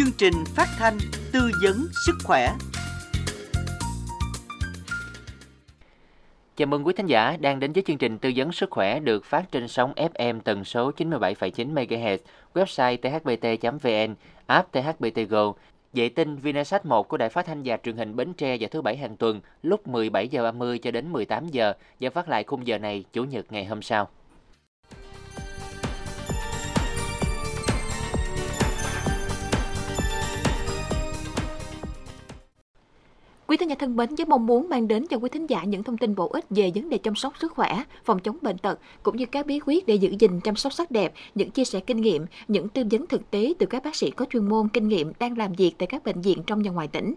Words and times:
chương 0.00 0.12
trình 0.18 0.44
phát 0.56 0.68
thanh 0.78 0.98
tư 1.32 1.50
vấn 1.62 1.88
sức 2.06 2.14
khỏe. 2.24 2.52
Chào 6.56 6.66
mừng 6.66 6.86
quý 6.86 6.92
thính 6.96 7.06
giả 7.06 7.36
đang 7.40 7.60
đến 7.60 7.72
với 7.72 7.82
chương 7.86 7.98
trình 7.98 8.18
tư 8.18 8.32
vấn 8.36 8.52
sức 8.52 8.70
khỏe 8.70 9.00
được 9.00 9.24
phát 9.24 9.52
trên 9.52 9.68
sóng 9.68 9.92
FM 9.96 10.40
tần 10.40 10.64
số 10.64 10.90
97,9 10.96 11.74
MHz, 11.74 12.18
website 12.54 12.96
thbt.vn, 12.96 14.14
app 14.46 14.72
THBT 14.72 15.28
Go, 15.28 15.52
Vệ 15.92 16.08
tinh 16.08 16.36
Vinasat 16.36 16.86
1 16.86 17.08
của 17.08 17.16
Đài 17.16 17.28
Phát 17.28 17.46
thanh 17.46 17.62
và 17.64 17.76
Truyền 17.76 17.96
hình 17.96 18.16
Bến 18.16 18.32
Tre 18.32 18.56
vào 18.60 18.68
thứ 18.70 18.82
bảy 18.82 18.96
hàng 18.96 19.16
tuần 19.16 19.40
lúc 19.62 19.88
17 19.88 20.28
giờ 20.28 20.42
30 20.42 20.78
cho 20.78 20.90
đến 20.90 21.12
18 21.12 21.48
giờ 21.48 21.72
và 22.00 22.10
phát 22.10 22.28
lại 22.28 22.44
khung 22.44 22.66
giờ 22.66 22.78
này 22.78 23.04
chủ 23.12 23.24
nhật 23.24 23.52
ngày 23.52 23.64
hôm 23.64 23.82
sau. 23.82 24.08
Quý 33.50 33.56
thính 33.56 33.70
giả 33.70 33.76
thân 33.78 33.96
mến, 33.96 34.14
với 34.14 34.26
mong 34.26 34.46
muốn 34.46 34.68
mang 34.68 34.88
đến 34.88 35.06
cho 35.06 35.16
quý 35.16 35.28
thính 35.28 35.46
giả 35.46 35.64
những 35.64 35.82
thông 35.82 35.98
tin 35.98 36.14
bổ 36.14 36.28
ích 36.28 36.44
về 36.50 36.70
vấn 36.74 36.88
đề 36.88 36.98
chăm 36.98 37.14
sóc 37.14 37.32
sức 37.38 37.52
khỏe, 37.52 37.82
phòng 38.04 38.18
chống 38.18 38.36
bệnh 38.42 38.58
tật 38.58 38.78
cũng 39.02 39.16
như 39.16 39.26
các 39.26 39.46
bí 39.46 39.60
quyết 39.66 39.86
để 39.86 39.94
giữ 39.94 40.14
gìn 40.18 40.40
chăm 40.40 40.56
sóc 40.56 40.72
sắc 40.72 40.90
đẹp, 40.90 41.12
những 41.34 41.50
chia 41.50 41.64
sẻ 41.64 41.80
kinh 41.80 42.00
nghiệm, 42.00 42.26
những 42.48 42.68
tư 42.68 42.82
vấn 42.90 43.06
thực 43.06 43.30
tế 43.30 43.52
từ 43.58 43.66
các 43.66 43.84
bác 43.84 43.96
sĩ 43.96 44.10
có 44.10 44.26
chuyên 44.30 44.48
môn 44.48 44.68
kinh 44.68 44.88
nghiệm 44.88 45.12
đang 45.18 45.38
làm 45.38 45.52
việc 45.52 45.72
tại 45.78 45.86
các 45.86 46.04
bệnh 46.04 46.20
viện 46.20 46.42
trong 46.46 46.62
và 46.62 46.70
ngoài 46.70 46.88
tỉnh. 46.88 47.14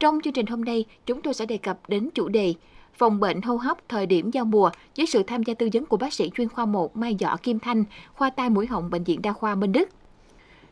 Trong 0.00 0.20
chương 0.24 0.32
trình 0.32 0.46
hôm 0.46 0.64
nay, 0.64 0.84
chúng 1.06 1.22
tôi 1.22 1.34
sẽ 1.34 1.46
đề 1.46 1.56
cập 1.56 1.88
đến 1.88 2.08
chủ 2.14 2.28
đề 2.28 2.54
phòng 2.94 3.20
bệnh 3.20 3.42
hô 3.42 3.56
hấp 3.56 3.88
thời 3.88 4.06
điểm 4.06 4.30
giao 4.30 4.44
mùa 4.44 4.70
với 4.96 5.06
sự 5.06 5.22
tham 5.22 5.42
gia 5.42 5.54
tư 5.54 5.68
vấn 5.72 5.86
của 5.86 5.96
bác 5.96 6.12
sĩ 6.12 6.30
chuyên 6.36 6.48
khoa 6.48 6.66
1 6.66 6.96
Mai 6.96 7.16
Võ 7.20 7.36
Kim 7.36 7.58
Thanh, 7.58 7.84
khoa 8.14 8.30
tai 8.30 8.50
mũi 8.50 8.66
họng 8.66 8.90
bệnh 8.90 9.04
viện 9.04 9.22
đa 9.22 9.32
khoa 9.32 9.54
Minh 9.54 9.72
Đức. 9.72 9.88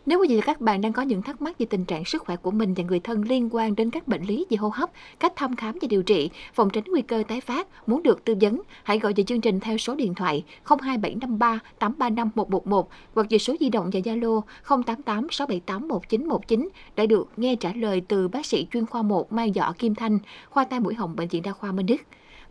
Nếu 0.06 0.20
quý 0.20 0.28
vị 0.28 0.36
và 0.36 0.42
các 0.46 0.60
bạn 0.60 0.80
đang 0.80 0.92
có 0.92 1.02
những 1.02 1.22
thắc 1.22 1.42
mắc 1.42 1.58
về 1.58 1.66
tình 1.70 1.84
trạng 1.84 2.04
sức 2.04 2.22
khỏe 2.22 2.36
của 2.36 2.50
mình 2.50 2.74
và 2.74 2.84
người 2.84 3.00
thân 3.00 3.22
liên 3.22 3.48
quan 3.52 3.74
đến 3.74 3.90
các 3.90 4.08
bệnh 4.08 4.22
lý 4.22 4.46
về 4.50 4.56
hô 4.56 4.68
hấp, 4.68 4.90
cách 5.20 5.32
thăm 5.36 5.56
khám 5.56 5.78
và 5.82 5.88
điều 5.90 6.02
trị, 6.02 6.30
phòng 6.54 6.70
tránh 6.70 6.84
nguy 6.86 7.02
cơ 7.02 7.22
tái 7.28 7.40
phát, 7.40 7.68
muốn 7.86 8.02
được 8.02 8.24
tư 8.24 8.34
vấn, 8.40 8.62
hãy 8.82 8.98
gọi 8.98 9.12
về 9.16 9.24
chương 9.24 9.40
trình 9.40 9.60
theo 9.60 9.78
số 9.78 9.94
điện 9.94 10.14
thoại 10.14 10.44
02753 10.64 11.58
835 11.78 12.30
111 12.34 12.88
hoặc 13.14 13.26
về 13.30 13.38
số 13.38 13.54
di 13.60 13.68
động 13.68 13.90
và 13.92 14.00
Zalo 14.00 14.40
088 14.68 15.26
678 15.30 15.88
1919 15.88 16.68
để 16.96 17.06
được 17.06 17.28
nghe 17.36 17.56
trả 17.56 17.72
lời 17.72 18.02
từ 18.08 18.28
bác 18.28 18.46
sĩ 18.46 18.66
chuyên 18.72 18.86
khoa 18.86 19.02
1 19.02 19.32
Mai 19.32 19.52
Dọ 19.54 19.72
Kim 19.78 19.94
Thanh, 19.94 20.18
khoa 20.50 20.64
tai 20.64 20.80
mũi 20.80 20.94
họng 20.94 21.16
bệnh 21.16 21.28
viện 21.28 21.42
đa 21.42 21.52
khoa 21.52 21.72
Minh 21.72 21.86
Đức. 21.86 22.00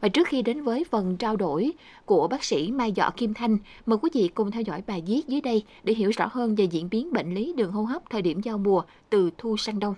Và 0.03 0.09
trước 0.09 0.27
khi 0.27 0.41
đến 0.41 0.63
với 0.63 0.85
phần 0.91 1.17
trao 1.17 1.35
đổi 1.35 1.71
của 2.05 2.27
bác 2.27 2.43
sĩ 2.43 2.71
Mai 2.71 2.93
Dọ 2.95 3.09
Kim 3.17 3.33
Thanh, 3.33 3.57
mời 3.85 3.97
quý 4.01 4.09
vị 4.13 4.29
cùng 4.33 4.51
theo 4.51 4.61
dõi 4.61 4.83
bài 4.87 5.03
viết 5.07 5.21
dưới 5.27 5.41
đây 5.41 5.63
để 5.83 5.93
hiểu 5.93 6.11
rõ 6.17 6.29
hơn 6.31 6.55
về 6.55 6.65
diễn 6.65 6.89
biến 6.89 7.13
bệnh 7.13 7.33
lý 7.33 7.53
đường 7.57 7.71
hô 7.71 7.83
hấp 7.83 8.09
thời 8.09 8.21
điểm 8.21 8.41
giao 8.41 8.57
mùa 8.57 8.83
từ 9.09 9.29
thu 9.37 9.57
sang 9.57 9.79
đông. 9.79 9.95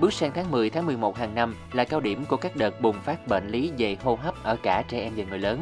Bước 0.00 0.12
sang 0.12 0.30
tháng 0.34 0.50
10, 0.50 0.70
tháng 0.70 0.86
11 0.86 1.16
hàng 1.16 1.34
năm 1.34 1.54
là 1.72 1.84
cao 1.84 2.00
điểm 2.00 2.24
của 2.28 2.36
các 2.36 2.56
đợt 2.56 2.80
bùng 2.80 2.96
phát 3.04 3.28
bệnh 3.28 3.48
lý 3.48 3.72
về 3.78 3.96
hô 4.04 4.14
hấp 4.14 4.44
ở 4.44 4.56
cả 4.62 4.84
trẻ 4.88 5.00
em 5.00 5.12
và 5.16 5.24
người 5.24 5.38
lớn. 5.38 5.60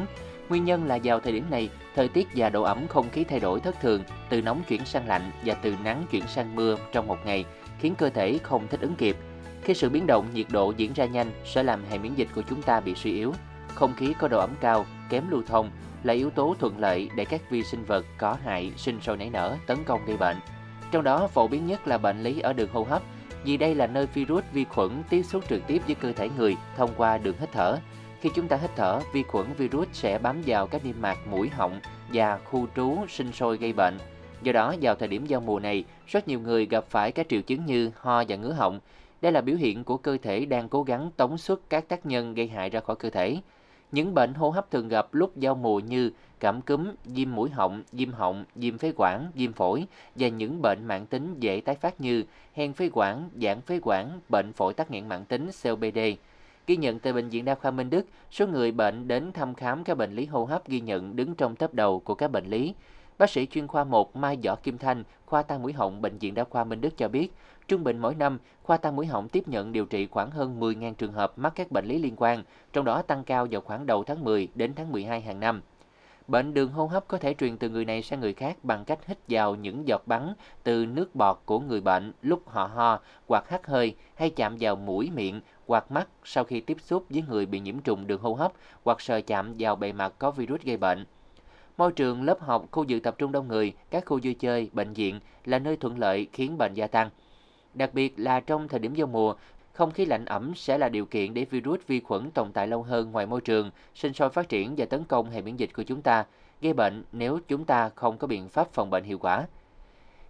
Nguyên 0.49 0.65
nhân 0.65 0.85
là 0.87 0.99
vào 1.03 1.19
thời 1.19 1.33
điểm 1.33 1.45
này, 1.49 1.69
thời 1.95 2.07
tiết 2.07 2.27
và 2.35 2.49
độ 2.49 2.63
ẩm 2.63 2.87
không 2.87 3.09
khí 3.09 3.23
thay 3.23 3.39
đổi 3.39 3.59
thất 3.59 3.81
thường, 3.81 4.03
từ 4.29 4.41
nóng 4.41 4.61
chuyển 4.67 4.85
sang 4.85 5.07
lạnh 5.07 5.31
và 5.45 5.53
từ 5.53 5.75
nắng 5.83 6.03
chuyển 6.11 6.23
sang 6.27 6.55
mưa 6.55 6.77
trong 6.91 7.07
một 7.07 7.17
ngày, 7.25 7.45
khiến 7.79 7.95
cơ 7.97 8.09
thể 8.09 8.37
không 8.43 8.67
thích 8.69 8.81
ứng 8.81 8.95
kịp– 8.95 9.17
khi 9.63 9.73
sự 9.73 9.89
biến 9.89 10.07
động 10.07 10.27
nhiệt 10.33 10.45
độ 10.49 10.73
diễn 10.77 10.93
ra 10.93 11.05
nhanh 11.05 11.31
sẽ 11.45 11.63
làm 11.63 11.83
hệ 11.89 11.97
miễn 11.97 12.15
dịch 12.15 12.27
của 12.35 12.41
chúng 12.49 12.61
ta 12.61 12.79
bị 12.79 12.95
suy 12.95 13.13
yếu. 13.13 13.33
Không 13.75 13.93
khí 13.95 14.13
có 14.19 14.27
độ 14.27 14.39
ẩm 14.39 14.55
cao, 14.61 14.85
kém 15.09 15.29
lưu 15.29 15.41
thông 15.47 15.71
là 16.03 16.13
yếu 16.13 16.29
tố 16.29 16.55
thuận 16.59 16.79
lợi 16.79 17.09
để 17.15 17.25
các 17.25 17.41
vi 17.49 17.63
sinh 17.63 17.83
vật 17.83 18.05
có 18.17 18.37
hại 18.43 18.71
sinh 18.77 19.01
sôi 19.01 19.17
nảy 19.17 19.29
nở 19.29 19.57
tấn 19.67 19.77
công 19.83 20.05
gây 20.05 20.17
bệnh. 20.17 20.37
Trong 20.91 21.03
đó 21.03 21.27
phổ 21.27 21.47
biến 21.47 21.67
nhất 21.67 21.87
là 21.87 21.97
bệnh 21.97 22.23
lý 22.23 22.39
ở 22.39 22.53
đường 22.53 22.69
hô 22.73 22.83
hấp, 22.83 23.01
vì 23.43 23.57
đây 23.57 23.75
là 23.75 23.87
nơi 23.87 24.05
virus 24.13 24.43
vi 24.53 24.63
khuẩn 24.63 25.03
tiếp 25.09 25.23
xúc 25.23 25.43
trực 25.49 25.67
tiếp 25.67 25.81
với 25.85 25.95
cơ 25.95 26.13
thể 26.13 26.29
người 26.37 26.57
thông 26.77 26.89
qua 26.97 27.17
đường 27.17 27.35
hít 27.39 27.49
thở. 27.51 27.77
Khi 28.21 28.29
chúng 28.35 28.47
ta 28.47 28.57
hít 28.57 28.69
thở, 28.75 28.99
vi 29.13 29.23
khuẩn 29.23 29.45
virus 29.57 29.87
sẽ 29.93 30.17
bám 30.17 30.41
vào 30.45 30.67
các 30.67 30.85
niêm 30.85 30.95
mạc 31.01 31.17
mũi 31.27 31.49
họng 31.49 31.79
và 32.13 32.37
khu 32.37 32.67
trú 32.75 32.97
sinh 33.09 33.31
sôi 33.31 33.57
gây 33.57 33.73
bệnh. 33.73 33.97
Do 34.41 34.51
đó, 34.51 34.75
vào 34.81 34.95
thời 34.95 35.07
điểm 35.07 35.25
giao 35.25 35.41
mùa 35.41 35.59
này, 35.59 35.83
rất 36.07 36.27
nhiều 36.27 36.39
người 36.39 36.65
gặp 36.65 36.85
phải 36.89 37.11
các 37.11 37.29
triệu 37.29 37.41
chứng 37.41 37.65
như 37.65 37.91
ho 38.01 38.23
và 38.27 38.35
ngứa 38.35 38.53
họng, 38.53 38.79
đây 39.21 39.31
là 39.31 39.41
biểu 39.41 39.55
hiện 39.55 39.83
của 39.83 39.97
cơ 39.97 40.17
thể 40.21 40.45
đang 40.45 40.69
cố 40.69 40.83
gắng 40.83 41.11
tống 41.17 41.37
xuất 41.37 41.69
các 41.69 41.87
tác 41.87 42.05
nhân 42.05 42.33
gây 42.33 42.47
hại 42.47 42.69
ra 42.69 42.79
khỏi 42.79 42.95
cơ 42.95 43.09
thể. 43.09 43.37
Những 43.91 44.13
bệnh 44.13 44.33
hô 44.33 44.49
hấp 44.49 44.71
thường 44.71 44.87
gặp 44.87 45.13
lúc 45.13 45.37
giao 45.37 45.55
mùa 45.55 45.79
như 45.79 46.11
cảm 46.39 46.61
cúm, 46.61 46.91
viêm 47.05 47.35
mũi 47.35 47.49
họng, 47.49 47.83
viêm 47.91 48.11
họng, 48.11 48.45
viêm 48.55 48.77
phế 48.77 48.91
quản, 48.95 49.31
viêm 49.35 49.53
phổi 49.53 49.85
và 50.15 50.27
những 50.27 50.61
bệnh 50.61 50.85
mạng 50.85 51.05
tính 51.05 51.35
dễ 51.39 51.61
tái 51.61 51.75
phát 51.75 52.01
như 52.01 52.23
hen 52.53 52.73
phế 52.73 52.89
quản, 52.93 53.29
giãn 53.41 53.61
phế 53.61 53.79
quản, 53.83 54.19
bệnh 54.29 54.53
phổi 54.53 54.73
tắc 54.73 54.91
nghẽn 54.91 55.07
mạng 55.07 55.25
tính 55.25 55.49
COPD. 55.63 55.99
Ghi 56.67 56.77
nhận 56.77 56.99
tại 56.99 57.13
Bệnh 57.13 57.29
viện 57.29 57.45
Đa 57.45 57.55
khoa 57.55 57.71
Minh 57.71 57.89
Đức, 57.89 58.05
số 58.31 58.47
người 58.47 58.71
bệnh 58.71 59.07
đến 59.07 59.31
thăm 59.31 59.53
khám 59.53 59.83
các 59.83 59.97
bệnh 59.97 60.15
lý 60.15 60.25
hô 60.25 60.45
hấp 60.45 60.67
ghi 60.67 60.79
nhận 60.79 61.15
đứng 61.15 61.35
trong 61.35 61.55
top 61.55 61.73
đầu 61.73 61.99
của 61.99 62.15
các 62.15 62.31
bệnh 62.31 62.45
lý. 62.45 62.73
Bác 63.19 63.29
sĩ 63.29 63.45
chuyên 63.45 63.67
khoa 63.67 63.83
1 63.83 64.15
Mai 64.15 64.37
Võ 64.43 64.55
Kim 64.55 64.77
Thanh, 64.77 65.03
khoa 65.25 65.41
tai 65.41 65.59
mũi 65.59 65.73
họng 65.73 66.01
Bệnh 66.01 66.17
viện 66.17 66.33
Đa 66.33 66.43
khoa 66.43 66.63
Minh 66.63 66.81
Đức 66.81 66.97
cho 66.97 67.07
biết, 67.07 67.33
Trung 67.67 67.83
bình 67.83 67.97
mỗi 67.97 68.15
năm, 68.15 68.39
khoa 68.63 68.77
tai 68.77 68.91
mũi 68.91 69.05
họng 69.05 69.29
tiếp 69.29 69.47
nhận 69.47 69.71
điều 69.71 69.85
trị 69.85 70.07
khoảng 70.07 70.31
hơn 70.31 70.59
10.000 70.59 70.93
trường 70.93 71.13
hợp 71.13 71.33
mắc 71.37 71.53
các 71.55 71.71
bệnh 71.71 71.85
lý 71.85 71.99
liên 71.99 72.13
quan, 72.17 72.43
trong 72.73 72.85
đó 72.85 73.01
tăng 73.01 73.23
cao 73.23 73.47
vào 73.51 73.61
khoảng 73.61 73.85
đầu 73.85 74.03
tháng 74.03 74.23
10 74.23 74.47
đến 74.55 74.73
tháng 74.75 74.91
12 74.91 75.21
hàng 75.21 75.39
năm. 75.39 75.61
Bệnh 76.27 76.53
đường 76.53 76.71
hô 76.71 76.85
hấp 76.85 77.07
có 77.07 77.17
thể 77.17 77.33
truyền 77.33 77.57
từ 77.57 77.69
người 77.69 77.85
này 77.85 78.01
sang 78.01 78.19
người 78.19 78.33
khác 78.33 78.57
bằng 78.63 78.85
cách 78.85 78.99
hít 79.07 79.17
vào 79.27 79.55
những 79.55 79.87
giọt 79.87 80.01
bắn 80.05 80.33
từ 80.63 80.85
nước 80.85 81.15
bọt 81.15 81.37
của 81.45 81.59
người 81.59 81.81
bệnh 81.81 82.13
lúc 82.21 82.49
họ 82.49 82.65
ho 82.65 82.99
hoặc 83.27 83.49
hắt 83.49 83.67
hơi 83.67 83.95
hay 84.15 84.29
chạm 84.29 84.57
vào 84.59 84.75
mũi 84.75 85.11
miệng 85.15 85.41
hoặc 85.67 85.91
mắt 85.91 86.07
sau 86.23 86.43
khi 86.43 86.61
tiếp 86.61 86.77
xúc 86.81 87.05
với 87.09 87.23
người 87.29 87.45
bị 87.45 87.59
nhiễm 87.59 87.79
trùng 87.79 88.07
đường 88.07 88.21
hô 88.21 88.33
hấp 88.33 88.51
hoặc 88.83 89.01
sờ 89.01 89.21
chạm 89.21 89.53
vào 89.59 89.75
bề 89.75 89.91
mặt 89.91 90.13
có 90.19 90.31
virus 90.31 90.61
gây 90.61 90.77
bệnh. 90.77 91.05
Môi 91.79 91.91
trường 91.91 92.23
lớp 92.23 92.39
học, 92.41 92.65
khu 92.71 92.83
dự 92.83 92.99
tập 92.99 93.15
trung 93.17 93.31
đông 93.31 93.47
người, 93.47 93.73
các 93.89 94.05
khu 94.05 94.19
vui 94.23 94.33
chơi, 94.33 94.69
bệnh 94.73 94.93
viện 94.93 95.19
là 95.45 95.59
nơi 95.59 95.77
thuận 95.77 95.99
lợi 95.99 96.27
khiến 96.33 96.57
bệnh 96.57 96.73
gia 96.73 96.87
tăng. 96.87 97.09
Đặc 97.73 97.93
biệt 97.93 98.13
là 98.17 98.39
trong 98.39 98.67
thời 98.67 98.79
điểm 98.79 98.93
giao 98.93 99.07
mùa, 99.07 99.35
không 99.73 99.91
khí 99.91 100.05
lạnh 100.05 100.25
ẩm 100.25 100.53
sẽ 100.55 100.77
là 100.77 100.89
điều 100.89 101.05
kiện 101.05 101.33
để 101.33 101.45
virus 101.45 101.79
vi 101.87 101.99
khuẩn 101.99 102.31
tồn 102.31 102.51
tại 102.51 102.67
lâu 102.67 102.83
hơn 102.83 103.11
ngoài 103.11 103.25
môi 103.25 103.41
trường, 103.41 103.71
sinh 103.95 104.13
sôi 104.13 104.29
phát 104.29 104.49
triển 104.49 104.75
và 104.77 104.85
tấn 104.85 105.03
công 105.03 105.29
hệ 105.29 105.41
miễn 105.41 105.55
dịch 105.55 105.69
của 105.73 105.83
chúng 105.83 106.01
ta, 106.01 106.25
gây 106.61 106.73
bệnh 106.73 107.03
nếu 107.11 107.39
chúng 107.47 107.65
ta 107.65 107.89
không 107.95 108.17
có 108.17 108.27
biện 108.27 108.49
pháp 108.49 108.73
phòng 108.73 108.89
bệnh 108.89 109.03
hiệu 109.03 109.17
quả. 109.17 109.47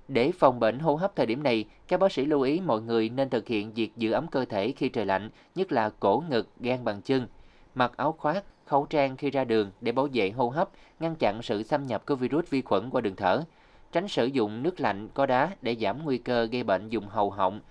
Để 0.08 0.32
phòng 0.32 0.60
bệnh 0.60 0.80
hô 0.80 0.96
hấp 0.96 1.16
thời 1.16 1.26
điểm 1.26 1.44
này, 1.44 1.66
các 1.88 2.00
bác 2.00 2.12
sĩ 2.12 2.26
lưu 2.26 2.42
ý 2.42 2.62
mọi 2.62 2.82
người 2.82 3.10
nên 3.10 3.30
thực 3.30 3.48
hiện 3.48 3.74
việc 3.74 3.98
giữ 3.98 4.12
ấm 4.12 4.28
cơ 4.28 4.46
thể 4.46 4.72
khi 4.72 4.90
trời 4.90 5.06
lạnh, 5.06 5.30
nhất 5.56 5.72
là 5.72 5.90
cổ 5.90 6.24
ngực, 6.30 6.48
gan 6.60 6.84
bằng 6.84 7.02
chân, 7.02 7.28
mặc 7.76 7.92
áo 7.98 8.12
khoác, 8.12 8.44
khẩu 8.70 8.86
trang 8.86 9.18
khi 9.18 9.32
ra 9.32 9.44
đường 9.44 9.72
để 9.82 9.92
bảo 9.92 10.08
vệ 10.14 10.30
hô 10.30 10.50
hấp, 10.50 10.70
ngăn 11.00 11.16
chặn 11.16 11.42
sự 11.42 11.64
xâm 11.64 11.88
nhập 11.88 12.06
của 12.06 12.16
virus 12.16 12.50
vi 12.50 12.62
khuẩn 12.62 12.90
qua 12.90 13.02
đường 13.02 13.16
thở 13.16 13.44
tránh 13.92 14.08
sử 14.08 14.26
dụng 14.26 14.64
nước 14.64 14.80
lạnh 14.80 15.08
có 15.14 15.26
đá 15.26 15.50
để 15.62 15.76
giảm 15.76 16.04
nguy 16.04 16.18
cơ 16.18 16.46
gây 16.46 16.64
bệnh 16.64 16.90
dùng 16.90 17.08
hầu 17.08 17.30
họng. 17.30 17.62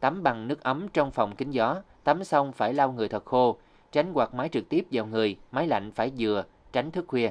Tắm 0.00 0.22
bằng 0.22 0.48
nước 0.48 0.62
ấm 0.62 0.88
trong 0.92 1.10
phòng 1.10 1.36
kính 1.36 1.50
gió, 1.50 1.82
tắm 2.04 2.24
xong 2.24 2.52
phải 2.52 2.74
lau 2.74 2.92
người 2.92 3.08
thật 3.08 3.24
khô, 3.24 3.56
tránh 3.92 4.12
quạt 4.12 4.34
máy 4.34 4.48
trực 4.48 4.68
tiếp 4.68 4.86
vào 4.92 5.06
người, 5.06 5.36
máy 5.52 5.66
lạnh 5.66 5.90
phải 5.92 6.12
vừa, 6.18 6.44
tránh 6.72 6.90
thức 6.90 7.04
khuya. 7.08 7.30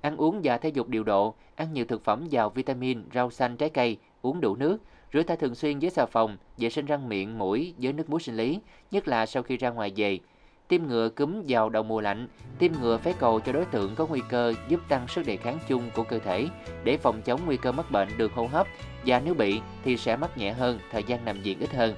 Ăn 0.00 0.16
uống 0.16 0.40
và 0.44 0.58
thể 0.58 0.68
dục 0.68 0.88
điều 0.88 1.04
độ, 1.04 1.34
ăn 1.54 1.72
nhiều 1.72 1.84
thực 1.84 2.04
phẩm 2.04 2.26
giàu 2.28 2.50
vitamin, 2.50 3.02
rau 3.14 3.30
xanh, 3.30 3.56
trái 3.56 3.70
cây, 3.70 3.96
uống 4.22 4.40
đủ 4.40 4.56
nước, 4.56 4.78
rửa 5.12 5.22
tay 5.22 5.36
thường 5.36 5.54
xuyên 5.54 5.78
với 5.78 5.90
xà 5.90 6.06
phòng, 6.06 6.36
vệ 6.58 6.70
sinh 6.70 6.86
răng 6.86 7.08
miệng, 7.08 7.38
mũi 7.38 7.74
với 7.78 7.92
nước 7.92 8.10
muối 8.10 8.20
sinh 8.20 8.36
lý, 8.36 8.60
nhất 8.90 9.08
là 9.08 9.26
sau 9.26 9.42
khi 9.42 9.56
ra 9.56 9.70
ngoài 9.70 9.92
về, 9.96 10.18
tiêm 10.68 10.86
ngừa 10.86 11.08
cúm 11.08 11.42
vào 11.48 11.68
đầu 11.68 11.82
mùa 11.82 12.00
lạnh, 12.00 12.28
tiêm 12.58 12.72
ngừa 12.80 12.98
phế 12.98 13.12
cầu 13.18 13.40
cho 13.40 13.52
đối 13.52 13.64
tượng 13.64 13.94
có 13.94 14.06
nguy 14.06 14.20
cơ 14.28 14.54
giúp 14.68 14.80
tăng 14.88 15.08
sức 15.08 15.26
đề 15.26 15.36
kháng 15.36 15.58
chung 15.68 15.90
của 15.94 16.02
cơ 16.02 16.18
thể 16.18 16.48
để 16.84 16.96
phòng 16.96 17.22
chống 17.22 17.40
nguy 17.46 17.56
cơ 17.56 17.72
mắc 17.72 17.90
bệnh 17.90 18.08
đường 18.16 18.32
hô 18.34 18.46
hấp 18.46 18.66
và 19.06 19.20
nếu 19.24 19.34
bị 19.34 19.60
thì 19.84 19.96
sẽ 19.96 20.16
mắc 20.16 20.38
nhẹ 20.38 20.52
hơn, 20.52 20.78
thời 20.92 21.02
gian 21.02 21.24
nằm 21.24 21.42
viện 21.42 21.60
ít 21.60 21.74
hơn. 21.74 21.94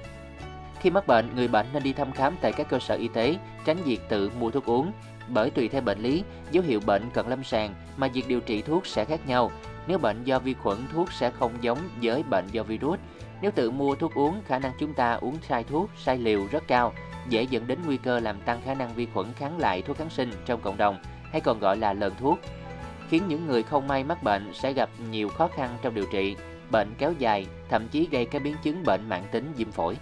Khi 0.79 0.89
mắc 0.89 1.07
bệnh, 1.07 1.35
người 1.35 1.47
bệnh 1.47 1.65
nên 1.73 1.83
đi 1.83 1.93
thăm 1.93 2.11
khám 2.11 2.35
tại 2.41 2.51
các 2.51 2.69
cơ 2.69 2.79
sở 2.79 2.95
y 2.95 3.07
tế, 3.07 3.35
tránh 3.65 3.77
việc 3.85 4.01
tự 4.09 4.31
mua 4.39 4.51
thuốc 4.51 4.65
uống. 4.65 4.91
Bởi 5.27 5.49
tùy 5.49 5.67
theo 5.67 5.81
bệnh 5.81 5.99
lý, 5.99 6.23
dấu 6.51 6.63
hiệu 6.63 6.79
bệnh 6.85 7.09
cận 7.13 7.27
lâm 7.29 7.43
sàng 7.43 7.73
mà 7.97 8.07
việc 8.07 8.27
điều 8.27 8.39
trị 8.39 8.61
thuốc 8.61 8.87
sẽ 8.87 9.05
khác 9.05 9.27
nhau. 9.27 9.51
Nếu 9.87 9.97
bệnh 9.97 10.23
do 10.23 10.39
vi 10.39 10.53
khuẩn, 10.53 10.77
thuốc 10.93 11.11
sẽ 11.11 11.31
không 11.31 11.51
giống 11.61 11.77
với 12.01 12.23
bệnh 12.23 12.47
do 12.51 12.63
virus. 12.63 12.99
Nếu 13.41 13.51
tự 13.51 13.71
mua 13.71 13.95
thuốc 13.95 14.13
uống, 14.13 14.41
khả 14.47 14.59
năng 14.59 14.71
chúng 14.79 14.93
ta 14.93 15.13
uống 15.13 15.37
sai 15.47 15.63
thuốc, 15.63 15.89
sai 15.97 16.17
liều 16.17 16.47
rất 16.51 16.63
cao, 16.67 16.93
dễ 17.29 17.43
dẫn 17.43 17.67
đến 17.67 17.79
nguy 17.85 17.97
cơ 17.97 18.19
làm 18.19 18.41
tăng 18.41 18.61
khả 18.65 18.73
năng 18.73 18.93
vi 18.93 19.07
khuẩn 19.13 19.33
kháng 19.33 19.57
lại 19.57 19.81
thuốc 19.81 19.97
kháng 19.97 20.09
sinh 20.09 20.31
trong 20.45 20.61
cộng 20.61 20.77
đồng, 20.77 20.97
hay 21.31 21.41
còn 21.41 21.59
gọi 21.59 21.77
là 21.77 21.93
lờn 21.93 22.13
thuốc, 22.19 22.39
khiến 23.09 23.23
những 23.27 23.47
người 23.47 23.63
không 23.63 23.87
may 23.87 24.03
mắc 24.03 24.23
bệnh 24.23 24.53
sẽ 24.53 24.73
gặp 24.73 24.89
nhiều 25.11 25.29
khó 25.29 25.47
khăn 25.47 25.77
trong 25.81 25.95
điều 25.95 26.05
trị, 26.11 26.35
bệnh 26.71 26.87
kéo 26.97 27.13
dài, 27.19 27.45
thậm 27.69 27.87
chí 27.87 28.07
gây 28.11 28.25
các 28.25 28.43
biến 28.43 28.55
chứng 28.63 28.83
bệnh 28.83 29.09
mãn 29.09 29.21
tính 29.31 29.53
viêm 29.55 29.71
phổi. 29.71 29.97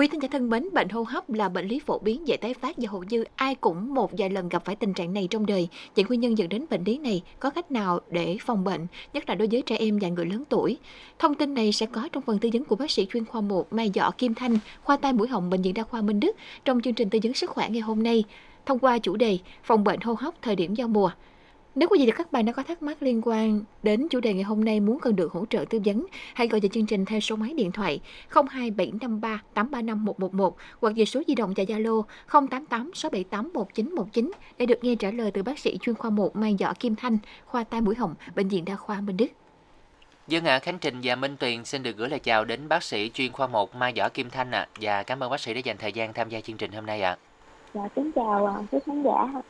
Quý 0.00 0.08
thính 0.08 0.22
giả 0.22 0.28
thân 0.32 0.50
mến, 0.50 0.68
bệnh 0.72 0.88
hô 0.88 1.02
hấp 1.02 1.30
là 1.30 1.48
bệnh 1.48 1.68
lý 1.68 1.80
phổ 1.86 1.98
biến 1.98 2.28
dễ 2.28 2.36
tái 2.36 2.54
phát 2.54 2.76
và 2.76 2.90
hầu 2.90 3.02
như 3.02 3.24
ai 3.36 3.54
cũng 3.54 3.94
một 3.94 4.10
vài 4.18 4.30
lần 4.30 4.48
gặp 4.48 4.64
phải 4.64 4.76
tình 4.76 4.94
trạng 4.94 5.12
này 5.12 5.28
trong 5.30 5.46
đời. 5.46 5.68
Những 5.96 6.06
nguyên 6.06 6.20
nhân 6.20 6.38
dẫn 6.38 6.48
đến 6.48 6.64
bệnh 6.70 6.84
lý 6.84 6.98
này 6.98 7.22
có 7.40 7.50
cách 7.50 7.72
nào 7.72 8.00
để 8.10 8.36
phòng 8.40 8.64
bệnh, 8.64 8.86
nhất 9.12 9.28
là 9.28 9.34
đối 9.34 9.48
với 9.50 9.62
trẻ 9.62 9.76
em 9.76 9.98
và 9.98 10.08
người 10.08 10.26
lớn 10.26 10.44
tuổi. 10.48 10.78
Thông 11.18 11.34
tin 11.34 11.54
này 11.54 11.72
sẽ 11.72 11.86
có 11.86 12.08
trong 12.12 12.22
phần 12.22 12.38
tư 12.38 12.50
vấn 12.52 12.64
của 12.64 12.76
bác 12.76 12.90
sĩ 12.90 13.06
chuyên 13.12 13.24
khoa 13.24 13.40
1 13.40 13.72
Mai 13.72 13.90
Dọ 13.94 14.10
Kim 14.18 14.34
Thanh, 14.34 14.58
khoa 14.82 14.96
tai 14.96 15.12
mũi 15.12 15.28
họng 15.28 15.50
bệnh 15.50 15.62
viện 15.62 15.74
đa 15.74 15.82
khoa 15.82 16.02
Minh 16.02 16.20
Đức 16.20 16.36
trong 16.64 16.80
chương 16.80 16.94
trình 16.94 17.10
tư 17.10 17.18
vấn 17.22 17.34
sức 17.34 17.50
khỏe 17.50 17.68
ngày 17.70 17.80
hôm 17.80 18.02
nay 18.02 18.24
thông 18.66 18.78
qua 18.78 18.98
chủ 18.98 19.16
đề 19.16 19.38
phòng 19.62 19.84
bệnh 19.84 20.00
hô 20.00 20.14
hấp 20.18 20.34
thời 20.42 20.56
điểm 20.56 20.74
giao 20.74 20.88
mùa. 20.88 21.10
Nếu 21.74 21.88
quý 21.88 21.98
vị 21.98 22.06
và 22.06 22.12
các 22.16 22.32
bạn 22.32 22.44
đã 22.44 22.52
có 22.52 22.62
thắc 22.62 22.82
mắc 22.82 23.02
liên 23.02 23.20
quan 23.24 23.60
đến 23.82 24.08
chủ 24.10 24.20
đề 24.20 24.34
ngày 24.34 24.42
hôm 24.42 24.64
nay 24.64 24.80
muốn 24.80 24.98
cần 25.00 25.16
được 25.16 25.32
hỗ 25.32 25.46
trợ 25.46 25.64
tư 25.70 25.80
vấn, 25.84 26.06
hãy 26.34 26.48
gọi 26.48 26.60
về 26.60 26.68
chương 26.68 26.86
trình 26.86 27.04
theo 27.04 27.20
số 27.20 27.36
máy 27.36 27.54
điện 27.54 27.72
thoại 27.72 28.00
02753 28.28 29.42
835 29.54 30.04
111 30.04 30.56
hoặc 30.80 30.92
về 30.96 31.04
số 31.04 31.22
di 31.26 31.34
động 31.34 31.52
và 31.56 31.64
Zalo 31.64 32.02
088 32.28 32.90
678 32.94 33.50
1919 33.54 34.32
để 34.58 34.66
được 34.66 34.84
nghe 34.84 34.94
trả 34.94 35.10
lời 35.10 35.30
từ 35.30 35.42
bác 35.42 35.58
sĩ 35.58 35.78
chuyên 35.78 35.96
khoa 35.96 36.10
1 36.10 36.36
Mai 36.36 36.56
Dọ 36.58 36.72
Kim 36.80 36.96
Thanh, 36.96 37.18
khoa 37.44 37.64
tai 37.64 37.80
mũi 37.80 37.94
họng, 37.94 38.14
bệnh 38.34 38.48
viện 38.48 38.64
đa 38.64 38.76
khoa 38.76 39.00
Minh 39.00 39.16
Đức. 39.16 39.26
Dân 40.28 40.44
ạ, 40.44 40.56
à, 40.56 40.58
Khánh 40.58 40.78
Trình 40.78 41.00
và 41.02 41.16
Minh 41.16 41.36
Tuyền 41.36 41.64
xin 41.64 41.82
được 41.82 41.96
gửi 41.96 42.08
lời 42.08 42.18
chào 42.18 42.44
đến 42.44 42.68
bác 42.68 42.82
sĩ 42.82 43.10
chuyên 43.14 43.32
khoa 43.32 43.46
1 43.46 43.74
Mai 43.74 43.92
Võ 43.96 44.08
Kim 44.08 44.30
Thanh 44.30 44.50
ạ 44.50 44.60
à, 44.60 44.68
và 44.80 45.02
cảm 45.02 45.22
ơn 45.22 45.30
bác 45.30 45.40
sĩ 45.40 45.54
đã 45.54 45.60
dành 45.64 45.76
thời 45.78 45.92
gian 45.92 46.12
tham 46.12 46.28
gia 46.28 46.40
chương 46.40 46.56
trình 46.56 46.72
hôm 46.72 46.86
nay 46.86 47.02
ạ. 47.02 47.10
À. 47.10 47.18
Dạ, 47.74 47.88
kính 47.94 48.12
chào 48.12 48.66
quý 48.72 48.78
khán 48.86 49.02
giả. 49.02 49.42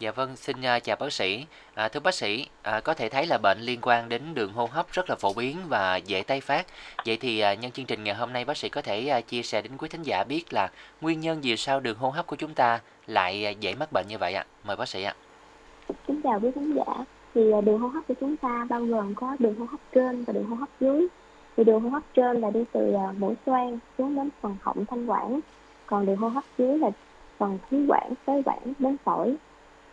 Dạ 0.00 0.10
vâng, 0.10 0.36
xin 0.36 0.62
à, 0.62 0.78
chào 0.78 0.96
bác 0.96 1.12
sĩ. 1.12 1.46
À, 1.74 1.88
thưa 1.88 2.00
bác 2.00 2.14
sĩ, 2.14 2.46
à, 2.62 2.80
có 2.80 2.94
thể 2.94 3.08
thấy 3.08 3.26
là 3.26 3.38
bệnh 3.38 3.60
liên 3.60 3.78
quan 3.82 4.08
đến 4.08 4.34
đường 4.34 4.52
hô 4.52 4.66
hấp 4.66 4.92
rất 4.92 5.10
là 5.10 5.16
phổ 5.16 5.32
biến 5.32 5.56
và 5.68 5.96
dễ 5.96 6.22
tái 6.22 6.40
phát. 6.40 6.66
Vậy 7.06 7.16
thì 7.20 7.40
à, 7.40 7.54
nhân 7.54 7.70
chương 7.70 7.86
trình 7.86 8.04
ngày 8.04 8.14
hôm 8.14 8.32
nay 8.32 8.44
bác 8.44 8.56
sĩ 8.56 8.68
có 8.68 8.82
thể 8.82 9.08
à, 9.08 9.20
chia 9.20 9.42
sẻ 9.42 9.62
đến 9.62 9.72
quý 9.78 9.88
thính 9.88 10.02
giả 10.02 10.24
biết 10.24 10.52
là 10.52 10.70
nguyên 11.00 11.20
nhân 11.20 11.40
vì 11.40 11.56
sao 11.56 11.80
đường 11.80 11.98
hô 11.98 12.10
hấp 12.10 12.26
của 12.26 12.36
chúng 12.36 12.54
ta 12.54 12.80
lại 13.06 13.46
à, 13.46 13.50
dễ 13.50 13.74
mắc 13.74 13.92
bệnh 13.92 14.06
như 14.08 14.18
vậy 14.18 14.34
ạ? 14.34 14.46
Mời 14.64 14.76
bác 14.76 14.88
sĩ 14.88 15.02
ạ. 15.02 15.14
Kính 16.06 16.20
chào 16.22 16.40
quý 16.42 16.48
khán 16.54 16.74
giả. 16.74 17.04
Thì 17.34 17.52
à, 17.52 17.60
đường 17.60 17.78
hô 17.78 17.88
hấp 17.88 18.06
của 18.08 18.14
chúng 18.20 18.36
ta 18.36 18.66
bao 18.70 18.80
gồm 18.80 19.14
có 19.14 19.36
đường 19.38 19.56
hô 19.58 19.64
hấp 19.64 19.80
trên 19.94 20.24
và 20.24 20.32
đường 20.32 20.46
hô 20.46 20.56
hấp 20.56 20.68
dưới. 20.80 21.06
Thì 21.56 21.64
đường 21.64 21.80
hô 21.80 21.88
hấp 21.88 22.02
trên 22.14 22.40
là 22.40 22.50
đi 22.50 22.64
từ 22.72 22.92
à, 22.92 23.12
mũi 23.18 23.34
xoang 23.46 23.78
xuống 23.98 24.16
đến 24.16 24.28
phần 24.40 24.56
họng 24.62 24.86
thanh 24.86 25.06
quản. 25.06 25.40
Còn 25.86 26.06
đường 26.06 26.16
hô 26.16 26.28
hấp 26.28 26.44
dưới 26.58 26.78
là 26.78 26.90
phần 27.38 27.58
khí 27.70 27.86
quản, 27.88 28.12
phế 28.26 28.42
quản 28.44 28.72
đến 28.78 28.96
phổi 29.04 29.36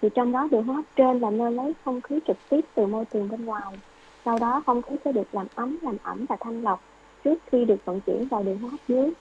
thì 0.01 0.09
trong 0.15 0.31
đó 0.31 0.47
đường 0.51 0.63
hô 0.63 0.74
hấp 0.74 0.86
trên 0.95 1.19
là 1.19 1.30
nơi 1.30 1.51
lấy 1.51 1.74
không 1.86 2.01
khí 2.01 2.19
trực 2.27 2.38
tiếp 2.50 2.65
từ 2.75 2.86
môi 2.86 3.06
trường 3.06 3.30
bên 3.30 3.45
ngoài. 3.45 3.80
Sau 4.25 4.39
đó 4.39 4.63
không 4.65 4.81
khí 4.81 4.95
sẽ 5.06 5.12
được 5.12 5.27
làm 5.31 5.47
ấm, 5.56 5.77
làm 5.81 5.97
ẩm 6.03 6.25
và 6.30 6.36
thanh 6.39 6.62
lọc 6.62 6.81
trước 7.24 7.36
khi 7.51 7.65
được 7.65 7.86
vận 7.86 8.01
chuyển 8.01 8.27
vào 8.27 8.44
đường 8.44 8.59
hô 8.59 8.68
hấp 8.68 8.80
dưới. 8.88 9.12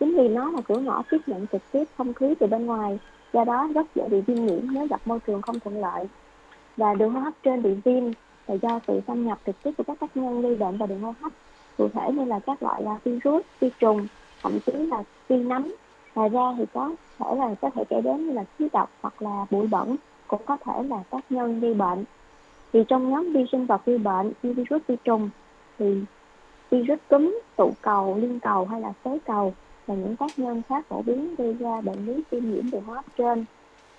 Chính 0.00 0.16
vì 0.16 0.28
nó 0.28 0.50
là 0.50 0.60
cửa 0.68 0.78
ngõ 0.78 1.02
tiếp 1.10 1.18
nhận 1.26 1.46
trực 1.46 1.62
tiếp 1.72 1.84
không 1.96 2.14
khí 2.14 2.34
từ 2.40 2.46
bên 2.46 2.66
ngoài, 2.66 2.98
do 3.32 3.44
đó 3.44 3.68
rất 3.74 3.86
dễ 3.94 4.08
bị 4.08 4.20
viêm 4.20 4.46
nhiễm 4.46 4.62
nếu 4.72 4.86
gặp 4.86 5.00
môi 5.04 5.18
trường 5.26 5.42
không 5.42 5.60
thuận 5.60 5.80
lợi. 5.80 6.08
Và 6.76 6.94
đường 6.94 7.12
hô 7.12 7.20
hấp 7.20 7.32
trên 7.42 7.62
bị 7.62 7.70
viêm 7.84 8.04
là 8.46 8.54
do 8.54 8.80
sự 8.86 9.00
xâm 9.06 9.26
nhập 9.26 9.38
trực 9.46 9.62
tiếp 9.62 9.70
của 9.76 9.84
các 9.86 10.00
tác 10.00 10.16
nhân 10.16 10.42
gây 10.42 10.56
bệnh 10.56 10.76
vào 10.76 10.86
đường 10.86 11.00
hô 11.00 11.14
hấp, 11.20 11.32
cụ 11.78 11.88
thể 11.88 12.12
như 12.12 12.24
là 12.24 12.38
các 12.38 12.62
loại 12.62 12.82
là 12.82 12.98
virus 13.04 13.44
vi 13.60 13.70
trùng, 13.78 14.06
thậm 14.42 14.58
chí 14.66 14.72
là 14.72 15.02
vi 15.28 15.36
nấm. 15.36 15.74
Ngoài 16.14 16.28
ra 16.28 16.54
thì 16.58 16.64
có 16.74 16.90
thể 17.18 17.34
là 17.38 17.54
có 17.60 17.70
thể 17.70 17.84
kể 17.88 18.00
đến 18.00 18.26
như 18.26 18.32
là 18.32 18.44
khí 18.58 18.68
độc 18.72 18.90
hoặc 19.00 19.22
là 19.22 19.46
bụi 19.50 19.66
bẩn 19.66 19.96
cũng 20.30 20.42
có 20.46 20.56
thể 20.64 20.82
là 20.82 21.02
tác 21.10 21.20
nhân 21.30 21.60
gây 21.60 21.74
bệnh. 21.74 22.04
Thì 22.72 22.84
trong 22.88 23.10
nhóm 23.10 23.32
vi 23.32 23.44
sinh 23.52 23.66
vật 23.66 23.80
gây 23.86 23.98
bệnh 23.98 24.32
như 24.42 24.52
virus 24.52 24.82
vi 24.86 24.96
trùng 25.04 25.30
thì 25.78 26.04
virus 26.70 26.98
cúm 27.08 27.40
tụ 27.56 27.72
cầu 27.82 28.18
liên 28.20 28.40
cầu 28.40 28.64
hay 28.64 28.80
là 28.80 28.92
phế 29.04 29.18
cầu 29.26 29.54
là 29.86 29.94
những 29.94 30.16
tác 30.16 30.38
nhân 30.38 30.62
khá 30.68 30.82
phổ 30.88 31.02
biến 31.02 31.34
gây 31.38 31.54
ra 31.54 31.80
bệnh 31.80 32.06
lý 32.06 32.22
viêm 32.30 32.50
nhiễm 32.50 32.70
đường 32.70 32.84
hô 32.86 32.92
hấp 32.92 33.04
trên. 33.18 33.44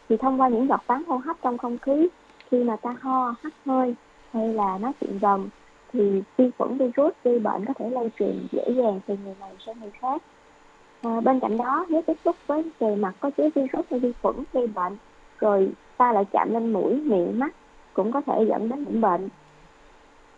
Thì 0.10 0.18
thông 0.18 0.42
qua 0.42 0.50
những 0.50 0.68
giọt 0.68 0.82
bắn 0.88 1.04
hô 1.08 1.18
hấp 1.18 1.38
trong 1.42 1.58
không 1.58 1.78
khí 1.78 2.08
khi 2.52 2.64
mà 2.64 2.76
ta 2.76 2.96
ho 3.02 3.36
hắt 3.44 3.54
hơi 3.66 3.96
hay 4.34 4.54
là 4.54 4.78
nói 4.78 4.92
chuyện 5.02 5.20
rầm 5.22 5.50
thì 5.94 6.22
vi 6.38 6.52
khuẩn 6.58 6.78
virus 6.78 7.14
gây 7.24 7.40
bệnh 7.40 7.66
có 7.66 7.74
thể 7.74 7.90
lây 7.90 8.10
truyền 8.20 8.48
dễ 8.52 8.64
dàng 8.76 9.00
từ 9.08 9.18
người 9.24 9.36
này 9.40 9.52
sang 9.66 9.80
người 9.80 9.92
khác. 9.92 10.22
À, 11.02 11.20
bên 11.22 11.40
cạnh 11.40 11.58
đó 11.58 11.86
nếu 11.90 12.02
tiếp 12.02 12.18
xúc 12.26 12.36
với 12.48 12.64
bề 12.80 12.96
mặt 12.96 13.16
có 13.20 13.32
chứa 13.38 13.50
virus 13.56 13.86
hay 13.90 14.00
vi 14.00 14.12
khuẩn 14.22 14.36
gây 14.54 14.68
bệnh 14.68 14.98
rồi 15.40 15.72
ta 16.02 16.14
lại 16.14 16.26
chạm 16.32 16.54
lên 16.54 16.74
mũi, 16.74 17.02
miệng, 17.02 17.40
mắt 17.40 17.56
cũng 17.94 18.12
có 18.12 18.22
thể 18.22 18.46
dẫn 18.50 18.70
đến 18.70 18.84
những 18.84 19.02
bệnh. 19.02 19.30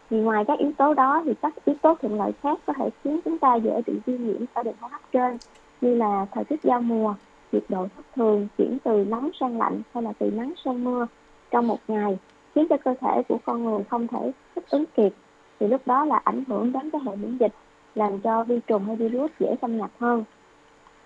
Thì 0.09 0.17
ngoài 0.17 0.45
các 0.47 0.59
yếu 0.59 0.71
tố 0.77 0.93
đó 0.93 1.21
thì 1.25 1.33
các 1.41 1.53
yếu 1.65 1.75
tố 1.81 1.95
thuận 2.01 2.17
lợi 2.17 2.31
khác 2.41 2.59
có 2.65 2.73
thể 2.73 2.89
khiến 3.03 3.19
chúng 3.25 3.37
ta 3.37 3.55
dễ 3.55 3.81
bị 3.87 3.93
viêm 4.05 4.27
nhiễm 4.27 4.45
ở 4.53 4.63
đường 4.63 4.73
hô 4.81 4.87
hấp 4.87 5.01
trên, 5.11 5.37
như 5.81 5.95
là 5.95 6.25
thời 6.31 6.43
tiết 6.43 6.63
giao 6.63 6.81
mùa, 6.81 7.13
nhiệt 7.51 7.63
độ 7.69 7.87
thất 7.95 8.05
thường, 8.15 8.47
chuyển 8.57 8.77
từ 8.83 9.05
nóng 9.09 9.29
sang 9.39 9.57
lạnh 9.57 9.81
hay 9.93 10.03
là 10.03 10.13
từ 10.19 10.31
nắng 10.31 10.53
sang 10.65 10.83
mưa 10.83 11.07
trong 11.51 11.67
một 11.67 11.79
ngày, 11.87 12.17
khiến 12.55 12.67
cho 12.69 12.77
cơ 12.77 12.93
thể 13.01 13.23
của 13.27 13.37
con 13.45 13.63
người 13.63 13.83
không 13.89 14.07
thể 14.07 14.31
thích 14.55 14.65
ứng 14.69 14.85
kịp. 14.95 15.13
Thì 15.59 15.67
lúc 15.67 15.81
đó 15.85 16.05
là 16.05 16.21
ảnh 16.23 16.43
hưởng 16.47 16.71
đến 16.71 16.89
cái 16.89 17.01
hệ 17.05 17.15
miễn 17.15 17.37
dịch, 17.37 17.53
làm 17.95 18.19
cho 18.19 18.43
vi 18.43 18.59
trùng 18.67 18.85
hay 18.85 18.95
virus 18.95 19.31
dễ 19.39 19.55
xâm 19.61 19.77
nhập 19.77 19.89
hơn. 19.99 20.23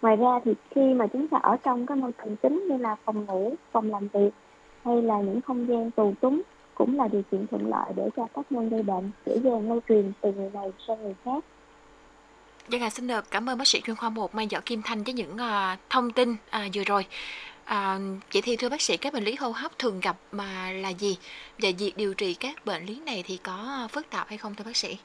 Ngoài 0.02 0.16
ra 0.16 0.40
thì 0.46 0.54
khi 0.70 0.94
mà 0.94 1.08
chúng 1.08 1.28
ta 1.28 1.38
ở 1.38 1.58
trong 1.64 1.86
cái 1.86 1.98
môi 1.98 2.12
trường 2.12 2.36
kính 2.36 2.68
như 2.70 2.78
là 2.78 2.96
phòng 3.06 3.26
ngủ, 3.26 3.54
phòng 3.72 3.90
làm 3.90 4.08
việc 4.14 4.30
hay 4.88 5.02
là 5.02 5.22
những 5.22 5.42
không 5.42 5.68
gian 5.68 5.92
tù 5.92 6.14
túng 6.22 6.42
cũng 6.76 6.98
là 6.98 7.08
điều 7.08 7.22
kiện 7.32 7.48
thuận 7.48 7.70
lợi 7.70 7.94
để 7.96 8.10
cho 8.18 8.28
tác 8.34 8.52
nhân 8.52 8.70
gây 8.70 8.84
bệnh 8.84 9.12
dễ 9.26 9.38
dàng 9.44 9.70
lây 9.70 9.80
truyền 9.90 10.12
từ 10.22 10.34
người 10.34 10.50
này 10.54 10.72
sang 10.88 11.04
người 11.04 11.16
khác. 11.26 11.44
Dân 12.70 12.82
dạ, 12.82 12.90
xin 12.90 13.08
được 13.08 13.26
cảm 13.32 13.50
ơn 13.50 13.58
bác 13.58 13.68
sĩ 13.68 13.82
chuyên 13.82 13.96
khoa 13.96 14.10
1 14.10 14.36
Mai 14.36 14.48
Võ 14.52 14.60
Kim 14.66 14.82
Thanh 14.82 15.04
với 15.04 15.14
những 15.14 15.34
uh, 15.34 15.80
thông 15.90 16.12
tin 16.12 16.32
uh, 16.32 16.38
vừa 16.74 16.84
rồi. 16.84 17.06
À, 17.66 18.00
vậy 18.34 18.42
thì 18.46 18.56
thưa 18.56 18.70
bác 18.70 18.82
sĩ 18.82 18.98
các 18.98 19.14
bệnh 19.14 19.24
lý 19.24 19.36
hô 19.36 19.50
hấp 19.50 19.80
thường 19.80 20.00
gặp 20.00 20.16
mà 20.32 20.72
là 20.72 20.90
gì 20.90 21.18
và 21.60 21.70
việc 21.80 21.94
điều 21.98 22.14
trị 22.14 22.34
các 22.34 22.66
bệnh 22.66 22.86
lý 22.86 23.02
này 23.06 23.24
thì 23.26 23.38
có 23.38 23.88
phức 23.92 24.10
tạp 24.10 24.28
hay 24.28 24.38
không 24.38 24.56
thưa 24.56 24.64
bác 24.64 24.76
sĩ? 24.76 24.98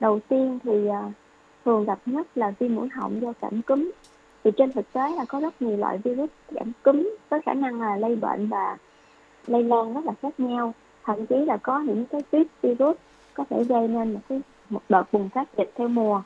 Đầu 0.00 0.20
tiên 0.28 0.58
thì 0.64 0.70
thường 1.64 1.84
gặp 1.84 1.98
nhất 2.06 2.26
là 2.34 2.52
viêm 2.58 2.74
mũi 2.74 2.88
họng 2.94 3.20
do 3.22 3.32
cảm 3.40 3.62
cúm 3.62 3.90
thì 4.44 4.50
trên 4.56 4.72
thực 4.72 4.92
tế 4.92 5.02
là 5.16 5.24
có 5.28 5.40
rất 5.40 5.62
nhiều 5.62 5.76
loại 5.76 5.98
virus 5.98 6.30
cảm 6.54 6.72
cúm 6.82 7.16
có 7.30 7.40
khả 7.46 7.54
năng 7.54 7.80
là 7.80 7.96
lây 7.96 8.16
bệnh 8.16 8.48
và 8.48 8.76
lây 9.46 9.64
lan 9.64 9.94
rất 9.94 10.04
là 10.04 10.12
khác 10.22 10.40
nhau. 10.40 10.74
Thậm 11.04 11.26
chí 11.26 11.36
là 11.36 11.56
có 11.56 11.78
những 11.80 12.06
cái 12.06 12.22
tuyết 12.30 12.46
virus 12.62 12.96
có 13.34 13.44
thể 13.50 13.64
gây 13.64 13.88
nên 13.88 14.14
một 14.14 14.20
cái 14.28 14.40
một 14.70 14.80
đợt 14.88 15.12
bùng 15.12 15.28
phát 15.28 15.48
dịch 15.56 15.72
theo 15.76 15.88
mùa. 15.88 16.22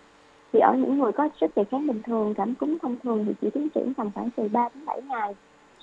Thì 0.53 0.61
ở 0.61 0.75
những 0.75 0.99
người 0.99 1.13
có 1.13 1.29
sức 1.41 1.55
đề 1.57 1.65
kháng 1.65 1.87
bình 1.87 2.03
thường 2.03 2.35
cảm 2.35 2.55
cúm 2.55 2.79
thông 2.83 2.97
thường 3.03 3.25
thì 3.27 3.33
chỉ 3.41 3.51
tiến 3.51 3.69
triển 3.69 3.95
tầm 3.95 4.11
khoảng 4.15 4.31
từ 4.37 4.49
3 4.49 4.69
đến 4.75 4.87
7 4.87 5.03
ngày. 5.03 5.35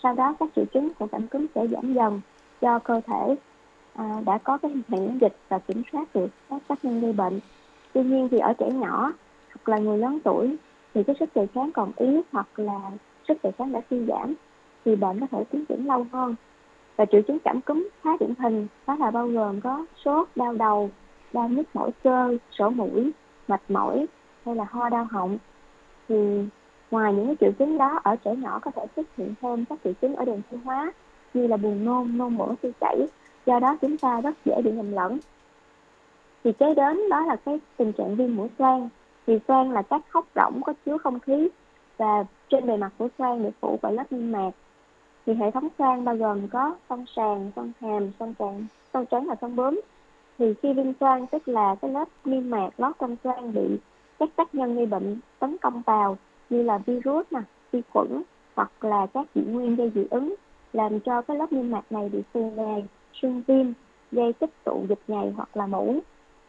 Sau 0.04 0.14
đó 0.14 0.36
các 0.40 0.50
triệu 0.56 0.66
chứng 0.66 0.90
của 1.00 1.08
cảm 1.08 1.28
cúm 1.28 1.46
sẽ 1.56 1.68
giảm 1.68 1.94
dần 1.94 2.22
do 2.62 2.80
cơ 2.80 3.02
thể 3.08 3.36
à, 3.96 4.22
đã 4.26 4.38
có 4.38 4.58
cái 4.58 4.72
hệ 4.72 5.00
miễn 5.00 5.18
dịch 5.18 5.36
và 5.50 5.60
kiểm 5.60 5.84
soát 5.92 6.16
được 6.16 6.28
các 6.50 6.62
tác 6.68 6.86
nhân 6.86 7.02
gây 7.02 7.14
bệnh. 7.14 7.40
Tuy 7.94 8.04
nhiên 8.04 8.28
thì 8.32 8.40
ở 8.40 8.54
trẻ 8.54 8.72
nhỏ 8.72 9.14
hoặc 9.48 9.70
là 9.70 9.78
người 9.78 9.98
lớn 9.98 10.20
tuổi 10.24 10.58
thì 10.94 11.04
cái 11.04 11.16
sức 11.20 11.30
đề 11.36 11.48
kháng 11.48 11.72
còn 11.72 11.92
yếu 11.96 12.22
hoặc 12.32 12.60
là 12.60 12.92
sức 13.28 13.38
đề 13.44 13.52
kháng 13.58 13.72
đã 13.72 13.82
suy 13.90 14.06
giảm 14.06 14.34
thì 14.86 14.96
bệnh 14.96 15.20
có 15.20 15.28
thể 15.32 15.44
tiến 15.44 15.66
triển 15.66 15.88
lâu 15.88 16.06
hơn. 16.12 16.36
Và 16.96 17.06
triệu 17.06 17.22
chứng 17.22 17.40
cảm 17.40 17.62
cúm 17.62 17.90
khá 18.04 18.10
điển 18.20 18.34
hình, 18.40 18.68
đó 18.88 18.96
là 19.00 19.12
bao 19.12 19.28
gồm 19.28 19.62
có 19.62 19.86
sốt, 20.06 20.28
đau 20.36 20.54
đầu, 20.54 20.90
đau 21.34 21.50
nhức 21.50 21.76
mỏi 21.76 21.92
cơ, 22.04 22.38
sổ 22.52 22.70
mũi, 22.70 23.12
mệt 23.48 23.62
mỏi 23.70 24.06
hay 24.46 24.56
là 24.56 24.66
ho, 24.70 24.90
đau 24.90 25.08
họng. 25.12 25.38
Thì 26.10 26.16
ngoài 26.92 27.14
những 27.14 27.26
cái 27.26 27.36
triệu 27.40 27.52
chứng 27.52 27.78
đó, 27.78 28.00
ở 28.04 28.16
trẻ 28.16 28.36
nhỏ 28.36 28.60
có 28.60 28.72
thể 28.72 28.86
xuất 28.96 29.16
hiện 29.18 29.34
thêm 29.42 29.66
các 29.66 29.80
triệu 29.84 29.94
chứng 29.94 30.16
ở 30.16 30.26
đường 30.26 30.42
tiêu 30.52 30.60
hóa 30.64 30.92
như 31.34 31.48
là 31.48 31.58
buồn 31.58 31.86
nôn 31.86 32.18
nôn 32.18 32.38
mửa, 32.38 32.56
tiêu 32.62 32.72
chảy. 32.82 33.08
Do 33.46 33.60
đó 33.60 33.78
chúng 33.82 33.98
ta 33.98 34.22
rất 34.22 34.36
dễ 34.46 34.62
bị 34.62 34.72
nhầm 34.72 34.92
lẫn. 34.92 35.18
Thì 36.44 36.52
kế 36.52 36.74
đến 36.74 37.10
đó 37.10 37.26
là 37.26 37.36
cái 37.36 37.60
tình 37.78 37.94
trạng 37.94 38.16
viêm 38.16 38.36
mũi 38.36 38.48
xoang 38.60 38.90
thì 39.32 39.40
xoang 39.48 39.72
là 39.72 39.82
các 39.82 40.02
hốc 40.14 40.26
rỗng 40.36 40.62
có 40.66 40.74
chứa 40.86 40.98
không 40.98 41.20
khí 41.20 41.50
và 41.98 42.26
trên 42.50 42.66
bề 42.66 42.78
mặt 42.78 42.92
của 42.98 43.08
xoang 43.18 43.44
được 43.44 43.50
phủ 43.60 43.80
bởi 43.82 43.94
lớp 43.94 44.12
niêm 44.12 44.32
mạc. 44.32 44.52
Thì 45.26 45.34
hệ 45.34 45.52
thống 45.52 45.68
xoang 45.78 46.06
bao 46.06 46.16
gồm 46.16 46.48
có 46.48 46.76
xoang 46.90 47.06
sàn, 47.16 47.52
xoang 47.56 47.72
hàm, 47.82 48.12
xoang 48.20 48.34
tràng, 48.40 48.66
xoang 48.94 49.06
trán 49.06 49.26
và 49.28 49.36
xoang 49.42 49.56
bướm. 49.56 49.82
Thì 50.38 50.54
khi 50.62 50.74
viêm 50.74 50.94
xoang 51.00 51.28
tức 51.28 51.48
là 51.48 51.76
cái 51.82 51.92
lớp 51.92 52.08
niêm 52.26 52.50
mạc 52.50 52.70
lót 52.78 52.96
trong 53.00 53.16
xoang 53.24 53.54
bị 53.54 53.78
các 54.20 54.30
tác 54.36 54.56
nhân 54.56 54.76
gây 54.76 54.86
bệnh 54.86 55.20
tấn 55.40 55.58
công 55.58 55.82
vào 55.86 56.18
như 56.50 56.64
là 56.64 56.78
virus 56.78 57.26
nè, 57.32 57.42
vi 57.72 57.82
khuẩn 57.94 58.22
hoặc 58.56 58.84
là 58.84 59.06
các 59.14 59.28
dị 59.36 59.42
nguyên 59.42 59.76
gây 59.76 59.92
dị 59.96 60.08
ứng 60.10 60.36
làm 60.74 61.00
cho 61.00 61.22
cái 61.22 61.38
lớp 61.38 61.52
niêm 61.52 61.72
mạc 61.72 61.92
này 61.92 62.10
bị 62.10 62.20
phù 62.34 62.52
nề, 62.56 62.84
sưng 63.22 63.42
viêm, 63.48 63.66
gây 64.12 64.34
tích 64.34 64.64
tụ 64.64 64.86
dịch 64.90 65.02
nhầy 65.08 65.32
hoặc 65.36 65.58
là 65.58 65.68
mũ 65.68 66.00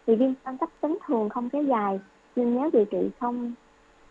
Thì 0.07 0.17
viêm 0.17 0.33
xoang 0.45 0.59
cấp 0.59 0.69
tính 0.81 0.99
thường 1.07 1.29
không 1.29 1.49
kéo 1.49 1.63
dài 1.63 2.01
nhưng 2.37 2.55
nếu 2.55 2.71
điều 2.73 2.85
trị 2.85 3.11
không 3.21 3.53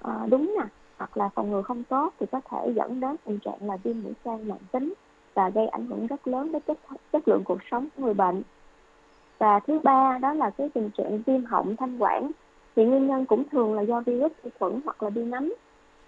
uh, 0.08 0.30
đúng 0.30 0.56
nè 0.60 0.66
hoặc 0.98 1.18
là 1.18 1.30
phòng 1.30 1.52
ngừa 1.52 1.62
không 1.62 1.84
tốt 1.84 2.14
thì 2.20 2.26
có 2.32 2.42
thể 2.50 2.74
dẫn 2.76 3.00
đến 3.00 3.16
tình 3.26 3.40
trạng 3.40 3.58
là 3.62 3.78
viêm 3.78 3.96
mũi 4.04 4.14
xoang 4.26 4.48
mạng 4.48 4.60
tính 4.72 4.94
và 5.34 5.50
gây 5.50 5.68
ảnh 5.68 5.86
hưởng 5.86 6.08
rất 6.08 6.28
lớn 6.28 6.52
đến 6.52 6.62
chất 6.68 6.78
chất 7.12 7.28
lượng 7.28 7.44
cuộc 7.44 7.60
sống 7.72 7.88
của 7.96 8.04
người 8.04 8.14
bệnh 8.14 8.42
và 9.38 9.60
thứ 9.60 9.80
ba 9.80 10.18
đó 10.22 10.34
là 10.34 10.50
cái 10.50 10.70
tình 10.74 10.90
trạng 10.98 11.22
viêm 11.26 11.46
họng 11.46 11.76
thanh 11.76 11.98
quản 11.98 12.32
thì 12.76 12.86
nguyên 12.86 13.08
nhân 13.08 13.26
cũng 13.26 13.44
thường 13.52 13.74
là 13.74 13.82
do 13.82 14.02
virus 14.02 14.32
vi 14.44 14.52
khuẩn 14.60 14.80
hoặc 14.86 15.04
là 15.04 15.10
vi 15.10 15.24
nấm 15.24 15.54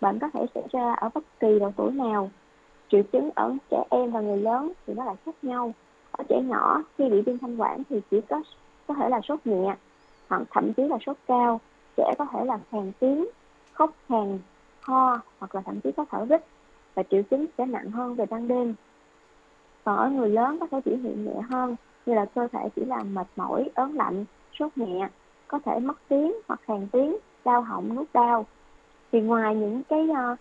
bệnh 0.03 0.19
có 0.19 0.29
thể 0.33 0.45
xảy 0.55 0.63
ra 0.71 0.93
ở 0.93 1.09
bất 1.13 1.23
kỳ 1.39 1.59
độ 1.59 1.71
tuổi 1.75 1.91
nào. 1.91 2.29
Triệu 2.91 3.01
chứng 3.11 3.29
ở 3.35 3.53
trẻ 3.69 3.83
em 3.89 4.11
và 4.11 4.21
người 4.21 4.37
lớn 4.37 4.71
thì 4.87 4.93
nó 4.93 5.05
lại 5.05 5.15
khác 5.25 5.35
nhau. 5.41 5.73
Ở 6.11 6.23
trẻ 6.29 6.41
nhỏ 6.41 6.83
khi 6.97 7.09
bị 7.09 7.21
viêm 7.21 7.37
thanh 7.37 7.61
quản 7.61 7.83
thì 7.89 8.01
chỉ 8.11 8.21
có 8.29 8.43
có 8.87 8.93
thể 8.93 9.09
là 9.09 9.21
sốt 9.23 9.39
nhẹ 9.45 9.75
hoặc 10.29 10.41
thậm 10.51 10.73
chí 10.73 10.83
là 10.83 10.97
sốt 11.05 11.17
cao. 11.27 11.61
Trẻ 11.97 12.13
có 12.17 12.25
thể 12.25 12.45
là 12.45 12.59
khàn 12.71 12.91
tiếng, 12.99 13.25
khóc 13.73 13.91
khàn, 14.09 14.39
ho 14.81 15.19
hoặc 15.39 15.55
là 15.55 15.61
thậm 15.61 15.79
chí 15.79 15.91
có 15.91 16.05
thở 16.11 16.25
rít 16.29 16.45
và 16.93 17.03
triệu 17.03 17.21
chứng 17.21 17.45
sẽ 17.57 17.65
nặng 17.65 17.91
hơn 17.91 18.15
về 18.15 18.25
ban 18.25 18.47
đêm. 18.47 18.75
Còn 19.83 19.97
ở 19.97 20.09
người 20.09 20.29
lớn 20.29 20.57
có 20.59 20.67
thể 20.71 20.81
biểu 20.85 20.97
hiện 20.97 21.25
nhẹ 21.25 21.41
hơn 21.49 21.75
như 22.05 22.13
là 22.13 22.25
cơ 22.25 22.47
thể 22.51 22.69
chỉ 22.75 22.85
là 22.85 23.03
mệt 23.03 23.27
mỏi, 23.35 23.69
ớn 23.75 23.93
lạnh, 23.93 24.25
sốt 24.59 24.77
nhẹ, 24.77 25.09
có 25.47 25.59
thể 25.65 25.79
mất 25.79 25.97
tiếng 26.07 26.33
hoặc 26.47 26.59
khàn 26.63 26.87
tiếng, 26.91 27.17
đau 27.45 27.61
họng, 27.61 27.95
nuốt 27.95 28.07
đau. 28.13 28.45
Thì 29.11 29.21
ngoài 29.21 29.55
những 29.55 29.81
cái 29.89 30.07
uh, 30.09 30.39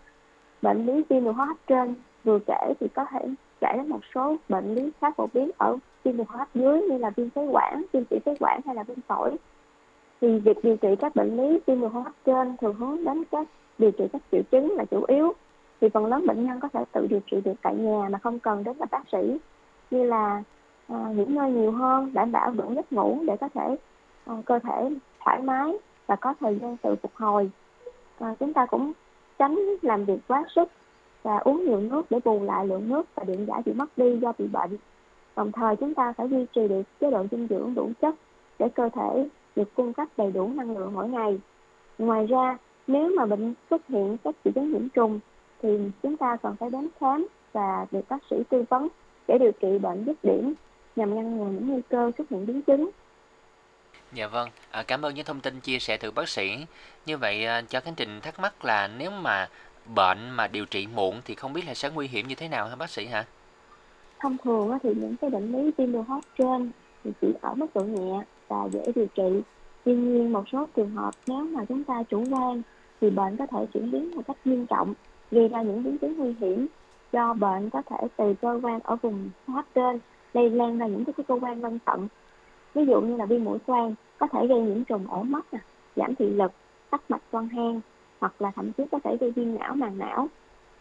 bệnh 0.62 0.86
lý 0.86 1.02
viêm 1.08 1.24
đường 1.24 1.34
hô 1.34 1.44
hấp 1.44 1.56
trên 1.66 1.94
vừa 2.24 2.38
kể 2.46 2.74
thì 2.80 2.88
có 2.94 3.04
thể 3.04 3.28
kể 3.60 3.72
đến 3.76 3.88
một 3.88 4.00
số 4.14 4.36
bệnh 4.48 4.74
lý 4.74 4.90
khá 5.00 5.10
phổ 5.10 5.26
biến 5.34 5.50
ở 5.58 5.76
viêm 6.04 6.16
đường 6.16 6.26
hô 6.26 6.38
hấp 6.38 6.54
dưới 6.54 6.82
như 6.82 6.98
là 6.98 7.10
viêm 7.10 7.30
phế 7.30 7.46
quản, 7.46 7.82
viêm 7.92 8.04
tủy 8.04 8.18
phế 8.24 8.34
quản 8.40 8.60
hay 8.66 8.74
là 8.74 8.82
viêm 8.82 9.00
phổi. 9.00 9.36
Thì 10.22 10.38
việc 10.38 10.56
điều 10.62 10.76
trị 10.76 10.88
các 11.00 11.16
bệnh 11.16 11.36
lý 11.36 11.58
viêm 11.66 11.80
đường 11.80 11.90
hô 11.90 12.00
hấp 12.00 12.12
trên 12.26 12.56
thường 12.56 12.74
hướng 12.74 13.04
đến 13.04 13.24
các 13.30 13.46
điều 13.78 13.90
trị 13.90 14.04
các 14.12 14.22
triệu 14.32 14.42
chứng 14.50 14.76
là 14.76 14.84
chủ 14.84 15.04
yếu. 15.08 15.32
Thì 15.80 15.88
phần 15.88 16.06
lớn 16.06 16.26
bệnh 16.26 16.46
nhân 16.46 16.60
có 16.60 16.68
thể 16.68 16.84
tự 16.92 17.06
điều 17.06 17.20
trị 17.30 17.40
được 17.44 17.52
tại 17.62 17.74
nhà 17.74 18.08
mà 18.08 18.18
không 18.18 18.38
cần 18.38 18.64
đến 18.64 18.76
gặp 18.78 18.90
bác 18.90 19.02
sĩ. 19.12 19.38
Như 19.90 20.04
là 20.04 20.42
à, 20.88 20.96
nghỉ 21.16 21.24
ngơi 21.24 21.50
nhiều 21.50 21.72
hơn 21.72 22.10
đảm 22.14 22.32
bảo 22.32 22.50
đủ 22.50 22.72
giấc 22.74 22.92
ngủ 22.92 23.18
để 23.26 23.36
có 23.36 23.48
thể 23.54 23.76
à, 24.26 24.34
cơ 24.44 24.58
thể 24.58 24.90
thoải 25.24 25.42
mái 25.42 25.72
và 26.06 26.16
có 26.16 26.34
thời 26.40 26.58
gian 26.62 26.76
tự 26.76 26.94
phục 27.02 27.12
hồi. 27.14 27.50
À, 28.18 28.34
chúng 28.40 28.52
ta 28.52 28.66
cũng 28.66 28.92
tránh 29.38 29.58
làm 29.82 30.04
việc 30.04 30.18
quá 30.28 30.44
sức 30.54 30.68
và 31.22 31.38
uống 31.38 31.64
nhiều 31.64 31.80
nước 31.80 32.02
để 32.10 32.18
bù 32.24 32.42
lại 32.42 32.66
lượng 32.66 32.88
nước 32.88 33.06
và 33.14 33.24
điện 33.24 33.46
giải 33.46 33.62
bị 33.64 33.72
mất 33.72 33.98
đi 33.98 34.16
do 34.16 34.32
bị 34.38 34.46
bệnh. 34.46 34.76
Đồng 35.36 35.52
thời 35.52 35.76
chúng 35.76 35.94
ta 35.94 36.12
phải 36.12 36.28
duy 36.28 36.46
trì 36.54 36.68
được 36.68 36.82
chế 37.00 37.10
độ 37.10 37.26
dinh 37.30 37.46
dưỡng 37.50 37.74
đủ 37.74 37.90
chất 38.00 38.14
để 38.58 38.68
cơ 38.68 38.88
thể 38.88 39.28
được 39.56 39.74
cung 39.74 39.92
cấp 39.92 40.08
đầy 40.16 40.32
đủ 40.32 40.52
năng 40.54 40.76
lượng 40.78 40.94
mỗi 40.94 41.08
ngày 41.08 41.38
ngoài 41.98 42.26
ra 42.26 42.58
nếu 42.86 43.10
mà 43.16 43.26
bệnh 43.26 43.54
xuất 43.70 43.86
hiện 43.88 44.16
các 44.24 44.34
triệu 44.44 44.52
chứng 44.52 44.72
nhiễm 44.72 44.88
trùng 44.88 45.20
thì 45.62 45.68
chúng 46.02 46.16
ta 46.16 46.36
cần 46.42 46.56
phải 46.60 46.70
đến 46.70 46.88
khám 47.00 47.26
và 47.52 47.86
được 47.90 48.08
bác 48.08 48.18
sĩ 48.30 48.36
tư 48.50 48.64
vấn 48.70 48.88
để 49.28 49.38
điều 49.38 49.52
trị 49.52 49.78
bệnh 49.78 50.04
dứt 50.04 50.16
điểm 50.22 50.54
nhằm 50.96 51.14
ngăn 51.14 51.36
ngừa 51.36 51.44
những 51.44 51.68
nguy 51.68 51.80
cơ 51.88 52.10
xuất 52.18 52.28
hiện 52.30 52.46
biến 52.46 52.62
chứng. 52.62 52.90
Dạ 54.12 54.26
vâng, 54.26 54.48
à, 54.70 54.82
cảm 54.82 55.02
ơn 55.02 55.14
những 55.14 55.24
thông 55.24 55.40
tin 55.40 55.60
chia 55.60 55.78
sẻ 55.78 55.96
từ 55.96 56.10
bác 56.10 56.28
sĩ. 56.28 56.66
Như 57.06 57.16
vậy 57.16 57.46
à, 57.46 57.62
cho 57.68 57.80
Khánh 57.80 57.94
Trình 57.94 58.20
thắc 58.20 58.40
mắc 58.40 58.64
là 58.64 58.88
nếu 58.98 59.10
mà 59.10 59.48
bệnh 59.94 60.30
mà 60.30 60.46
điều 60.46 60.64
trị 60.64 60.86
muộn 60.94 61.20
thì 61.24 61.34
không 61.34 61.52
biết 61.52 61.62
là 61.66 61.74
sẽ 61.74 61.90
nguy 61.90 62.06
hiểm 62.06 62.28
như 62.28 62.34
thế 62.34 62.48
nào 62.48 62.68
hả 62.68 62.76
bác 62.76 62.90
sĩ 62.90 63.06
hả? 63.06 63.24
Thông 64.20 64.36
thường 64.44 64.78
thì 64.82 64.90
những 64.94 65.16
cái 65.16 65.30
bệnh 65.30 65.52
lý 65.52 65.70
viêm 65.78 65.92
đường 65.92 66.04
hô 66.04 66.14
hấp 66.14 66.24
trên 66.38 66.70
thì 67.04 67.10
chỉ 67.20 67.28
ở 67.40 67.54
mức 67.54 67.66
độ 67.74 67.80
nhẹ 67.80 68.20
và 68.52 68.68
dễ 68.72 68.92
điều 68.94 69.06
trị. 69.06 69.42
Tuy 69.84 69.94
nhiên 69.94 70.32
một 70.32 70.48
số 70.48 70.66
trường 70.76 70.90
hợp 70.90 71.14
nếu 71.26 71.44
mà 71.44 71.64
chúng 71.64 71.84
ta 71.84 72.02
chủ 72.02 72.24
quan 72.30 72.62
thì 73.00 73.10
bệnh 73.10 73.36
có 73.36 73.46
thể 73.46 73.66
chuyển 73.72 73.90
biến 73.90 74.16
một 74.16 74.22
cách 74.26 74.36
nghiêm 74.44 74.66
trọng, 74.66 74.94
gây 75.30 75.48
ra 75.48 75.62
những 75.62 75.84
biến 75.84 75.98
chứng 75.98 76.16
nguy 76.18 76.34
hiểm 76.40 76.66
do 77.12 77.34
bệnh 77.34 77.70
có 77.70 77.82
thể 77.82 77.96
từ 78.16 78.34
cơ 78.34 78.60
quan 78.62 78.80
ở 78.84 78.96
vùng 78.96 79.30
hô 79.46 79.54
hấp 79.54 79.64
trên 79.74 79.98
lây 80.34 80.50
lan 80.50 80.78
ra 80.78 80.86
những 80.86 81.04
cái 81.04 81.24
cơ 81.28 81.38
quan 81.40 81.62
lân 81.62 81.78
cận. 81.86 82.08
Ví 82.74 82.86
dụ 82.86 83.00
như 83.00 83.16
là 83.16 83.26
viêm 83.26 83.44
mũi 83.44 83.58
xoang 83.66 83.94
có 84.18 84.26
thể 84.26 84.46
gây 84.46 84.60
nhiễm 84.60 84.84
trùng 84.84 85.06
ổ 85.06 85.22
mắt, 85.22 85.46
giảm 85.96 86.14
thị 86.14 86.26
lực, 86.26 86.52
tắc 86.90 87.10
mạch 87.10 87.22
quan 87.30 87.48
hang 87.48 87.80
hoặc 88.20 88.42
là 88.42 88.50
thậm 88.50 88.72
chí 88.72 88.84
có 88.92 88.98
thể 89.04 89.16
gây 89.20 89.30
viêm 89.30 89.54
não 89.54 89.74
màng 89.74 89.98
não. 89.98 90.28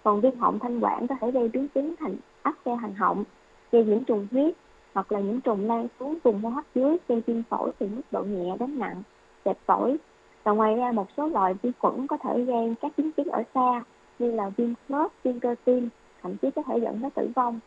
Còn 0.04 0.22
viêm 0.22 0.38
họng 0.38 0.60
thanh 0.60 0.80
quản 0.80 1.08
có 1.08 1.16
thể 1.22 1.32
gây 1.32 1.48
biến 1.48 1.68
chứng 1.68 1.96
thành 2.00 2.16
áp 2.42 2.54
xe 2.66 2.76
hành 2.76 2.94
họng, 2.96 3.24
gây 3.72 3.86
nhiễm 3.86 4.04
trùng 4.04 4.28
huyết 4.32 4.54
hoặc 4.94 5.12
là 5.12 5.20
nhiễm 5.20 5.42
trùng 5.42 5.68
lan 5.68 5.88
xuống 6.00 6.18
vùng 6.24 6.42
hô 6.42 6.50
hấp 6.50 6.64
dưới 6.76 6.98
gây 7.08 7.22
viêm 7.28 7.44
phổi 7.44 7.72
từ 7.80 7.88
mức 7.88 8.02
độ 8.12 8.24
nhẹ 8.24 8.58
đến 8.60 8.80
nặng, 8.80 9.04
dẹp 9.46 9.58
phổi. 9.66 9.98
Và 10.44 10.52
ngoài 10.52 10.76
ra 10.76 10.92
một 10.92 11.08
số 11.18 11.28
loại 11.28 11.54
vi 11.62 11.72
khuẩn 11.80 12.08
có 12.08 12.18
thể 12.18 12.44
gây 12.44 12.76
các 12.82 12.92
biến 12.98 13.12
chứng 13.12 13.28
ở 13.28 13.44
xa 13.54 13.84
như 14.20 14.32
là 14.32 14.50
viêm 14.58 14.74
khớp, 14.90 15.12
viêm 15.24 15.40
cơ 15.40 15.56
tim, 15.66 15.90
thậm 16.24 16.38
chí 16.38 16.48
có 16.56 16.64
thể 16.68 16.80
dẫn 16.84 17.02
đến 17.02 17.12
tử 17.12 17.30
vong. 17.36 17.60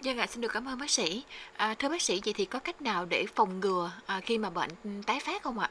Dân 0.00 0.18
ạ, 0.18 0.26
xin 0.26 0.40
được 0.40 0.52
cảm 0.52 0.64
ơn 0.64 0.78
bác 0.78 0.90
sĩ. 0.90 1.24
À, 1.56 1.74
thưa 1.78 1.88
bác 1.88 2.02
sĩ, 2.02 2.20
vậy 2.24 2.34
thì 2.36 2.44
có 2.44 2.58
cách 2.58 2.82
nào 2.82 3.06
để 3.08 3.24
phòng 3.34 3.60
ngừa 3.60 3.90
à, 4.06 4.20
khi 4.22 4.38
mà 4.38 4.50
bệnh 4.50 4.70
tái 5.06 5.18
phát 5.26 5.42
không 5.42 5.58
ạ? 5.58 5.70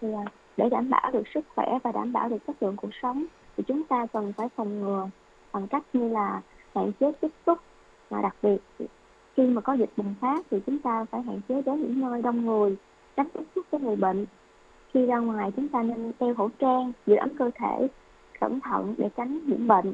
Thì, 0.00 0.08
à, 0.12 0.24
để 0.56 0.68
đảm 0.70 0.90
bảo 0.90 1.10
được 1.12 1.22
sức 1.34 1.40
khỏe 1.54 1.78
và 1.82 1.92
đảm 1.92 2.12
bảo 2.12 2.28
được 2.28 2.38
chất 2.46 2.62
lượng 2.62 2.76
cuộc 2.76 2.90
sống 3.02 3.24
thì 3.56 3.64
chúng 3.68 3.84
ta 3.84 4.06
cần 4.12 4.32
phải 4.36 4.48
phòng 4.56 4.80
ngừa 4.80 5.08
bằng 5.52 5.66
cách 5.68 5.82
như 5.92 6.08
là 6.08 6.40
hạn 6.74 6.92
chế 7.00 7.12
tiếp 7.20 7.28
xúc 7.46 7.58
và 8.10 8.22
đặc 8.22 8.36
biệt 8.42 8.58
khi 9.36 9.46
mà 9.46 9.60
có 9.60 9.72
dịch 9.72 9.90
bùng 9.96 10.14
phát 10.20 10.44
thì 10.50 10.60
chúng 10.66 10.78
ta 10.78 11.04
phải 11.10 11.22
hạn 11.22 11.40
chế 11.48 11.62
đến 11.62 11.80
những 11.80 12.00
nơi 12.00 12.22
đông 12.22 12.46
người 12.46 12.76
tránh 13.16 13.28
tiếp 13.32 13.44
xúc 13.54 13.66
với 13.70 13.80
người 13.80 13.96
bệnh. 13.96 14.26
Khi 14.94 15.06
ra 15.06 15.18
ngoài 15.18 15.52
chúng 15.56 15.68
ta 15.68 15.82
nên 15.82 16.12
đeo 16.20 16.34
khẩu 16.34 16.48
trang 16.58 16.92
giữ 17.06 17.16
ấm 17.16 17.28
cơ 17.38 17.50
thể 17.54 17.88
cẩn 18.40 18.60
thận 18.60 18.94
để 18.98 19.08
tránh 19.16 19.40
nhiễm 19.46 19.66
bệnh. 19.66 19.92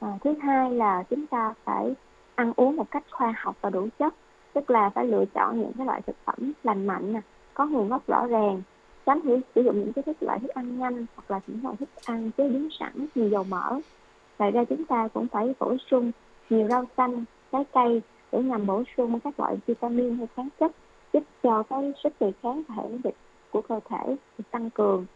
À, 0.00 0.18
thứ 0.24 0.34
hai 0.40 0.70
là 0.70 1.02
chúng 1.10 1.26
ta 1.26 1.54
phải 1.64 1.94
ăn 2.34 2.52
uống 2.56 2.76
một 2.76 2.90
cách 2.90 3.04
khoa 3.10 3.34
học 3.36 3.56
và 3.60 3.70
đủ 3.70 3.88
chất 3.98 4.14
tức 4.52 4.70
là 4.70 4.90
phải 4.90 5.06
lựa 5.06 5.24
chọn 5.34 5.60
những 5.60 5.72
cái 5.78 5.86
loại 5.86 6.02
thực 6.02 6.16
phẩm 6.24 6.52
lành 6.62 6.86
mạnh 6.86 7.12
nè 7.12 7.20
có 7.54 7.66
nguồn 7.66 7.88
gốc 7.88 8.06
rõ 8.06 8.26
ràng. 8.26 8.62
Tránh 9.06 9.20
sử 9.54 9.62
dụng 9.62 9.80
những 9.80 9.92
cái 9.92 10.02
thức 10.02 10.16
loại 10.20 10.38
thức 10.38 10.48
ăn 10.48 10.78
nhanh 10.78 11.06
hoặc 11.14 11.30
là 11.30 11.40
những 11.46 11.60
loại 11.62 11.76
thức 11.76 11.88
ăn 12.06 12.30
chế 12.36 12.48
biến 12.48 12.68
sẵn 12.78 13.06
nhiều 13.14 13.28
dầu 13.28 13.44
mỡ. 13.44 13.80
Ngoài 14.38 14.50
ra 14.50 14.64
chúng 14.64 14.84
ta 14.84 15.08
cũng 15.08 15.26
phải 15.28 15.54
bổ 15.58 15.76
sung 15.90 16.12
nhiều 16.50 16.68
rau 16.68 16.84
xanh 16.96 17.24
trái 17.52 17.64
cây 17.72 18.02
để 18.32 18.42
nhằm 18.42 18.66
bổ 18.66 18.82
sung 18.96 19.20
các 19.20 19.40
loại 19.40 19.56
vitamin 19.66 20.16
hay 20.16 20.26
khoáng 20.36 20.48
chất 20.60 20.72
giúp 21.12 21.22
cho 21.42 21.62
cái 21.62 21.92
sức 22.02 22.12
đề 22.20 22.32
kháng 22.42 22.62
và 22.68 22.74
hệ 22.74 22.82
miễn 22.88 23.00
dịch 23.04 23.14
của 23.50 23.62
cơ 23.62 23.80
thể 23.88 24.16
được 24.38 24.44
tăng 24.50 24.70
cường. 24.70 25.06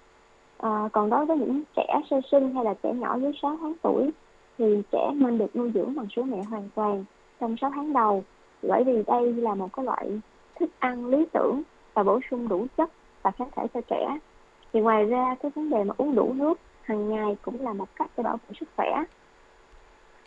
À, 0.58 0.88
còn 0.92 1.10
đối 1.10 1.26
với 1.26 1.38
những 1.38 1.62
trẻ 1.76 2.00
sơ 2.10 2.20
sinh 2.30 2.54
hay 2.54 2.64
là 2.64 2.74
trẻ 2.82 2.92
nhỏ 2.92 3.18
dưới 3.18 3.32
6 3.42 3.56
tháng 3.60 3.74
tuổi 3.82 4.10
thì 4.58 4.82
trẻ 4.92 5.10
nên 5.14 5.38
được 5.38 5.56
nuôi 5.56 5.70
dưỡng 5.74 5.94
bằng 5.94 6.06
sữa 6.16 6.22
mẹ 6.22 6.42
hoàn 6.42 6.68
toàn 6.74 7.04
trong 7.40 7.56
6 7.60 7.70
tháng 7.74 7.92
đầu. 7.92 8.24
Bởi 8.62 8.84
vì 8.84 9.02
đây 9.06 9.32
là 9.32 9.54
một 9.54 9.68
cái 9.72 9.84
loại 9.84 10.20
thức 10.60 10.70
ăn 10.78 11.06
lý 11.06 11.26
tưởng 11.32 11.62
và 11.94 12.02
bổ 12.02 12.20
sung 12.30 12.48
đủ 12.48 12.66
chất 12.76 12.90
và 13.22 13.30
kháng 13.30 13.48
thể 13.56 13.66
cho 13.74 13.80
trẻ. 13.80 14.18
Thì 14.72 14.80
ngoài 14.80 15.04
ra 15.04 15.34
cái 15.42 15.50
vấn 15.54 15.70
đề 15.70 15.84
mà 15.84 15.94
uống 15.98 16.14
đủ 16.14 16.32
nước 16.32 16.60
hàng 16.82 17.08
ngày 17.08 17.36
cũng 17.42 17.60
là 17.60 17.72
một 17.72 17.88
cách 17.96 18.10
để 18.16 18.22
bảo 18.22 18.36
vệ 18.36 18.54
sức 18.60 18.68
khỏe. 18.76 19.04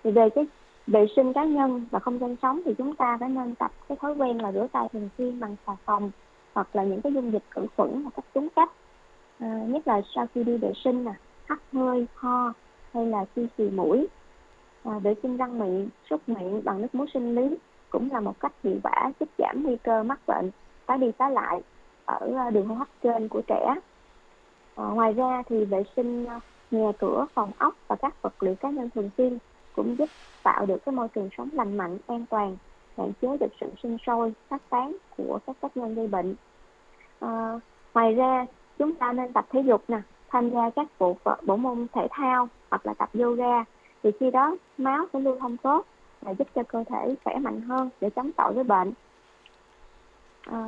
Thì 0.03 0.11
về 0.11 0.29
cái 0.29 0.45
vệ 0.87 1.05
sinh 1.15 1.33
cá 1.33 1.43
nhân 1.43 1.85
và 1.91 1.99
không 1.99 2.19
gian 2.19 2.35
sống 2.41 2.61
thì 2.65 2.73
chúng 2.77 2.95
ta 2.95 3.17
phải 3.19 3.29
nên 3.29 3.55
tập 3.55 3.71
cái 3.89 3.97
thói 4.01 4.13
quen 4.13 4.41
là 4.41 4.51
rửa 4.51 4.67
tay 4.71 4.87
thường 4.93 5.09
xuyên 5.17 5.39
bằng 5.39 5.55
xà 5.67 5.73
phòng 5.85 6.11
hoặc 6.53 6.75
là 6.75 6.83
những 6.83 7.01
cái 7.01 7.13
dung 7.13 7.31
dịch 7.31 7.43
khử 7.49 7.65
khuẩn 7.77 8.03
một 8.03 8.09
cách 8.15 8.25
đúng 8.35 8.47
cách. 8.55 8.71
À, 9.39 9.47
nhất 9.67 9.87
là 9.87 10.01
sau 10.15 10.27
khi 10.33 10.43
đi 10.43 10.57
vệ 10.57 10.71
sinh 10.83 11.05
nè 11.05 11.13
hắt 11.45 11.59
hơi 11.73 12.07
ho 12.15 12.53
hay 12.93 13.05
là 13.05 13.25
khi 13.35 13.47
xì 13.57 13.69
mũi. 13.69 14.07
À, 14.83 14.99
vệ 14.99 15.15
sinh 15.23 15.37
răng 15.37 15.59
miệng 15.59 15.89
súc 16.09 16.29
miệng 16.29 16.63
bằng 16.63 16.81
nước 16.81 16.95
muối 16.95 17.07
sinh 17.13 17.35
lý 17.35 17.57
cũng 17.89 18.09
là 18.11 18.19
một 18.19 18.39
cách 18.39 18.53
hiệu 18.63 18.75
quả 18.83 19.11
giúp 19.19 19.29
giảm 19.37 19.63
nguy 19.63 19.75
cơ 19.83 20.03
mắc 20.03 20.19
bệnh 20.27 20.51
tái 20.85 20.97
đi 20.97 21.11
tái 21.11 21.31
lại 21.31 21.61
ở 22.05 22.31
à, 22.37 22.49
đường 22.49 22.67
hô 22.67 22.75
hấp 22.75 22.87
trên 23.03 23.27
của 23.27 23.41
trẻ. 23.47 23.75
À, 24.75 24.83
ngoài 24.83 25.13
ra 25.13 25.43
thì 25.49 25.65
vệ 25.65 25.83
sinh 25.95 26.25
à, 26.25 26.39
nhà 26.71 26.91
cửa 26.99 27.25
phòng 27.33 27.51
ốc 27.57 27.75
và 27.87 27.95
các 27.95 28.21
vật 28.21 28.43
liệu 28.43 28.55
cá 28.55 28.69
nhân 28.69 28.89
thường 28.95 29.09
xuyên 29.17 29.37
cũng 29.75 29.95
giúp 29.97 30.09
tạo 30.43 30.65
được 30.65 30.85
cái 30.85 30.95
môi 30.95 31.07
trường 31.07 31.29
sống 31.37 31.49
lành 31.53 31.77
mạnh 31.77 31.97
an 32.07 32.25
toàn 32.29 32.57
hạn 32.97 33.11
chế 33.21 33.37
được 33.37 33.51
sự 33.61 33.67
sinh 33.83 33.97
sôi 34.05 34.33
phát 34.47 34.61
tán 34.69 34.95
của 35.17 35.39
các 35.47 35.55
tác 35.61 35.77
nhân 35.77 35.95
gây 35.95 36.07
bệnh. 36.07 36.35
À, 37.19 37.59
ngoài 37.93 38.13
ra 38.13 38.45
chúng 38.77 38.93
ta 38.93 39.13
nên 39.13 39.33
tập 39.33 39.45
thể 39.49 39.59
dục 39.61 39.83
nè 39.87 40.01
tham 40.29 40.49
gia 40.49 40.69
các 40.69 40.87
bộ 40.99 41.17
bộ 41.41 41.55
môn 41.57 41.87
thể 41.93 42.07
thao 42.11 42.49
hoặc 42.69 42.85
là 42.85 42.93
tập 42.93 43.09
yoga. 43.13 43.63
Thì 44.03 44.11
khi 44.19 44.31
đó 44.31 44.55
máu 44.77 45.05
sẽ 45.13 45.19
lưu 45.19 45.37
thông 45.39 45.57
tốt 45.57 45.85
và 46.21 46.33
giúp 46.33 46.47
cho 46.55 46.63
cơ 46.63 46.83
thể 46.89 47.15
khỏe 47.23 47.37
mạnh 47.37 47.61
hơn 47.61 47.89
để 48.01 48.09
chống 48.09 48.31
chọi 48.37 48.53
với 48.53 48.63
bệnh. 48.63 48.93
À, 50.45 50.67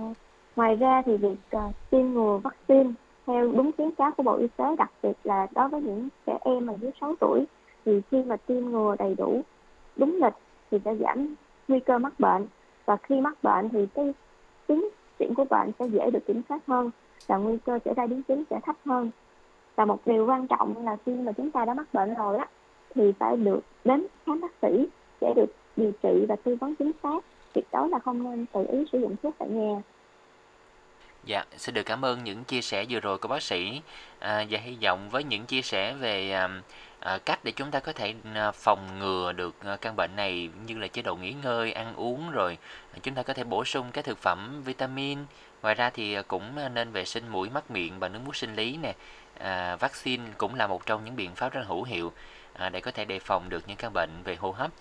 ngoài 0.56 0.76
ra 0.76 1.02
thì 1.06 1.18
việc 1.18 1.58
uh, 1.58 1.62
tiêm 1.90 2.06
ngừa 2.06 2.40
vaccine 2.44 2.92
theo 3.28 3.52
đúng 3.52 3.72
khuyến 3.78 3.92
cáo 3.92 4.12
của 4.12 4.24
bộ 4.24 4.36
y 4.38 4.48
tế 4.58 4.76
đặc 4.78 4.92
biệt 5.04 5.18
là 5.24 5.48
đối 5.56 5.70
với 5.70 5.82
những 5.82 6.10
trẻ 6.26 6.38
em 6.42 6.66
mà 6.66 6.74
dưới 6.82 6.92
6 7.02 7.16
tuổi 7.20 7.46
thì 7.86 8.01
khi 8.12 8.24
mà 8.24 8.38
tiêm 8.38 8.65
ngừa 8.65 8.96
đầy 9.00 9.15
đủ 9.18 9.42
đúng 9.96 10.20
lịch 10.24 10.34
thì 10.72 10.77
sẽ 10.86 10.96
giảm 10.96 11.36
nguy 11.68 11.80
cơ 11.80 11.98
mắc 11.98 12.20
bệnh. 12.20 12.48
Và 12.86 12.98
khi 12.98 13.22
mắc 13.22 13.44
bệnh 13.44 13.70
thì 13.70 13.88
cái 13.94 14.13
tiến 14.68 14.89
triển 15.20 15.34
của 15.34 15.46
bệnh 15.46 15.72
sẽ 15.80 15.86
dễ 15.86 16.12
được 16.12 16.25
kiểm 16.27 16.42
soát 16.50 16.60
hơn 16.68 16.92
và 17.27 17.38
nguy 17.38 17.58
cơ 17.65 17.80
xảy 17.86 17.94
ra 17.94 18.08
biến 18.08 18.24
chứng 18.24 18.44
sẽ 18.50 18.60
thấp 18.65 18.75
hơn. 18.86 19.12
Và 19.75 19.86
một 19.86 20.00
điều 20.06 20.25
quan 20.25 20.48
trọng 20.48 20.86
là 20.86 20.98
khi 21.06 21.12
mà 21.12 21.32
chúng 21.32 21.51
ta 21.51 21.65
đã 21.65 21.74
mắc 21.74 21.94
bệnh 21.94 22.13
rồi 22.13 22.38
á 22.38 22.48
thì 22.96 23.13
phải 23.20 23.38
được 23.38 23.60
đến 23.86 24.08
khám 24.25 24.42
bác 24.42 24.51
sĩ 24.62 24.88
để 25.22 25.34
được 25.36 25.56
điều 25.75 25.92
trị 26.04 26.25
và 26.30 26.36
tư 26.36 26.56
vấn 26.56 26.75
chính 26.75 26.92
xác. 27.04 27.20
Tuyệt 27.54 27.65
đối 27.72 27.89
là 27.89 28.00
không 28.00 28.24
nên 28.24 28.46
tự 28.46 28.65
ý 28.72 28.86
sử 28.92 29.00
dụng 29.00 29.15
thuốc 29.24 29.36
tại 29.38 29.50
nhà. 29.50 29.82
Dạ, 31.25 31.46
xin 31.58 31.75
được 31.75 31.84
cảm 31.86 32.06
ơn 32.06 32.24
những 32.24 32.44
chia 32.44 32.62
sẻ 32.62 32.86
vừa 32.89 33.00
rồi 33.00 33.18
của 33.18 33.27
bác 33.27 33.42
sĩ. 33.42 33.82
À, 34.20 34.46
và 34.50 34.60
hy 34.60 34.77
vọng 34.84 35.10
với 35.12 35.24
những 35.24 35.46
chia 35.46 35.62
sẻ 35.62 35.94
về 35.94 36.32
à, 36.32 36.50
à, 36.95 36.95
Ờ, 37.06 37.20
cách 37.26 37.40
để 37.44 37.52
chúng 37.52 37.72
ta 37.72 37.80
có 37.80 37.94
thể 37.94 38.14
ờ, 38.36 38.52
phòng 38.52 39.00
ngừa 39.00 39.32
được 39.32 39.56
ờ, 39.64 39.78
căn 39.78 39.96
bệnh 39.96 40.16
này 40.16 40.50
như 40.68 40.78
là 40.78 40.88
chế 40.88 41.02
độ 41.02 41.16
nghỉ 41.16 41.34
ngơi, 41.44 41.72
ăn 41.72 41.96
uống 41.96 42.32
rồi 42.32 42.58
chúng 43.04 43.16
ta 43.16 43.24
có 43.24 43.34
thể 43.34 43.44
bổ 43.44 43.66
sung 43.66 43.92
các 43.94 44.06
thực 44.06 44.18
phẩm 44.18 44.62
vitamin. 44.66 45.20
Ngoài 45.62 45.76
ra 45.76 45.90
thì 45.90 46.18
cũng 46.28 46.74
nên 46.74 46.92
vệ 46.92 47.06
sinh 47.06 47.28
mũi, 47.28 47.50
mắt, 47.50 47.72
miệng 47.72 48.00
và 48.00 48.10
nước 48.10 48.20
muối 48.26 48.36
sinh 48.36 48.56
lý 48.56 48.78
nè. 48.78 48.94
À, 49.40 49.76
vaccine 49.76 50.24
cũng 50.38 50.56
là 50.56 50.68
một 50.68 50.86
trong 50.86 51.06
những 51.06 51.16
biện 51.16 51.36
pháp 51.36 51.54
rất 51.54 51.62
hữu 51.68 51.84
hiệu 51.84 52.12
à, 52.54 52.70
để 52.70 52.82
có 52.82 52.92
thể 52.92 53.06
đề 53.06 53.20
phòng 53.20 53.50
được 53.50 53.64
những 53.68 53.78
căn 53.78 53.92
bệnh 53.94 54.10
về 54.24 54.36
hô 54.36 54.52
hấp. 54.52 54.72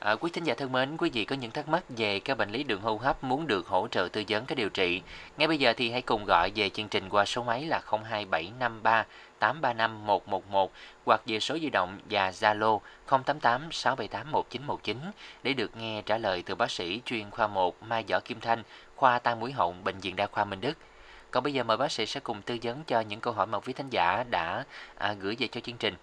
À, 0.00 0.16
quý 0.20 0.30
thính 0.30 0.44
giả 0.44 0.54
thân 0.54 0.72
mến, 0.72 0.96
quý 0.96 1.10
vị 1.10 1.24
có 1.24 1.36
những 1.36 1.50
thắc 1.50 1.68
mắc 1.68 1.84
về 1.88 2.20
các 2.20 2.38
bệnh 2.38 2.50
lý 2.50 2.64
đường 2.64 2.80
hô 2.80 2.96
hấp 2.96 3.24
muốn 3.24 3.46
được 3.46 3.66
hỗ 3.66 3.88
trợ 3.88 4.08
tư 4.12 4.24
vấn 4.28 4.44
các 4.46 4.54
điều 4.54 4.68
trị. 4.68 5.02
Ngay 5.36 5.48
bây 5.48 5.58
giờ 5.58 5.72
thì 5.76 5.90
hãy 5.90 6.02
cùng 6.02 6.24
gọi 6.24 6.50
về 6.54 6.70
chương 6.70 6.88
trình 6.88 7.08
qua 7.08 7.24
số 7.24 7.42
máy 7.42 7.66
là 7.66 7.80
02753 7.86 9.06
835 9.38 10.06
111 10.06 10.72
hoặc 11.04 11.20
về 11.26 11.40
số 11.40 11.58
di 11.58 11.70
động 11.70 11.98
và 12.10 12.30
Zalo 12.30 12.78
088 13.06 13.72
678 13.72 14.30
1919 14.30 14.96
để 15.42 15.52
được 15.52 15.76
nghe 15.76 16.02
trả 16.02 16.18
lời 16.18 16.42
từ 16.46 16.54
bác 16.54 16.70
sĩ 16.70 17.00
chuyên 17.04 17.30
khoa 17.30 17.46
1 17.46 17.82
Mai 17.82 18.04
Võ 18.08 18.20
Kim 18.20 18.40
Thanh, 18.40 18.62
khoa 18.96 19.18
tai 19.18 19.34
mũi 19.34 19.52
họng 19.52 19.84
bệnh 19.84 19.98
viện 19.98 20.16
đa 20.16 20.26
khoa 20.26 20.44
Minh 20.44 20.60
Đức. 20.60 20.78
Còn 21.30 21.42
bây 21.42 21.52
giờ 21.52 21.62
mời 21.62 21.76
bác 21.76 21.92
sĩ 21.92 22.06
sẽ 22.06 22.20
cùng 22.20 22.42
tư 22.42 22.58
vấn 22.62 22.84
cho 22.84 23.00
những 23.00 23.20
câu 23.20 23.32
hỏi 23.32 23.46
mà 23.46 23.60
quý 23.60 23.72
thính 23.72 23.90
giả 23.90 24.24
đã 24.30 24.64
à, 24.98 25.12
gửi 25.12 25.36
về 25.38 25.46
cho 25.46 25.60
chương 25.60 25.76
trình. 25.76 25.94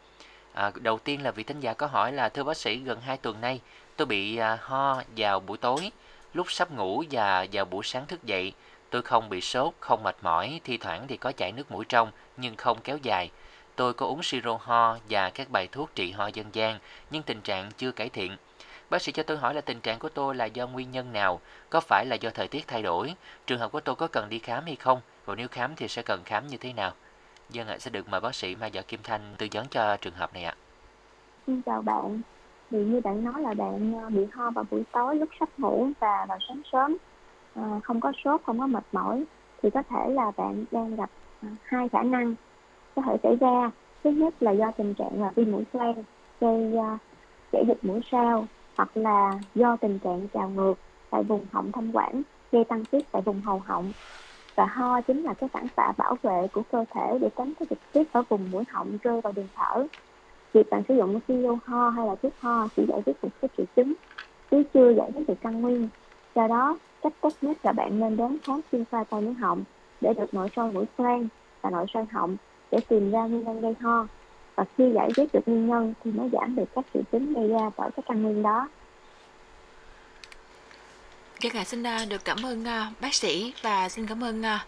À, 0.54 0.72
đầu 0.76 1.00
tiên 1.00 1.24
là 1.24 1.32
vị 1.32 1.44
thính 1.44 1.60
giả 1.60 1.74
có 1.74 1.88
hỏi 1.88 2.12
là 2.12 2.30
thưa 2.30 2.44
bác 2.44 2.58
sĩ 2.58 2.78
gần 2.78 3.02
2 3.02 3.18
tuần 3.18 3.42
nay 3.42 3.60
tôi 3.98 4.06
bị 4.06 4.38
à, 4.38 4.58
ho 4.62 5.02
vào 5.18 5.40
buổi 5.40 5.58
tối, 5.58 5.92
lúc 6.34 6.52
sắp 6.52 6.72
ngủ 6.72 7.04
và 7.12 7.46
vào 7.52 7.66
buổi 7.66 7.84
sáng 7.84 8.06
thức 8.06 8.24
dậy. 8.24 8.54
Tôi 8.90 9.02
không 9.02 9.30
bị 9.30 9.42
sốt, 9.42 9.74
không 9.80 10.04
mệt 10.04 10.16
mỏi, 10.22 10.62
thi 10.64 10.78
thoảng 10.78 11.08
thì 11.08 11.18
có 11.18 11.32
chảy 11.32 11.52
nước 11.52 11.72
mũi 11.72 11.86
trong 11.86 12.12
nhưng 12.38 12.56
không 12.56 12.78
kéo 12.84 12.98
dài. 12.98 13.30
Tôi 13.76 13.94
có 13.94 14.06
uống 14.06 14.24
siro 14.24 14.58
ho 14.62 14.98
và 15.10 15.30
các 15.30 15.50
bài 15.50 15.68
thuốc 15.72 15.96
trị 15.96 16.12
ho 16.12 16.28
dân 16.28 16.46
gian 16.54 16.80
nhưng 17.10 17.24
tình 17.24 17.42
trạng 17.42 17.72
chưa 17.78 17.92
cải 17.92 18.10
thiện. 18.10 18.38
Bác 18.90 19.02
sĩ 19.02 19.12
cho 19.12 19.24
tôi 19.24 19.38
hỏi 19.38 19.54
là 19.54 19.62
tình 19.62 19.82
trạng 19.82 20.00
của 20.00 20.10
tôi 20.10 20.36
là 20.36 20.46
do 20.46 20.68
nguyên 20.68 20.92
nhân 20.92 21.14
nào? 21.14 21.42
Có 21.70 21.80
phải 21.80 22.06
là 22.06 22.16
do 22.16 22.30
thời 22.30 22.48
tiết 22.48 22.68
thay 22.68 22.82
đổi? 22.82 23.14
Trường 23.48 23.60
hợp 23.60 23.72
của 23.72 23.80
tôi 23.80 23.96
có 23.96 24.08
cần 24.08 24.30
đi 24.30 24.40
khám 24.40 24.66
hay 24.66 24.76
không? 24.76 25.02
Và 25.26 25.36
nếu 25.36 25.48
khám 25.48 25.76
thì 25.76 25.88
sẽ 25.88 26.02
cần 26.02 26.24
khám 26.24 26.48
như 26.48 26.58
thế 26.58 26.74
nào? 26.74 26.94
Dân 27.50 27.68
ạ, 27.68 27.78
sẽ 27.80 27.90
được 27.90 28.10
mời 28.10 28.22
bác 28.22 28.36
sĩ 28.36 28.56
Mai 28.56 28.70
Võ 28.70 28.82
Kim 28.88 29.00
Thanh 29.04 29.36
tư 29.38 29.48
vấn 29.52 29.68
cho 29.68 29.98
trường 29.98 30.14
hợp 30.14 30.34
này 30.34 30.44
ạ. 30.44 30.56
Xin 31.48 31.62
chào 31.62 31.82
bạn. 31.82 32.22
Thì 32.72 32.86
như 32.86 33.02
bạn 33.02 33.24
nói 33.24 33.42
là 33.42 33.54
bạn 33.54 33.94
ờ, 34.04 34.10
bị 34.10 34.26
ho 34.32 34.52
vào 34.52 34.66
buổi 34.72 34.84
tối 34.92 35.16
lúc 35.16 35.30
sắp 35.40 35.50
ngủ 35.58 35.88
và 36.00 36.26
vào 36.30 36.38
sáng 36.48 36.62
sớm, 36.72 36.98
à, 37.54 37.80
không 37.84 38.00
có 38.00 38.12
sốt, 38.24 38.42
không 38.44 38.60
có 38.60 38.68
mệt 38.68 38.84
mỏi, 38.92 39.26
thì 39.64 39.70
có 39.74 39.84
thể 39.90 40.10
là 40.14 40.32
bạn 40.38 40.66
đang 40.72 40.96
gặp 40.96 41.10
à, 41.42 41.50
hai 41.64 41.90
khả 41.90 42.04
năng 42.04 42.36
có 42.96 43.02
thể 43.06 43.18
xảy 43.24 43.36
ra. 43.36 43.72
Thứ 44.04 44.10
nhất 44.12 44.36
là 44.44 44.52
do 44.52 44.72
tình 44.78 44.94
trạng 44.96 45.22
là 45.22 45.32
viêm 45.36 45.52
mũi 45.52 45.64
xoang 45.74 46.04
gây 46.40 46.74
chảy 47.52 47.64
dịch 47.68 47.84
mũi 47.84 48.00
sao 48.12 48.48
hoặc 48.78 48.98
là 48.98 49.40
do 49.56 49.78
tình 49.82 50.00
trạng 50.00 50.28
trào 50.34 50.50
ngược 50.50 50.76
tại 51.10 51.24
vùng 51.24 51.46
họng 51.52 51.72
thanh 51.72 51.92
quản 51.92 52.24
gây 52.52 52.64
tăng 52.70 52.86
tiết 52.86 53.12
tại 53.12 53.22
vùng 53.26 53.42
hầu 53.42 53.60
họng. 53.60 53.94
Và 54.58 54.66
ho 54.66 55.02
chính 55.02 55.24
là 55.24 55.34
cái 55.34 55.50
phản 55.54 55.68
xạ 55.78 55.94
bảo 55.98 56.18
vệ 56.24 56.48
của 56.54 56.64
cơ 56.64 56.86
thể 56.96 57.20
để 57.22 57.30
tránh 57.36 57.54
cái 57.60 57.68
dịch 57.70 57.80
tiết 57.94 58.14
ở 58.14 58.24
vùng 58.30 58.52
mũi 58.52 58.64
họng 58.70 58.98
rơi 59.02 59.22
vào 59.22 59.34
đường 59.34 59.50
thở 59.54 59.88
việc 60.58 60.70
bạn 60.70 60.84
sử 60.88 60.96
dụng 60.98 61.20
siêu 61.28 61.60
ho 61.66 61.90
hay 61.90 62.08
là 62.08 62.16
thuốc 62.22 62.34
ho 62.40 62.68
chỉ 62.76 62.84
giải 62.88 63.02
quyết 63.06 63.24
một 63.24 63.30
cái 63.42 63.50
triệu 63.58 63.66
chứng 63.76 63.94
chứ 64.52 64.64
chưa 64.74 64.94
giải 64.98 65.12
quyết 65.16 65.28
được 65.28 65.38
căn 65.42 65.62
nguyên. 65.62 65.90
Do 66.36 66.48
đó 66.48 66.78
cách 67.02 67.14
tốt 67.22 67.34
nhất 67.42 67.58
là 67.64 67.72
bạn 67.72 68.00
nên 68.00 68.18
đến 68.18 68.38
khám 68.44 68.62
chuyên 68.72 68.86
khoa 68.92 69.04
tai 69.04 69.22
mũi 69.22 69.34
họng 69.34 69.64
để 70.02 70.14
được 70.14 70.34
nội 70.34 70.50
soi 70.56 70.72
mũi 70.72 70.86
xoang 70.98 71.28
và 71.62 71.70
nội 71.70 71.86
soi 71.94 72.06
họng 72.12 72.38
để 72.72 72.80
tìm 72.88 73.12
ra 73.12 73.22
nguyên 73.22 73.44
nhân 73.44 73.62
gây 73.62 73.74
ho. 73.82 74.08
Và 74.56 74.66
khi 74.78 74.92
giải 74.96 75.10
quyết 75.16 75.34
được 75.34 75.40
nguyên 75.46 75.68
nhân 75.68 75.94
thì 76.04 76.12
mới 76.12 76.30
giảm 76.32 76.56
được 76.56 76.66
các 76.76 76.86
triệu 76.94 77.04
chứng 77.12 77.34
gây 77.34 77.48
ra 77.48 77.70
bởi 77.78 77.90
các 77.96 78.06
căn 78.08 78.24
nguyên 78.24 78.44
đó. 78.44 78.68
Dạ 81.42 81.50
cả 81.54 81.64
xin 81.64 81.84
à, 81.84 82.06
được 82.10 82.26
cảm 82.26 82.38
ơn 82.46 82.66
à, 82.66 82.92
bác 83.02 83.14
sĩ 83.14 83.54
và 83.62 83.90
xin 83.90 84.08
cảm 84.08 84.24
ơn 84.24 84.46
à, 84.46 84.66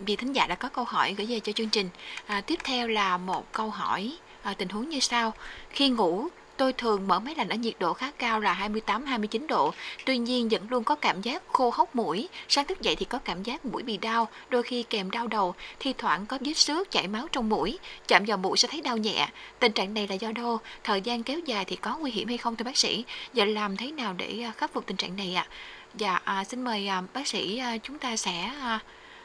vị 0.00 0.16
thính 0.16 0.32
giả 0.32 0.46
đã 0.46 0.54
có 0.54 0.68
câu 0.68 0.84
hỏi 0.84 1.14
gửi 1.18 1.26
về 1.26 1.40
cho 1.40 1.52
chương 1.52 1.70
trình. 1.70 1.88
À, 2.26 2.40
tiếp 2.40 2.58
theo 2.64 2.88
là 2.88 3.16
một 3.16 3.52
câu 3.52 3.70
hỏi 3.70 4.12
à, 4.42 4.54
tình 4.54 4.68
huống 4.68 4.88
như 4.88 5.00
sau. 5.00 5.34
Khi 5.70 5.88
ngủ, 5.88 6.28
tôi 6.56 6.72
thường 6.72 7.08
mở 7.08 7.20
máy 7.20 7.34
lạnh 7.34 7.48
ở 7.48 7.56
nhiệt 7.56 7.74
độ 7.78 7.92
khá 7.92 8.10
cao 8.10 8.40
là 8.40 8.68
28-29 8.86 9.46
độ. 9.46 9.72
Tuy 10.06 10.18
nhiên 10.18 10.48
vẫn 10.48 10.66
luôn 10.70 10.84
có 10.84 10.94
cảm 10.94 11.22
giác 11.22 11.42
khô 11.52 11.70
hốc 11.74 11.96
mũi. 11.96 12.28
Sáng 12.48 12.64
thức 12.64 12.80
dậy 12.80 12.96
thì 12.96 13.04
có 13.04 13.18
cảm 13.18 13.42
giác 13.42 13.64
mũi 13.64 13.82
bị 13.82 13.96
đau, 13.96 14.28
đôi 14.48 14.62
khi 14.62 14.82
kèm 14.82 15.10
đau 15.10 15.26
đầu, 15.26 15.54
thi 15.78 15.94
thoảng 15.98 16.26
có 16.26 16.38
vết 16.40 16.54
xước 16.54 16.90
chảy 16.90 17.08
máu 17.08 17.28
trong 17.32 17.48
mũi. 17.48 17.78
Chạm 18.08 18.24
vào 18.26 18.36
mũi 18.36 18.58
sẽ 18.58 18.68
thấy 18.68 18.80
đau 18.80 18.96
nhẹ. 18.96 19.28
Tình 19.58 19.72
trạng 19.72 19.94
này 19.94 20.08
là 20.08 20.14
do 20.14 20.32
đâu? 20.32 20.58
Thời 20.84 21.00
gian 21.00 21.22
kéo 21.22 21.38
dài 21.38 21.64
thì 21.64 21.76
có 21.76 21.96
nguy 21.96 22.10
hiểm 22.10 22.28
hay 22.28 22.38
không 22.38 22.56
thưa 22.56 22.64
bác 22.64 22.76
sĩ? 22.76 23.04
Giờ 23.34 23.44
làm 23.44 23.76
thế 23.76 23.92
nào 23.92 24.14
để 24.16 24.42
ờ, 24.44 24.50
khắc 24.56 24.72
phục 24.72 24.86
tình 24.86 24.96
trạng 24.96 25.16
này 25.16 25.34
ạ? 25.34 25.46
À? 25.48 25.52
Dạ, 25.94 26.20
à, 26.24 26.44
xin 26.44 26.64
mời 26.64 26.88
à, 26.88 27.02
bác 27.14 27.26
sĩ 27.26 27.58
à, 27.58 27.76
chúng 27.82 27.98
ta 27.98 28.16
sẽ 28.16 28.50
à, 28.60 28.78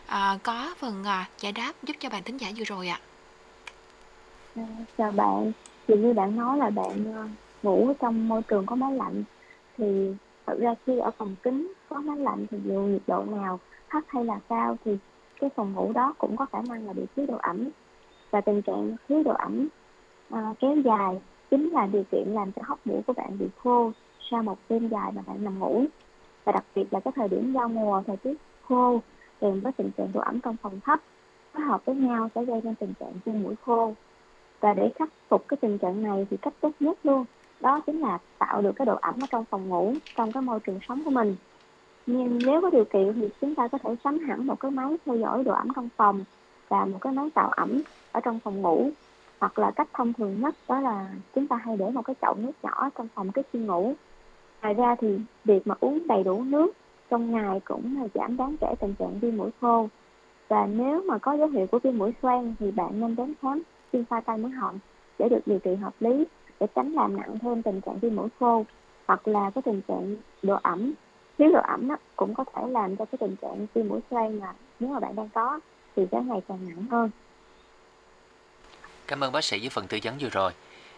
à, 0.06 0.38
có 0.44 0.74
phần 0.80 1.04
à, 1.04 1.26
giải 1.40 1.52
đáp 1.52 1.74
giúp 1.84 1.96
cho 2.00 2.10
bạn 2.10 2.24
thính 2.24 2.38
giả 2.38 2.52
vừa 2.58 2.64
rồi 2.64 2.88
ạ. 2.88 3.00
À, 3.02 3.13
chào 4.98 5.12
bạn, 5.12 5.52
thì 5.88 5.98
như 5.98 6.14
bạn 6.14 6.36
nói 6.36 6.58
là 6.58 6.70
bạn 6.70 7.14
ờ, 7.16 7.28
ngủ 7.64 7.94
trong 8.00 8.28
môi 8.28 8.42
trường 8.42 8.66
có 8.66 8.76
máy 8.76 8.94
lạnh. 8.94 9.24
Thì 9.78 10.14
thật 10.46 10.58
ra 10.60 10.76
khi 10.86 11.00
ở 11.00 11.12
phòng 11.18 11.36
kính 11.44 11.74
có 11.90 12.02
máy 12.02 12.18
lạnh 12.18 12.46
thì 12.52 12.58
dù 12.66 12.82
nhiệt 12.82 13.02
độ 13.08 13.24
nào 13.24 13.60
thấp 13.90 14.04
hay 14.08 14.26
là 14.26 14.40
cao 14.50 14.78
thì 14.86 14.98
cái 15.40 15.50
phòng 15.56 15.74
ngủ 15.74 15.92
đó 15.94 16.14
cũng 16.18 16.38
có 16.38 16.46
khả 16.46 16.62
năng 16.68 16.88
là 16.88 16.94
bị 16.94 17.04
thiếu 17.16 17.26
độ 17.26 17.38
ẩm. 17.38 17.70
Và 18.32 18.42
tình 18.42 18.62
trạng 18.62 18.96
thiếu 19.08 19.24
độ 19.24 19.32
ẩm 19.32 19.68
à, 20.30 20.54
kéo 20.60 20.76
dài 20.76 21.22
chính 21.52 21.70
là 21.70 21.86
điều 21.86 22.04
kiện 22.12 22.28
làm 22.28 22.52
cho 22.52 22.62
hốc 22.66 22.80
mũi 22.86 23.02
của 23.08 23.14
bạn 23.14 23.38
bị 23.40 23.46
khô 23.64 23.92
sau 24.32 24.44
một 24.44 24.58
đêm 24.70 24.88
dài 24.88 25.12
mà 25.16 25.22
bạn 25.28 25.44
nằm 25.44 25.60
ngủ. 25.60 25.86
Và 26.44 26.52
đặc 26.52 26.64
biệt 26.76 26.86
là 26.92 27.00
cái 27.00 27.12
thời 27.16 27.28
điểm 27.28 27.54
giao 27.54 27.68
mùa 27.68 28.04
thời 28.08 28.18
tiết 28.18 28.34
khô 28.68 29.02
kèm 29.42 29.60
với 29.60 29.72
tình 29.72 29.92
trạng 29.98 30.12
độ 30.14 30.22
ẩm 30.22 30.40
trong 30.40 30.56
phòng 30.62 30.80
thấp 30.84 31.00
phối 31.54 31.64
hợp 31.64 31.86
với 31.86 31.96
nhau 31.96 32.30
sẽ 32.36 32.46
gây 32.46 32.62
nên 32.64 32.76
tình 32.76 32.94
trạng 33.00 33.14
viêm 33.26 33.44
mũi 33.44 33.56
khô 33.66 33.94
và 34.64 34.74
để 34.74 34.92
khắc 34.96 35.10
phục 35.30 35.46
cái 35.48 35.58
tình 35.62 35.78
trạng 35.78 36.04
này 36.04 36.28
thì 36.30 36.38
cách 36.38 36.54
tốt 36.62 36.72
nhất 36.80 36.98
luôn, 37.04 37.26
đó 37.60 37.82
chính 37.86 38.00
là 38.00 38.20
tạo 38.40 38.62
được 38.62 38.72
cái 38.76 38.86
độ 38.86 38.96
ẩm 38.96 39.16
ở 39.24 39.28
trong 39.32 39.46
phòng 39.46 39.70
ngủ, 39.70 39.94
trong 40.16 40.32
cái 40.32 40.44
môi 40.44 40.60
trường 40.60 40.80
sống 40.88 41.02
của 41.06 41.12
mình. 41.12 41.36
Nhưng 42.06 42.46
nếu 42.46 42.62
có 42.62 42.70
điều 42.70 42.86
kiện 42.86 43.14
thì 43.16 43.30
chúng 43.42 43.56
ta 43.56 43.68
có 43.68 43.78
thể 43.78 43.96
sắm 44.04 44.20
hẳn 44.20 44.48
một 44.48 44.60
cái 44.60 44.72
máy 44.72 44.98
theo 45.06 45.16
dõi 45.16 45.44
độ 45.44 45.54
ẩm 45.54 45.68
trong 45.76 45.90
phòng 45.98 46.24
và 46.70 46.86
một 46.86 46.98
cái 47.02 47.14
máy 47.14 47.30
tạo 47.36 47.50
ẩm 47.50 47.84
ở 48.12 48.20
trong 48.20 48.40
phòng 48.40 48.62
ngủ. 48.62 48.90
Hoặc 49.40 49.60
là 49.60 49.72
cách 49.72 49.88
thông 49.94 50.14
thường 50.14 50.42
nhất 50.42 50.56
đó 50.68 50.80
là 50.80 51.08
chúng 51.36 51.48
ta 51.48 51.56
hay 51.56 51.78
để 51.78 51.90
một 51.90 52.02
cái 52.06 52.16
chậu 52.22 52.36
nước 52.38 52.52
nhỏ 52.64 52.90
trong 52.98 53.08
phòng 53.16 53.32
trước 53.32 53.48
khi 53.54 53.60
ngủ. 53.60 53.94
Ngoài 54.62 54.74
ra 54.74 54.96
thì 55.00 55.20
việc 55.44 55.68
mà 55.68 55.76
uống 55.80 56.08
đầy 56.08 56.24
đủ 56.24 56.44
nước 56.44 56.72
trong 57.10 57.32
ngày 57.32 57.62
cũng 57.66 57.98
là 58.02 58.08
giảm 58.14 58.38
đáng 58.38 58.56
kể 58.62 58.76
tình 58.80 58.96
trạng 59.00 59.20
viêm 59.20 59.38
mũi 59.38 59.50
khô. 59.62 59.90
Và 60.50 60.66
nếu 60.66 61.04
mà 61.08 61.18
có 61.18 61.34
dấu 61.34 61.48
hiệu 61.48 61.68
của 61.72 61.80
viêm 61.84 61.98
mũi 61.98 62.14
xoang 62.22 62.56
thì 62.60 62.72
bạn 62.72 63.00
nên 63.00 63.16
đến 63.16 63.34
khám 63.42 63.64
viêm 63.94 64.06
khoa 64.06 64.22
tay 64.22 64.38
mũi 64.38 64.52
họng 64.52 64.80
để 65.20 65.30
được 65.30 65.42
điều 65.46 65.60
trị 65.60 65.76
hợp 65.76 65.94
lý 66.00 66.26
để 66.60 66.68
tránh 66.76 66.94
làm 66.94 67.18
nặng 67.18 67.40
thêm 67.42 67.62
tình 67.62 67.82
trạng 67.82 68.00
viêm 68.00 68.16
mũi 68.16 68.28
khô 68.40 68.66
hoặc 69.06 69.28
là 69.28 69.52
cái 69.56 69.62
tình 69.62 69.82
trạng 69.88 70.16
độ 70.42 70.60
ẩm 70.64 70.94
thiếu 71.38 71.52
độ 71.54 71.60
ẩm 71.64 71.88
đó, 71.88 71.98
cũng 72.16 72.34
có 72.34 72.44
thể 72.54 72.68
làm 72.68 72.96
cho 72.96 73.06
cái 73.06 73.18
tình 73.18 73.36
trạng 73.42 73.68
viêm 73.74 73.88
mũi 73.88 74.00
xoang 74.12 74.40
mà 74.40 74.54
nếu 74.80 74.90
mà 74.90 75.00
bạn 75.00 75.16
đang 75.16 75.30
có 75.30 75.60
thì 75.96 76.04
sẽ 76.12 76.22
ngày 76.22 76.42
càng 76.48 76.60
nặng 76.70 76.86
hơn 76.92 77.10
Cảm 79.08 79.24
ơn 79.24 79.32
bác 79.32 79.44
sĩ 79.44 79.60
với 79.60 79.70
phần 79.70 79.88
tư 79.88 80.00
vấn 80.04 80.18
vừa 80.20 80.30
rồi. 80.30 80.52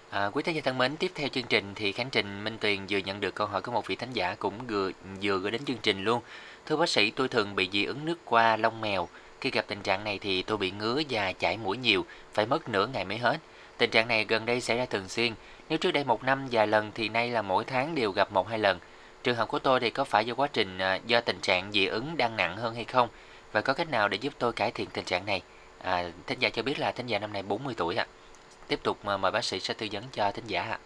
À, 0.10 0.30
quý 0.34 0.44
thính 0.44 0.56
giả 0.56 0.62
thân 0.66 0.78
mến, 0.78 0.98
tiếp 0.98 1.12
theo 1.16 1.28
chương 1.28 1.44
trình 1.50 1.66
thì 1.76 1.92
Khánh 1.92 2.10
Trình 2.10 2.44
Minh 2.44 2.58
Tuyền 2.62 2.80
vừa 2.90 2.98
nhận 2.98 3.20
được 3.20 3.36
câu 3.36 3.48
hỏi 3.48 3.62
của 3.62 3.72
một 3.72 3.88
vị 3.88 3.96
thánh 3.96 4.14
giả 4.14 4.36
cũng 4.40 4.54
vừa 4.68 4.92
vừa 5.22 5.38
gửi 5.38 5.52
đến 5.52 5.66
chương 5.66 5.78
trình 5.82 6.04
luôn. 6.04 6.22
Thưa 6.66 6.76
bác 6.78 6.90
sĩ, 6.90 7.12
tôi 7.12 7.28
thường 7.28 7.56
bị 7.56 7.70
dị 7.72 7.86
ứng 7.86 8.06
nước 8.06 8.20
qua 8.26 8.58
lông 8.58 8.82
mèo. 8.82 9.08
Khi 9.42 9.52
gặp 9.52 9.66
tình 9.68 9.82
trạng 9.82 10.04
này 10.04 10.20
thì 10.20 10.44
tôi 10.44 10.58
bị 10.58 10.72
ngứa 10.72 11.02
và 11.10 11.34
chảy 11.34 11.58
mũi 11.58 11.78
nhiều, 11.78 12.06
phải 12.34 12.46
mất 12.46 12.70
nửa 12.70 12.88
ngày 12.88 13.06
mới 13.06 13.18
hết. 13.18 13.38
Tình 13.78 13.90
trạng 13.90 14.08
này 14.08 14.26
gần 14.26 14.46
đây 14.46 14.62
xảy 14.62 14.78
ra 14.78 14.86
thường 14.86 15.08
xuyên. 15.08 15.34
Nếu 15.70 15.78
trước 15.78 15.92
đây 15.92 16.04
một 16.04 16.24
năm 16.24 16.48
vài 16.52 16.68
lần 16.68 16.92
thì 16.96 17.10
nay 17.10 17.30
là 17.30 17.42
mỗi 17.42 17.64
tháng 17.64 17.96
đều 17.96 18.12
gặp 18.12 18.32
một 18.32 18.48
hai 18.48 18.60
lần. 18.60 18.80
Trường 19.24 19.36
hợp 19.36 19.48
của 19.48 19.60
tôi 19.60 19.80
thì 19.80 19.90
có 19.90 20.04
phải 20.04 20.26
do 20.26 20.34
quá 20.34 20.48
trình 20.54 20.78
à, 20.78 21.00
do 21.06 21.22
tình 21.22 21.40
trạng 21.42 21.72
dị 21.72 21.86
ứng 21.86 22.18
đang 22.18 22.36
nặng 22.36 22.58
hơn 22.58 22.76
hay 22.76 22.84
không? 22.84 23.10
Và 23.52 23.62
có 23.62 23.74
cách 23.74 23.90
nào 23.90 24.08
để 24.08 24.18
giúp 24.22 24.34
tôi 24.40 24.54
cải 24.54 24.72
thiện 24.72 24.90
tình 24.94 25.06
trạng 25.06 25.26
này? 25.26 25.42
À, 25.82 26.04
thính 26.28 26.40
giả 26.40 26.50
cho 26.50 26.64
biết 26.64 26.80
là 26.80 26.92
thính 26.92 27.08
giả 27.08 27.20
năm 27.20 27.34
nay 27.34 27.44
40 27.44 27.74
tuổi 27.78 27.96
ạ. 27.96 28.08
À 28.10 28.26
tiếp 28.68 28.80
tục 28.84 28.98
mời 29.04 29.32
bác 29.32 29.44
sĩ 29.44 29.60
sẽ 29.60 29.74
tư 29.74 29.88
vấn 29.92 30.04
cho 30.12 30.32
thính 30.32 30.46
giả 30.48 30.62
ạ. 30.62 30.80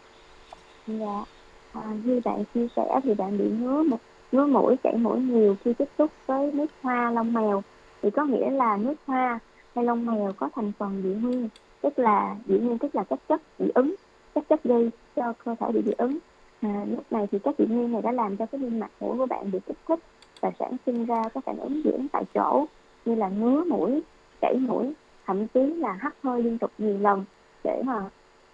Dạ, 0.88 1.26
à, 1.74 1.82
như 2.04 2.22
bạn 2.26 2.44
chia 2.54 2.68
sẻ 2.76 3.00
thì 3.04 3.14
bạn 3.14 3.38
bị 3.38 3.46
ngứa 3.50 3.84
một 3.84 3.98
ngứa 4.32 4.46
mũi 4.46 4.76
chảy 4.84 4.94
mũi 4.94 5.20
nhiều 5.20 5.58
khi 5.64 5.74
tiếp 5.74 5.90
xúc 5.98 6.12
với 6.26 6.52
nước 6.52 6.66
hoa 6.82 7.12
lông 7.12 7.34
mèo 7.34 7.64
thì 8.02 8.10
có 8.10 8.26
nghĩa 8.26 8.50
là 8.50 8.78
nước 8.78 8.96
hoa 9.06 9.40
hay 9.76 9.86
lông 9.86 10.06
mèo 10.06 10.34
có 10.38 10.50
thành 10.56 10.72
phần 10.78 11.02
dị 11.04 11.10
nguyên 11.10 11.50
tức 11.82 12.00
là 12.00 12.36
dị 12.48 12.58
nguyên 12.58 12.78
tức 12.78 12.96
là 12.96 13.04
các 13.04 13.20
chất 13.30 13.42
dị 13.60 13.66
ứng 13.76 13.96
các 14.36 14.44
chất 14.50 14.64
gây 14.64 14.90
cho 15.16 15.34
cơ 15.46 15.56
thể 15.60 15.72
bị 15.72 15.82
dị 15.86 15.92
ứng. 15.98 16.18
À, 16.62 16.86
lúc 16.90 17.04
này 17.12 17.28
thì 17.32 17.40
các 17.40 17.56
dị 17.58 17.66
nguyên 17.66 17.92
này 17.92 18.02
đã 18.02 18.12
làm 18.12 18.38
cho 18.38 18.46
cái 18.46 18.62
niêm 18.62 18.80
mạc 18.80 18.90
mũi 19.00 19.18
của 19.18 19.26
bạn 19.26 19.52
bị 19.52 19.60
kích 19.66 19.78
thích 19.88 20.00
và 20.42 20.52
sản 20.60 20.76
sinh 20.86 21.06
ra 21.06 21.24
các 21.34 21.44
phản 21.46 21.58
ứng 21.58 21.82
dị 21.84 21.92
ứng 21.92 22.08
tại 22.12 22.24
chỗ 22.34 22.66
như 23.06 23.16
là 23.16 23.30
ngứa 23.30 23.64
mũi 23.64 24.02
chảy 24.42 24.56
mũi 24.56 24.94
thậm 25.26 25.48
chí 25.48 25.60
là 25.60 25.92
hắt 25.92 26.16
hơi 26.24 26.44
liên 26.44 26.58
tục 26.58 26.72
nhiều 26.78 26.98
lần 26.98 27.26
để 27.64 27.82
mà 27.86 28.04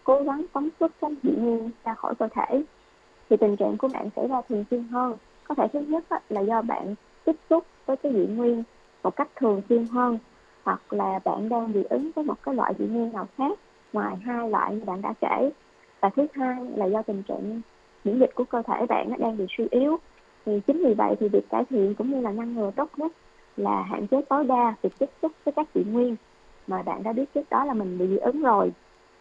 cố 0.04 0.22
gắng 0.22 0.46
phóng 0.54 0.70
xuất 0.80 0.92
các 1.02 1.12
dị 1.24 1.32
nguyên 1.38 1.70
ra 1.84 1.94
khỏi 1.94 2.16
cơ 2.16 2.28
thể. 2.28 2.64
Thì 3.30 3.38
tình 3.38 3.56
trạng 3.56 3.78
của 3.78 3.88
bạn 3.88 4.10
xảy 4.16 4.28
ra 4.28 4.42
thường 4.50 4.66
xuyên 4.70 4.84
hơn. 4.84 5.18
Có 5.48 5.56
thể 5.56 5.68
thứ 5.74 5.80
nhất 5.80 6.04
là 6.30 6.42
do 6.42 6.62
bạn 6.62 6.96
tiếp 7.26 7.36
xúc 7.50 7.66
với 7.86 7.98
cái 7.98 8.14
dị 8.14 8.26
nguyên 8.26 8.64
một 9.06 9.16
cách 9.16 9.28
thường 9.36 9.62
xuyên 9.70 9.86
hơn, 9.86 10.18
hoặc 10.64 10.94
là 10.94 11.20
bạn 11.26 11.50
đang 11.50 11.74
dị 11.74 11.84
ứng 11.84 12.12
với 12.16 12.26
một 12.26 12.44
cái 12.44 12.56
loại 12.56 12.74
dị 12.80 12.86
nguyên 12.86 13.12
nào 13.12 13.28
khác 13.38 13.60
ngoài 13.94 14.16
hai 14.26 14.50
loại 14.50 14.76
như 14.76 14.86
bạn 14.86 15.02
đã 15.02 15.14
kể. 15.22 15.52
Và 16.02 16.10
thứ 16.10 16.28
hai 16.34 16.56
là 16.76 16.86
do 16.86 17.02
tình 17.02 17.24
trạng 17.24 17.62
miễn 18.04 18.20
dịch 18.20 18.36
của 18.36 18.44
cơ 18.44 18.62
thể 18.62 18.86
bạn 18.86 19.10
nó 19.10 19.16
đang 19.18 19.38
bị 19.38 19.46
suy 19.58 19.68
yếu, 19.72 19.98
thì 20.46 20.60
chính 20.68 20.84
vì 20.86 20.94
vậy 20.94 21.16
thì 21.20 21.28
việc 21.28 21.50
cải 21.50 21.66
thiện 21.70 21.96
cũng 21.96 22.12
như 22.12 22.22
là 22.22 22.32
ngăn 22.32 22.56
ngừa 22.56 22.72
tốt 22.76 22.90
nhất 22.98 23.12
là 23.58 23.82
hạn 23.82 24.08
chế 24.08 24.22
tối 24.22 24.44
đa 24.44 24.74
việc 24.82 25.00
tiếp 25.00 25.10
xúc 25.22 25.32
với 25.46 25.52
các 25.52 25.68
dị 25.76 25.84
nguyên 25.84 26.16
mà 26.68 26.82
bạn 26.82 27.04
đã 27.04 27.14
biết 27.14 27.34
trước 27.34 27.50
đó 27.50 27.66
là 27.66 27.74
mình 27.74 27.98
bị 27.98 28.08
dị 28.08 28.18
ứng 28.18 28.42
rồi. 28.42 28.72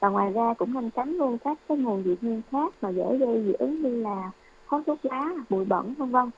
Và 0.01 0.09
ngoài 0.09 0.33
ra 0.33 0.55
cũng 0.55 0.75
nên 0.75 0.90
tránh 0.90 1.16
luôn 1.16 1.38
các 1.38 1.59
cái 1.68 1.79
nguồn 1.79 2.03
dị 2.05 2.16
nguyên 2.20 2.42
khác 2.53 2.75
mà 2.83 2.88
dễ 2.88 3.16
gây 3.16 3.42
dị 3.47 3.53
ứng 3.53 3.83
như 3.83 4.03
là 4.03 4.31
khói 4.66 4.83
thuốc 4.87 4.99
lá, 5.03 5.31
bụi 5.51 5.64
bẩn, 5.64 5.94
vân 5.99 6.11
vân. 6.11 6.31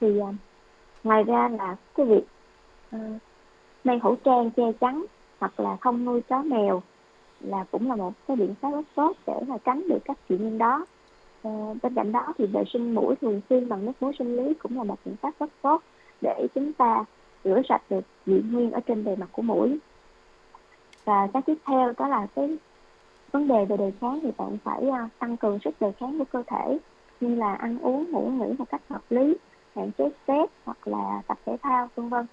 Thì 0.00 0.18
à, 0.18 0.28
ngoài 1.04 1.24
ra 1.24 1.48
là 1.48 1.76
cái 1.94 2.06
việc 2.06 2.22
Ừ. 2.90 2.98
mang 3.84 4.00
khẩu 4.00 4.16
trang 4.24 4.50
che 4.50 4.62
chắn 4.80 5.04
hoặc 5.40 5.60
là 5.60 5.76
không 5.80 6.04
nuôi 6.04 6.20
chó 6.28 6.42
mèo 6.42 6.82
là 7.40 7.64
cũng 7.70 7.88
là 7.88 7.96
một 7.96 8.12
cái 8.28 8.36
biện 8.36 8.54
pháp 8.60 8.70
rất 8.70 8.86
tốt 8.94 9.16
để 9.26 9.34
mà 9.46 9.56
tránh 9.64 9.88
được 9.88 9.98
các 10.04 10.16
dị 10.28 10.38
nhân 10.38 10.58
đó. 10.58 10.86
À, 11.42 11.50
bên 11.82 11.94
cạnh 11.94 12.12
đó 12.12 12.34
thì 12.38 12.46
vệ 12.46 12.64
sinh 12.72 12.94
mũi 12.94 13.14
thường 13.20 13.40
xuyên 13.50 13.68
bằng 13.68 13.86
nước 13.86 13.92
muối 14.00 14.12
sinh 14.18 14.36
lý 14.36 14.54
cũng 14.54 14.76
là 14.78 14.84
một 14.84 14.96
biện 15.04 15.16
pháp 15.22 15.30
rất 15.40 15.50
tốt 15.62 15.82
để 16.20 16.46
chúng 16.54 16.72
ta 16.72 17.04
rửa 17.44 17.60
sạch 17.68 17.82
được 17.90 18.04
dị 18.26 18.42
nguyên 18.52 18.70
ở 18.70 18.80
trên 18.80 19.04
bề 19.04 19.16
mặt 19.16 19.28
của 19.32 19.42
mũi. 19.42 19.78
Và 21.04 21.28
cái 21.32 21.42
tiếp 21.46 21.58
theo 21.66 21.92
đó 21.98 22.08
là 22.08 22.26
cái 22.34 22.56
vấn 23.32 23.48
đề 23.48 23.64
về 23.64 23.76
đề 23.76 23.92
kháng 24.00 24.20
thì 24.22 24.30
bạn 24.38 24.58
phải 24.64 24.84
uh, 24.86 25.18
tăng 25.18 25.36
cường 25.36 25.58
sức 25.64 25.70
đề 25.80 25.92
kháng 26.00 26.18
của 26.18 26.24
cơ 26.24 26.42
thể 26.46 26.78
như 27.20 27.34
là 27.34 27.54
ăn 27.54 27.78
uống 27.78 28.10
ngủ 28.10 28.30
nghỉ 28.30 28.54
một 28.58 28.64
cách 28.68 28.82
hợp 28.90 29.02
lý 29.10 29.34
hạn 29.76 29.90
chế 29.98 30.04
stress 30.22 30.52
hoặc 30.64 30.88
là 30.88 31.22
tập 31.28 31.38
thể 31.46 31.56
thao 31.62 31.88
vân 31.94 32.08
vân. 32.08 32.26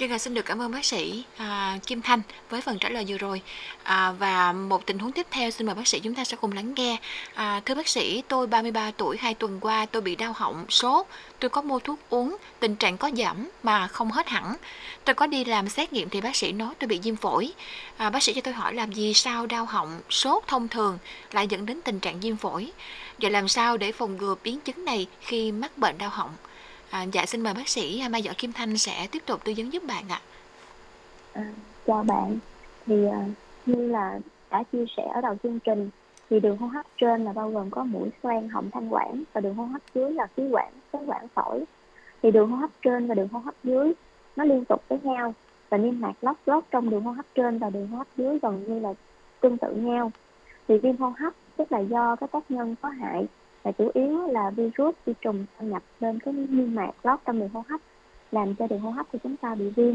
Dân 0.00 0.18
xin 0.18 0.34
được 0.34 0.44
cảm 0.44 0.62
ơn 0.62 0.70
bác 0.70 0.84
sĩ 0.84 1.24
à, 1.36 1.78
Kim 1.86 2.02
Thanh 2.02 2.22
với 2.50 2.60
phần 2.60 2.78
trả 2.78 2.88
lời 2.88 3.04
vừa 3.08 3.18
rồi 3.18 3.42
à, 3.82 4.12
và 4.12 4.52
một 4.52 4.86
tình 4.86 4.98
huống 4.98 5.12
tiếp 5.12 5.26
theo 5.30 5.50
xin 5.50 5.66
mời 5.66 5.74
bác 5.74 5.88
sĩ 5.88 6.00
chúng 6.00 6.14
ta 6.14 6.24
sẽ 6.24 6.36
cùng 6.40 6.52
lắng 6.52 6.74
nghe. 6.74 6.96
À, 7.34 7.60
thưa 7.64 7.74
bác 7.74 7.88
sĩ, 7.88 8.22
tôi 8.28 8.46
33 8.46 8.90
tuổi, 8.90 9.16
hai 9.20 9.34
tuần 9.34 9.60
qua 9.60 9.86
tôi 9.86 10.02
bị 10.02 10.16
đau 10.16 10.32
họng, 10.32 10.64
sốt, 10.68 11.06
tôi 11.38 11.48
có 11.48 11.62
mua 11.62 11.78
thuốc 11.78 11.98
uống, 12.10 12.36
tình 12.60 12.76
trạng 12.76 12.98
có 12.98 13.10
giảm 13.16 13.50
mà 13.62 13.86
không 13.86 14.10
hết 14.10 14.28
hẳn. 14.28 14.54
Tôi 15.04 15.14
có 15.14 15.26
đi 15.26 15.44
làm 15.44 15.68
xét 15.68 15.92
nghiệm 15.92 16.08
thì 16.08 16.20
bác 16.20 16.36
sĩ 16.36 16.52
nói 16.52 16.74
tôi 16.78 16.88
bị 16.88 17.00
viêm 17.02 17.16
phổi. 17.16 17.52
À, 17.96 18.10
bác 18.10 18.22
sĩ 18.22 18.32
cho 18.32 18.40
tôi 18.40 18.54
hỏi 18.54 18.74
làm 18.74 18.92
gì 18.92 19.14
sao 19.14 19.46
đau 19.46 19.64
họng, 19.64 20.00
sốt 20.10 20.44
thông 20.46 20.68
thường 20.68 20.98
lại 21.32 21.46
dẫn 21.48 21.66
đến 21.66 21.80
tình 21.84 22.00
trạng 22.00 22.20
viêm 22.20 22.36
phổi. 22.36 22.72
Vậy 23.18 23.30
làm 23.30 23.48
sao 23.48 23.76
để 23.76 23.92
phòng 23.92 24.16
ngừa 24.16 24.34
biến 24.44 24.60
chứng 24.60 24.84
này 24.84 25.06
khi 25.20 25.52
mắc 25.52 25.78
bệnh 25.78 25.98
đau 25.98 26.10
họng? 26.10 26.30
À, 26.90 27.02
dạ 27.12 27.26
xin 27.26 27.40
mời 27.40 27.54
bác 27.54 27.68
sĩ 27.68 28.00
à, 28.00 28.08
Mai 28.08 28.22
Võ 28.26 28.32
Kim 28.38 28.52
Thanh 28.52 28.78
sẽ 28.78 29.06
tiếp 29.12 29.22
tục 29.26 29.40
tư 29.44 29.52
vấn 29.56 29.72
giúp 29.72 29.82
bạn 29.88 30.04
ạ. 30.08 30.20
À, 31.32 31.52
chào 31.86 32.02
bạn. 32.02 32.38
Thì 32.86 33.06
à, 33.06 33.24
như 33.66 33.88
là 33.88 34.18
đã 34.50 34.62
chia 34.72 34.84
sẻ 34.96 35.02
ở 35.14 35.20
đầu 35.20 35.36
chương 35.42 35.58
trình 35.60 35.90
thì 36.30 36.40
đường 36.40 36.56
hô 36.56 36.66
hấp 36.66 36.86
trên 37.00 37.24
là 37.24 37.32
bao 37.32 37.50
gồm 37.50 37.70
có 37.70 37.84
mũi 37.84 38.08
xoang, 38.22 38.48
họng 38.48 38.70
thanh 38.70 38.88
quản 38.88 39.22
và 39.32 39.40
đường 39.40 39.54
hô 39.54 39.64
hấp 39.64 39.82
dưới 39.94 40.10
là 40.10 40.26
khí 40.36 40.42
quản, 40.50 40.72
phế 40.92 40.98
quản 41.06 41.28
phổi. 41.28 41.64
Thì 42.22 42.30
đường 42.30 42.50
hô 42.50 42.56
hấp 42.56 42.70
trên 42.82 43.06
và 43.06 43.14
đường 43.14 43.28
hô 43.28 43.38
hấp 43.38 43.54
dưới 43.64 43.92
nó 44.36 44.44
liên 44.44 44.64
tục 44.64 44.82
với 44.88 44.98
nhau 45.02 45.34
và 45.68 45.78
niêm 45.78 46.00
mạc 46.00 46.12
lót 46.20 46.36
lót 46.46 46.64
trong 46.70 46.90
đường 46.90 47.04
hô 47.04 47.10
hấp 47.10 47.26
trên 47.34 47.58
và 47.58 47.70
đường 47.70 47.88
hô 47.88 47.98
hấp 47.98 48.06
dưới 48.16 48.38
gần 48.42 48.64
như 48.68 48.78
là 48.80 48.94
tương 49.40 49.58
tự 49.58 49.74
nhau. 49.74 50.12
Thì 50.68 50.78
viêm 50.78 50.96
hô 50.96 51.12
hấp 51.18 51.32
tức 51.56 51.72
là 51.72 51.78
do 51.78 52.16
các 52.16 52.32
tác 52.32 52.50
nhân 52.50 52.74
có 52.82 52.88
hại 52.88 53.26
và 53.62 53.72
chủ 53.72 53.90
yếu 53.94 54.26
là 54.26 54.50
virus 54.50 54.94
vi 55.04 55.12
trùng 55.20 55.46
xâm 55.58 55.70
nhập 55.70 55.82
lên 56.00 56.18
cái 56.20 56.34
niêm 56.34 56.74
mạc 56.74 56.90
lót 57.02 57.18
trong 57.26 57.40
đường 57.40 57.48
hô 57.48 57.62
hấp, 57.68 57.80
làm 58.32 58.54
cho 58.54 58.66
đường 58.66 58.80
hô 58.80 58.90
hấp 58.90 59.12
của 59.12 59.18
chúng 59.22 59.36
ta 59.36 59.54
bị 59.54 59.70
viêm. 59.70 59.94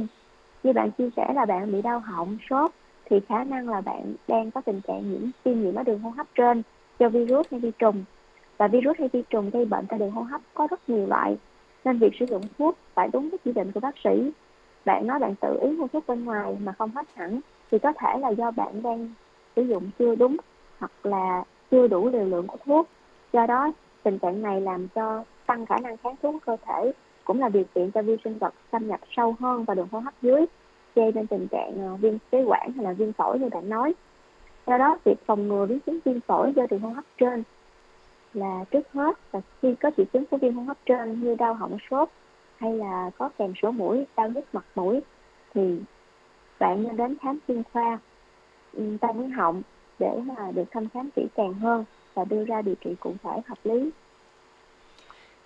Như 0.64 0.74
bạn 0.74 0.92
chia 0.92 1.10
sẻ 1.16 1.34
là 1.36 1.46
bạn 1.46 1.72
bị 1.72 1.82
đau 1.82 2.00
họng, 2.00 2.38
sốt, 2.50 2.72
thì 3.06 3.20
khả 3.30 3.44
năng 3.44 3.70
là 3.70 3.82
bạn 3.82 4.14
đang 4.28 4.52
có 4.52 4.62
tình 4.62 4.82
trạng 4.82 5.12
nhiễm, 5.12 5.30
viêm 5.44 5.62
nhiễm 5.62 5.76
ở 5.76 5.84
đường 5.84 6.00
hô 6.00 6.10
hấp 6.10 6.28
trên 6.36 6.62
do 7.00 7.10
virus 7.10 7.48
hay 7.52 7.60
vi 7.60 7.72
trùng. 7.80 8.04
Và 8.58 8.68
virus 8.68 8.98
hay 9.00 9.10
vi 9.14 9.24
trùng 9.30 9.50
gây 9.50 9.66
bệnh 9.66 9.86
tại 9.90 10.00
đường 10.00 10.12
hô 10.12 10.22
hấp 10.22 10.42
có 10.54 10.68
rất 10.72 10.90
nhiều 10.90 11.08
loại, 11.08 11.38
nên 11.86 12.00
việc 12.00 12.14
sử 12.20 12.26
dụng 12.26 12.42
thuốc 12.58 12.78
phải 12.94 13.10
đúng 13.14 13.30
với 13.30 13.40
chỉ 13.46 13.52
định 13.54 13.72
của 13.72 13.80
bác 13.80 13.96
sĩ. 14.04 14.32
Bạn 14.86 15.08
nói 15.08 15.20
bạn 15.20 15.36
tự 15.36 15.60
ý 15.62 15.70
mua 15.72 15.88
thuốc 15.88 16.08
bên 16.08 16.26
ngoài 16.26 16.58
mà 16.64 16.72
không 16.72 16.92
hết 16.96 17.08
hẳn, 17.16 17.40
thì 17.72 17.80
có 17.80 17.94
thể 17.98 18.18
là 18.20 18.30
do 18.30 18.52
bạn 18.52 18.82
đang 18.82 19.10
sử 19.56 19.62
dụng 19.62 19.90
chưa 20.00 20.16
đúng 20.16 20.38
hoặc 20.80 20.92
là 21.04 21.44
chưa 21.72 21.88
đủ 21.88 22.10
liều 22.10 22.26
lượng 22.26 22.48
của 22.48 22.58
thuốc 22.66 22.88
do 23.36 23.46
đó, 23.46 23.72
tình 24.04 24.20
trạng 24.20 24.42
này 24.42 24.62
làm 24.62 24.88
cho 24.88 25.24
tăng 25.46 25.66
khả 25.66 25.78
năng 25.78 25.98
kháng 25.98 26.16
thuốc 26.22 26.34
của 26.34 26.40
cơ 26.46 26.58
thể, 26.68 26.92
cũng 27.24 27.40
là 27.40 27.50
điều 27.50 27.64
kiện 27.76 27.92
cho 27.92 28.02
vi 28.02 28.16
sinh 28.24 28.38
vật 28.38 28.54
xâm 28.72 28.88
nhập 28.88 29.00
sâu 29.16 29.36
hơn 29.40 29.64
vào 29.64 29.76
đường 29.76 29.88
hô 29.92 30.00
hấp 30.00 30.14
dưới, 30.22 30.46
gây 30.96 31.12
nên 31.12 31.28
tình 31.28 31.48
trạng 31.52 31.78
ờ, 31.78 31.96
viêm 31.96 32.14
phế 32.32 32.44
quản 32.44 32.72
hay 32.76 32.84
là 32.84 32.94
viêm 32.94 33.14
phổi 33.14 33.40
như 33.40 33.50
bạn 33.50 33.70
nói. 33.70 33.94
Do 34.68 34.78
đó, 34.78 34.98
việc 35.04 35.26
phòng 35.26 35.48
ngừa 35.48 35.66
biến 35.66 35.80
chứng 35.80 36.00
viêm 36.06 36.20
phổi 36.20 36.54
do 36.56 36.66
đường 36.70 36.80
hô 36.80 36.90
hấp 36.90 37.04
trên 37.18 37.44
là 38.34 38.66
trước 38.72 38.92
hết 38.94 39.20
là 39.34 39.42
khi 39.62 39.76
có 39.76 39.92
triệu 39.98 40.06
chứng 40.14 40.26
của 40.26 40.38
viêm 40.38 40.54
hô 40.54 40.64
hấp 40.64 40.78
trên 40.86 41.22
như 41.22 41.36
đau 41.36 41.54
họng 41.54 41.78
sốt 41.90 42.10
hay 42.58 42.78
là 42.78 43.12
có 43.18 43.30
kèm 43.38 43.54
sổ 43.62 43.72
mũi, 43.72 44.06
đau 44.16 44.30
nhức 44.30 44.46
mặt 44.54 44.66
mũi, 44.76 45.02
thì 45.54 45.80
bạn 46.60 46.84
nên 46.84 46.98
đến 46.98 47.16
khám 47.22 47.40
chuyên 47.48 47.64
khoa 47.74 48.00
ừ, 48.74 48.98
tai 49.02 49.14
mũi 49.14 49.30
họng 49.30 49.62
để 50.00 50.20
mà 50.26 50.52
được 50.52 50.72
thăm 50.72 50.90
khám 50.90 51.10
kỹ 51.16 51.28
càng 51.36 51.54
hơn 51.54 51.86
và 52.16 52.26
đưa 52.26 52.44
ra 52.46 52.62
điều 52.62 52.76
trị 52.76 52.96
cụ 53.00 53.16
thể 53.24 53.42
hợp 53.48 53.58
lý. 53.64 53.90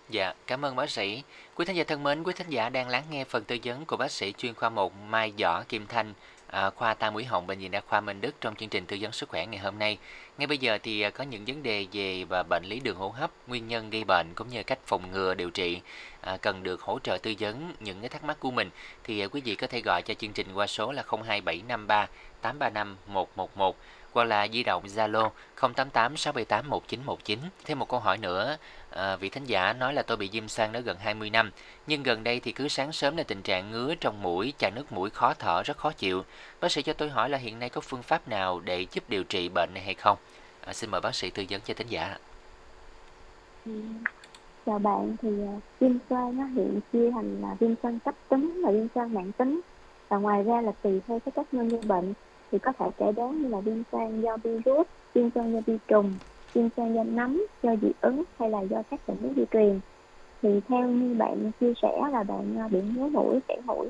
Dạ, 0.10 0.34
cảm 0.48 0.66
ơn 0.66 0.76
bác 0.76 0.90
sĩ. 0.90 1.24
Quý 1.56 1.66
thính 1.66 1.76
giả 1.76 1.84
thân 1.84 2.04
mến, 2.04 2.24
quý 2.24 2.34
thính 2.36 2.50
giả 2.50 2.70
đang 2.70 2.90
lắng 2.90 3.04
nghe 3.10 3.24
phần 3.24 3.44
tư 3.44 3.58
vấn 3.64 3.86
của 3.86 3.98
bác 3.98 4.12
sĩ 4.12 4.34
chuyên 4.38 4.54
khoa 4.54 4.70
1 4.70 4.94
Mai 5.10 5.34
Võ 5.40 5.64
Kim 5.64 5.88
Thanh, 5.88 6.14
à, 6.48 6.70
khoa 6.70 6.94
tai 6.94 7.12
mũi 7.12 7.26
họng 7.26 7.48
bệnh 7.48 7.60
viện 7.60 7.72
đa 7.72 7.82
khoa 7.82 8.02
Minh 8.02 8.22
Đức 8.22 8.36
trong 8.42 8.56
chương 8.56 8.70
trình 8.70 8.86
tư 8.86 8.98
vấn 9.02 9.12
sức 9.12 9.30
khỏe 9.30 9.46
ngày 9.46 9.60
hôm 9.60 9.80
nay. 9.80 9.98
Ngay 10.38 10.48
bây 10.48 10.58
giờ 10.58 10.78
thì 10.84 11.02
à, 11.02 11.10
có 11.10 11.24
những 11.24 11.46
vấn 11.48 11.64
đề 11.64 11.88
về 11.92 12.24
và 12.30 12.44
bệnh 12.44 12.64
lý 12.66 12.80
đường 12.80 12.98
hô 12.98 13.10
hấp, 13.10 13.32
nguyên 13.48 13.68
nhân 13.68 13.90
gây 13.90 14.04
bệnh 14.04 14.28
cũng 14.36 14.50
như 14.50 14.64
cách 14.64 14.80
phòng 14.86 15.12
ngừa 15.12 15.34
điều 15.34 15.50
trị 15.50 15.82
à, 16.22 16.38
cần 16.38 16.64
được 16.64 16.82
hỗ 16.82 17.00
trợ 17.00 17.18
tư 17.18 17.34
vấn 17.40 17.74
những 17.80 18.00
cái 18.00 18.10
thắc 18.10 18.24
mắc 18.24 18.40
của 18.40 18.52
mình 18.52 18.70
thì 19.04 19.20
à, 19.20 19.28
quý 19.28 19.42
vị 19.42 19.56
có 19.56 19.68
thể 19.68 19.82
gọi 19.82 20.02
cho 20.02 20.14
chương 20.14 20.34
trình 20.34 20.48
qua 20.54 20.68
số 20.68 20.92
là 20.92 21.04
02753 21.08 22.08
835 22.42 22.98
111 23.08 23.78
hoặc 24.14 24.24
là 24.24 24.48
di 24.48 24.64
động 24.64 24.84
Zalo 24.86 25.30
0886781919. 25.58 27.38
Thêm 27.66 27.80
một 27.80 27.90
câu 27.90 28.00
hỏi 28.00 28.18
nữa, 28.18 28.58
à, 28.90 29.16
vị 29.16 29.30
thánh 29.30 29.46
giả 29.46 29.74
nói 29.74 29.94
là 29.94 30.02
tôi 30.02 30.18
bị 30.18 30.30
viêm 30.32 30.48
xoang 30.48 30.72
đã 30.72 30.80
gần 30.80 30.98
20 31.00 31.30
năm, 31.30 31.52
nhưng 31.88 32.04
gần 32.04 32.24
đây 32.24 32.40
thì 32.40 32.52
cứ 32.52 32.68
sáng 32.68 32.92
sớm 32.92 33.18
là 33.18 33.24
tình 33.24 33.42
trạng 33.42 33.72
ngứa 33.72 33.96
trong 33.96 34.22
mũi, 34.22 34.54
chảy 34.58 34.72
nước 34.72 34.92
mũi 34.92 35.10
khó 35.10 35.34
thở 35.34 35.64
rất 35.64 35.78
khó 35.78 35.92
chịu. 35.92 36.24
Bác 36.62 36.72
sĩ 36.72 36.82
cho 36.82 36.94
tôi 36.94 37.10
hỏi 37.10 37.30
là 37.30 37.38
hiện 37.38 37.60
nay 37.60 37.70
có 37.70 37.82
phương 37.82 38.04
pháp 38.04 38.28
nào 38.28 38.60
để 38.60 38.86
giúp 38.92 39.04
điều 39.08 39.24
trị 39.24 39.50
bệnh 39.50 39.74
này 39.74 39.84
hay 39.84 39.94
không? 39.94 40.18
À, 40.66 40.74
xin 40.74 40.92
mời 40.92 41.02
bác 41.02 41.16
sĩ 41.16 41.30
tư 41.30 41.46
vấn 41.50 41.62
cho 41.62 41.74
thính 41.74 41.88
giả. 41.88 42.18
Ừ. 43.66 43.82
Chào 44.66 44.80
bạn, 44.80 45.16
thì 45.22 45.30
uh, 45.30 45.64
viêm 45.80 45.92
xoang 46.10 46.38
nó 46.38 46.44
hiện 46.46 46.80
chia 46.94 47.12
thành 47.12 47.42
là 47.42 47.56
viêm 47.60 47.72
xoang 47.84 48.00
cấp 48.00 48.16
tính 48.30 48.62
và 48.66 48.72
viêm 48.72 48.88
xoang 48.96 49.14
mạng 49.14 49.32
tính. 49.32 49.62
Và 50.10 50.18
ngoài 50.18 50.44
ra 50.44 50.62
là 50.62 50.72
tùy 50.82 51.02
theo 51.08 51.20
cái 51.20 51.46
nguyên 51.52 51.68
nhân 51.68 51.88
bệnh 51.88 52.14
thì 52.52 52.60
có 52.60 52.72
thể 52.72 52.86
kể 52.98 53.12
đến 53.12 53.42
như 53.42 53.48
là 53.48 53.60
viêm 53.60 53.84
xoang 53.92 54.22
do 54.22 54.38
virus, 54.38 54.88
viêm 55.14 55.30
xoang 55.36 55.54
do 55.54 55.60
vi 55.66 55.78
trùng, 55.88 56.14
viêm 56.54 56.70
xoang 56.78 56.96
do 56.96 57.04
nấm, 57.04 57.46
do 57.64 57.76
dị 57.82 57.92
ứng 58.02 58.24
hay 58.40 58.50
là 58.50 58.62
do 58.62 58.84
các 58.92 59.00
bệnh 59.08 59.18
lý 59.22 59.30
di 59.36 59.46
truyền. 59.52 59.80
Thì 60.42 60.60
theo 60.68 60.88
như 60.88 61.16
bạn 61.16 61.52
chia 61.60 61.74
sẻ 61.82 62.02
là 62.12 62.24
bạn 62.24 62.58
à, 62.60 62.68
bị 62.68 62.82
ngứa 62.82 63.08
mũi, 63.08 63.40
chảy 63.48 63.58
mũi, 63.66 63.88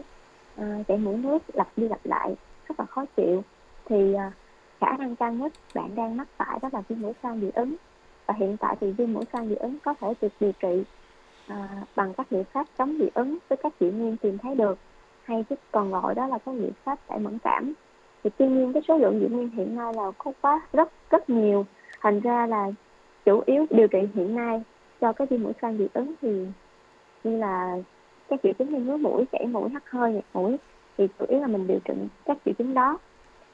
à, 0.55 0.77
chảy 0.87 0.97
mũi 0.97 1.17
nước 1.17 1.37
lặp 1.53 1.67
đi 1.77 1.87
lặp 1.87 1.99
lại 2.03 2.35
rất 2.67 2.79
là 2.79 2.85
khó 2.85 3.05
chịu. 3.17 3.43
Thì 3.85 4.13
à, 4.13 4.31
khả 4.79 4.97
năng 4.97 5.15
cao 5.15 5.33
nhất 5.33 5.53
bạn 5.73 5.95
đang 5.95 6.17
mắc 6.17 6.27
phải 6.37 6.59
đó 6.61 6.69
là 6.73 6.81
viêm 6.81 7.01
mũi 7.01 7.13
xoang 7.23 7.41
dị 7.41 7.49
ứng. 7.55 7.75
Và 8.25 8.33
hiện 8.37 8.57
tại 8.57 8.75
thì 8.81 8.91
viêm 8.91 9.13
mũi 9.13 9.23
xoang 9.33 9.49
dị 9.49 9.55
ứng 9.55 9.79
có 9.79 9.93
thể 9.93 10.13
được 10.21 10.33
điều 10.39 10.51
trị 10.51 10.83
à, 11.47 11.69
bằng 11.95 12.13
các 12.13 12.33
liệu 12.33 12.43
pháp 12.43 12.67
chống 12.77 12.97
dị 12.99 13.05
ứng 13.13 13.37
với 13.49 13.57
các 13.63 13.73
dị 13.79 13.89
nguyên 13.89 14.17
tìm 14.17 14.37
thấy 14.37 14.55
được 14.55 14.77
hay 15.23 15.45
còn 15.71 15.91
gọi 15.91 16.15
đó 16.15 16.27
là 16.27 16.37
các 16.37 16.55
liệu 16.55 16.71
pháp 16.83 16.99
giải 17.09 17.19
mẫn 17.19 17.37
cảm 17.39 17.73
thì 18.23 18.29
tuy 18.37 18.47
nhiên 18.47 18.73
cái 18.73 18.83
số 18.87 18.97
lượng 18.97 19.19
dị 19.19 19.27
nguyên 19.27 19.49
hiện 19.49 19.75
nay 19.75 19.93
là 19.93 20.11
có 20.17 20.31
quá 20.41 20.61
rất 20.73 20.91
rất 21.09 21.29
nhiều. 21.29 21.65
Thành 22.01 22.19
ra 22.19 22.47
là 22.47 22.71
chủ 23.25 23.43
yếu 23.45 23.65
điều 23.69 23.87
trị 23.87 23.99
hiện 24.15 24.35
nay 24.35 24.63
cho 25.01 25.13
cái 25.13 25.27
viêm 25.29 25.43
mũi 25.43 25.53
xoang 25.61 25.77
dị 25.77 25.87
ứng 25.93 26.13
thì 26.21 26.45
như 27.23 27.37
là 27.37 27.77
các 28.27 28.39
triệu 28.43 28.53
chứng 28.53 28.73
như 28.73 28.79
ngứa 28.79 28.97
mũi 28.97 29.25
chảy 29.31 29.45
mũi 29.47 29.69
hắt 29.69 29.89
hơi 29.89 30.13
nhạt 30.13 30.23
mũi 30.33 30.57
thì 30.97 31.07
chủ 31.19 31.25
yếu 31.29 31.39
là 31.39 31.47
mình 31.47 31.67
điều 31.67 31.79
trị 31.85 31.93
các 32.25 32.37
triệu 32.45 32.53
chứng 32.53 32.73
đó. 32.73 32.97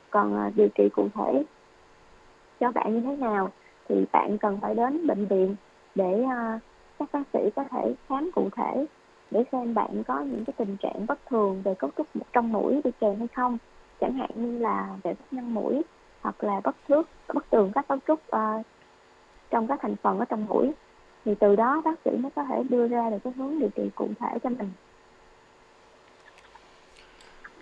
Còn 0.09 0.35
à, 0.37 0.51
điều 0.55 0.67
trị 0.75 0.89
cụ 0.95 1.07
thể 1.15 1.43
cho 2.59 2.71
bạn 2.71 2.93
như 2.93 3.01
thế 3.01 3.15
nào 3.15 3.49
thì 3.89 4.05
bạn 4.11 4.37
cần 4.37 4.57
phải 4.61 4.75
đến 4.75 5.07
bệnh 5.07 5.25
viện 5.25 5.55
để 5.95 6.23
uh, 6.23 6.61
các 6.99 7.09
bác 7.13 7.23
sĩ 7.33 7.39
có 7.55 7.63
thể 7.63 7.95
khám 8.09 8.29
cụ 8.35 8.49
thể 8.55 8.85
để 9.31 9.43
xem 9.51 9.73
bạn 9.73 10.03
có 10.07 10.19
những 10.19 10.45
cái 10.45 10.53
tình 10.57 10.77
trạng 10.77 11.05
bất 11.07 11.19
thường 11.29 11.61
về 11.63 11.73
cấu 11.73 11.89
trúc 11.97 12.07
trong 12.33 12.51
mũi 12.51 12.81
đi 12.83 12.91
kèm 12.99 13.15
hay 13.19 13.27
không 13.27 13.57
chẳng 14.01 14.13
hạn 14.13 14.29
như 14.35 14.59
là 14.59 14.89
về 15.03 15.13
vết 15.13 15.25
nhăn 15.31 15.53
mũi 15.53 15.81
hoặc 16.21 16.43
là 16.43 16.61
bất 16.63 16.75
thước 16.87 17.09
bất 17.33 17.49
tường 17.49 17.71
các 17.75 17.87
cấu 17.87 17.97
trúc 18.07 18.19
uh, 18.35 18.65
trong 19.49 19.67
các 19.67 19.79
thành 19.81 19.95
phần 20.03 20.19
ở 20.19 20.25
trong 20.25 20.45
mũi 20.45 20.71
thì 21.25 21.35
từ 21.39 21.55
đó 21.55 21.81
bác 21.85 21.95
sĩ 22.05 22.11
mới 22.11 22.31
có 22.35 22.43
thể 22.43 22.63
đưa 22.69 22.87
ra 22.87 23.09
được 23.09 23.17
cái 23.23 23.33
hướng 23.37 23.59
điều 23.59 23.69
trị 23.75 23.83
cụ 23.95 24.09
thể 24.19 24.39
cho 24.43 24.49
mình. 24.49 24.71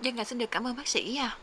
Dân 0.01 0.19
ạ, 0.19 0.23
xin 0.23 0.39
được 0.39 0.51
cảm 0.51 0.67
ơn 0.67 0.75
bác 0.75 0.87
sĩ 0.87 1.17
à 1.17 1.37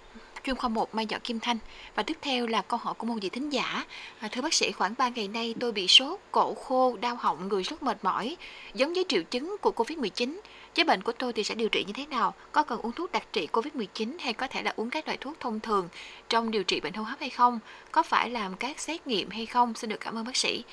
chuyên 0.45 0.57
khoa 0.57 0.69
1 0.69 0.95
Mai 0.95 1.07
Võ 1.11 1.19
Kim 1.25 1.41
Thanh. 1.41 1.59
Và 1.95 2.03
tiếp 2.03 2.17
theo 2.23 2.47
là 2.47 2.63
câu 2.63 2.79
hỏi 2.79 2.95
của 2.95 3.07
một 3.07 3.15
vị 3.23 3.29
thính 3.29 3.51
giả. 3.51 3.85
À, 4.21 4.29
thưa 4.33 4.43
bác 4.43 4.55
sĩ, 4.55 4.73
khoảng 4.73 4.95
3 4.99 5.09
ngày 5.09 5.29
nay 5.29 5.55
tôi 5.61 5.73
bị 5.73 5.87
sốt, 5.87 6.21
cổ 6.31 6.55
khô, 6.55 6.97
đau 7.01 7.17
họng, 7.17 7.49
người 7.49 7.63
rất 7.63 7.83
mệt 7.83 8.05
mỏi, 8.05 8.37
giống 8.75 8.95
với 8.95 9.05
triệu 9.09 9.23
chứng 9.23 9.57
của 9.61 9.73
Covid-19 9.77 10.41
chế 10.75 10.85
bệnh 10.85 11.03
của 11.03 11.13
tôi 11.13 11.33
thì 11.33 11.45
sẽ 11.45 11.55
điều 11.55 11.69
trị 11.69 11.85
như 11.87 11.93
thế 11.93 12.07
nào? 12.07 12.35
Có 12.53 12.63
cần 12.63 12.81
uống 12.81 12.93
thuốc 12.93 13.13
đặc 13.13 13.23
trị 13.33 13.49
Covid-19 13.53 14.17
hay 14.21 14.33
có 14.33 14.47
thể 14.47 14.63
là 14.63 14.73
uống 14.77 14.91
các 14.91 15.07
loại 15.07 15.19
thuốc 15.21 15.41
thông 15.41 15.61
thường 15.61 15.89
trong 16.29 16.51
điều 16.51 16.65
trị 16.65 16.81
bệnh 16.81 16.95
hô 16.95 17.03
hấp 17.03 17.21
hay 17.21 17.31
không? 17.31 17.59
Có 17.93 18.03
phải 18.03 18.31
làm 18.31 18.55
các 18.57 18.81
xét 18.81 19.07
nghiệm 19.07 19.31
hay 19.31 19.47
không? 19.47 19.75
Xin 19.75 19.91
được 19.91 20.01
cảm 20.01 20.15
ơn 20.15 20.25
bác 20.25 20.37
sĩ. 20.37 20.65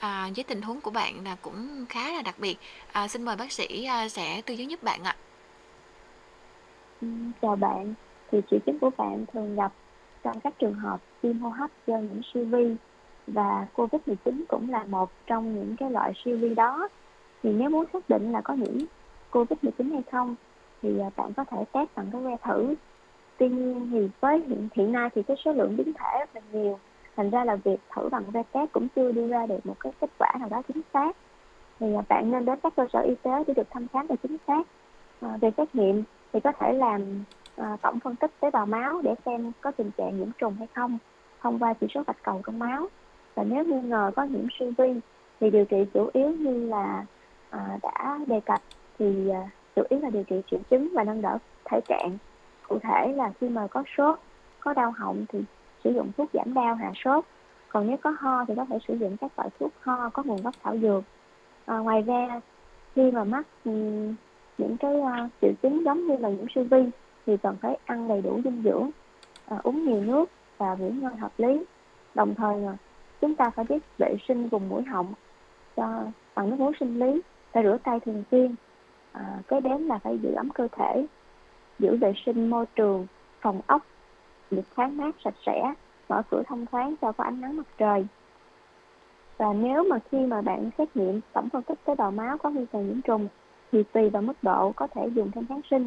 À, 0.00 0.30
với 0.36 0.44
tình 0.44 0.62
huống 0.62 0.80
của 0.80 0.90
bạn 0.90 1.24
là 1.24 1.36
cũng 1.42 1.86
khá 1.88 2.12
là 2.12 2.22
đặc 2.22 2.34
biệt. 2.38 2.58
À, 2.92 3.08
xin 3.08 3.22
mời 3.22 3.36
bác 3.36 3.52
sĩ 3.52 3.84
à, 3.84 4.08
sẽ 4.08 4.42
tư 4.46 4.54
vấn 4.58 4.70
giúp 4.70 4.82
bạn 4.82 5.00
ạ. 5.04 5.16
Ừ, 7.00 7.08
chào 7.42 7.56
bạn, 7.56 7.94
thì 8.30 8.38
triệu 8.50 8.60
chứng 8.66 8.78
của 8.78 8.90
bạn 8.96 9.24
thường 9.32 9.56
gặp 9.56 9.72
trong 10.22 10.40
các 10.40 10.54
trường 10.58 10.74
hợp 10.74 11.00
viêm 11.22 11.38
hô 11.38 11.48
hấp 11.48 11.70
do 11.86 11.96
những 11.96 12.20
siêu 12.34 12.44
vi 12.44 12.76
và 13.26 13.66
Covid-19 13.74 14.44
cũng 14.48 14.70
là 14.70 14.84
một 14.84 15.10
trong 15.26 15.54
những 15.54 15.76
cái 15.76 15.90
loại 15.90 16.12
siêu 16.24 16.38
vi 16.38 16.54
đó. 16.54 16.88
Thì 17.42 17.50
nếu 17.52 17.70
muốn 17.70 17.84
xác 17.92 18.08
định 18.08 18.32
là 18.32 18.40
có 18.40 18.54
nhiễm 18.54 18.86
Covid-19 19.32 19.92
hay 19.92 20.02
không 20.12 20.34
thì 20.82 20.98
à, 20.98 21.10
bạn 21.16 21.32
có 21.36 21.44
thể 21.44 21.64
test 21.72 21.88
bằng 21.96 22.06
cái 22.12 22.22
que 22.22 22.36
thử. 22.42 22.74
Tuy 23.38 23.48
nhiên 23.48 23.88
thì 23.92 24.08
với 24.20 24.42
hiện 24.48 24.68
hiện 24.74 24.92
nay 24.92 25.08
thì 25.14 25.22
cái 25.22 25.36
số 25.44 25.52
lượng 25.52 25.76
biến 25.76 25.92
thể 25.92 26.18
rất 26.18 26.30
là 26.34 26.40
nhiều, 26.52 26.78
thành 27.16 27.30
ra 27.30 27.44
là 27.44 27.56
việc 27.56 27.80
thử 27.96 28.08
bằng 28.08 28.24
que 28.32 28.42
test 28.52 28.72
cũng 28.72 28.88
chưa 28.96 29.12
đưa 29.12 29.28
ra 29.28 29.46
được 29.46 29.66
một 29.66 29.76
cái 29.80 29.92
kết 30.00 30.10
quả 30.18 30.32
nào 30.40 30.48
đó 30.48 30.62
chính 30.68 30.82
xác. 30.92 31.16
Thì 31.80 31.94
à, 31.94 32.02
bạn 32.08 32.30
nên 32.30 32.44
đến 32.44 32.58
các 32.62 32.72
cơ 32.76 32.86
sở 32.92 33.00
y 33.00 33.14
tế 33.22 33.44
để 33.46 33.54
được 33.54 33.70
thăm 33.70 33.86
khám 33.92 34.06
và 34.06 34.16
chính 34.22 34.36
xác. 34.46 34.62
À, 35.20 35.36
về 35.40 35.50
xét 35.56 35.74
nghiệm 35.74 36.02
thì 36.32 36.40
có 36.40 36.52
thể 36.52 36.72
làm 36.72 37.24
à, 37.56 37.76
tổng 37.82 38.00
phân 38.00 38.16
tích 38.16 38.30
tế 38.40 38.50
bào 38.50 38.66
máu 38.66 39.00
để 39.02 39.14
xem 39.26 39.52
có 39.60 39.70
tình 39.70 39.90
trạng 39.96 40.18
nhiễm 40.18 40.28
trùng 40.38 40.54
hay 40.58 40.68
không 40.74 40.98
thông 41.40 41.58
qua 41.58 41.74
chỉ 41.74 41.86
số 41.94 42.02
bạch 42.06 42.22
cầu 42.22 42.40
trong 42.46 42.58
máu 42.58 42.86
và 43.34 43.44
nếu 43.44 43.64
nghi 43.64 43.80
ngờ 43.80 44.10
có 44.16 44.24
nhiễm 44.24 44.46
siêu 44.58 44.72
vi 44.78 45.00
thì 45.40 45.50
điều 45.50 45.64
trị 45.64 45.76
chủ 45.94 46.10
yếu 46.12 46.30
như 46.30 46.68
là 46.68 47.04
à, 47.50 47.78
đã 47.82 48.18
đề 48.26 48.40
cập 48.40 48.60
thì 49.02 49.28
à, 49.28 49.50
chủ 49.76 49.82
yếu 49.88 50.00
là 50.00 50.10
điều 50.10 50.22
trị 50.22 50.36
triệu 50.50 50.60
chứng 50.70 50.88
và 50.94 51.04
nâng 51.04 51.22
đỡ 51.22 51.38
thể 51.64 51.80
trạng. 51.88 52.18
Cụ 52.68 52.78
thể 52.82 53.12
là 53.16 53.32
khi 53.40 53.48
mà 53.48 53.66
có 53.66 53.82
sốt 53.96 54.18
có 54.60 54.74
đau 54.74 54.90
họng 54.90 55.24
thì 55.28 55.38
sử 55.84 55.90
dụng 55.90 56.12
thuốc 56.16 56.28
giảm 56.32 56.54
đau 56.54 56.74
hạ 56.74 56.92
sốt. 57.04 57.24
Còn 57.68 57.86
nếu 57.86 57.96
có 57.96 58.14
ho 58.18 58.44
thì 58.44 58.54
có 58.56 58.64
thể 58.64 58.78
sử 58.88 58.94
dụng 58.94 59.16
các 59.16 59.32
loại 59.36 59.48
thuốc 59.60 59.72
ho 59.80 60.08
có 60.08 60.22
nguồn 60.22 60.42
gốc 60.42 60.54
thảo 60.62 60.78
dược. 60.78 61.04
À, 61.66 61.78
ngoài 61.78 62.02
ra 62.02 62.40
khi 62.94 63.10
mà 63.10 63.24
mắc 63.24 63.46
những 64.58 64.76
cái 64.80 64.94
uh, 64.94 65.30
triệu 65.40 65.52
chứng 65.62 65.84
giống 65.84 66.06
như 66.06 66.16
là 66.16 66.28
nhiễm 66.28 66.46
siêu 66.54 66.64
vi 66.70 66.90
thì 67.26 67.36
cần 67.36 67.56
phải 67.60 67.78
ăn 67.84 68.08
đầy 68.08 68.22
đủ 68.22 68.40
dinh 68.44 68.62
dưỡng 68.64 68.90
à, 69.46 69.56
uống 69.62 69.84
nhiều 69.84 70.00
nước 70.00 70.30
và 70.58 70.74
nghỉ 70.74 70.90
ngơi 70.90 71.16
hợp 71.16 71.32
lý. 71.38 71.64
Đồng 72.14 72.34
thời 72.34 72.64
à, 72.64 72.76
chúng 73.20 73.34
ta 73.34 73.50
phải 73.50 73.64
biết 73.68 73.78
vệ 73.98 74.14
sinh 74.28 74.48
vùng 74.48 74.68
mũi 74.68 74.82
họng 74.82 75.12
cho 75.76 76.04
bằng 76.34 76.50
nước 76.50 76.56
muối 76.58 76.72
sinh 76.80 76.98
lý 76.98 77.20
phải 77.52 77.62
rửa 77.62 77.76
tay 77.84 78.00
thường 78.00 78.24
xuyên 78.30 78.54
à, 79.12 79.38
cái 79.48 79.60
đến 79.60 79.82
là 79.82 79.98
phải 79.98 80.18
giữ 80.18 80.32
ấm 80.32 80.50
cơ 80.50 80.68
thể 80.72 81.06
giữ 81.78 81.96
vệ 81.96 82.12
sinh 82.26 82.50
môi 82.50 82.66
trường 82.74 83.06
phòng 83.40 83.60
ốc 83.66 83.82
được 84.50 84.62
thoáng 84.76 84.96
mát 84.96 85.14
sạch 85.24 85.34
sẽ 85.46 85.74
mở 86.08 86.22
cửa 86.30 86.42
thông 86.46 86.66
thoáng 86.66 86.94
cho 87.00 87.12
có 87.12 87.24
ánh 87.24 87.40
nắng 87.40 87.56
mặt 87.56 87.66
trời 87.78 88.06
và 89.36 89.52
nếu 89.52 89.84
mà 89.90 89.98
khi 90.10 90.18
mà 90.18 90.42
bạn 90.42 90.70
xét 90.78 90.96
nghiệm 90.96 91.20
tổng 91.32 91.48
phân 91.48 91.62
tích 91.62 91.78
tế 91.84 91.94
bào 91.94 92.10
máu 92.10 92.38
có 92.38 92.50
nguy 92.50 92.66
cơ 92.72 92.78
nhiễm 92.78 93.00
trùng 93.00 93.28
thì 93.72 93.82
tùy 93.82 94.10
vào 94.10 94.22
mức 94.22 94.36
độ 94.42 94.72
có 94.76 94.86
thể 94.86 95.06
dùng 95.06 95.30
thêm 95.30 95.46
kháng 95.46 95.60
sinh 95.70 95.86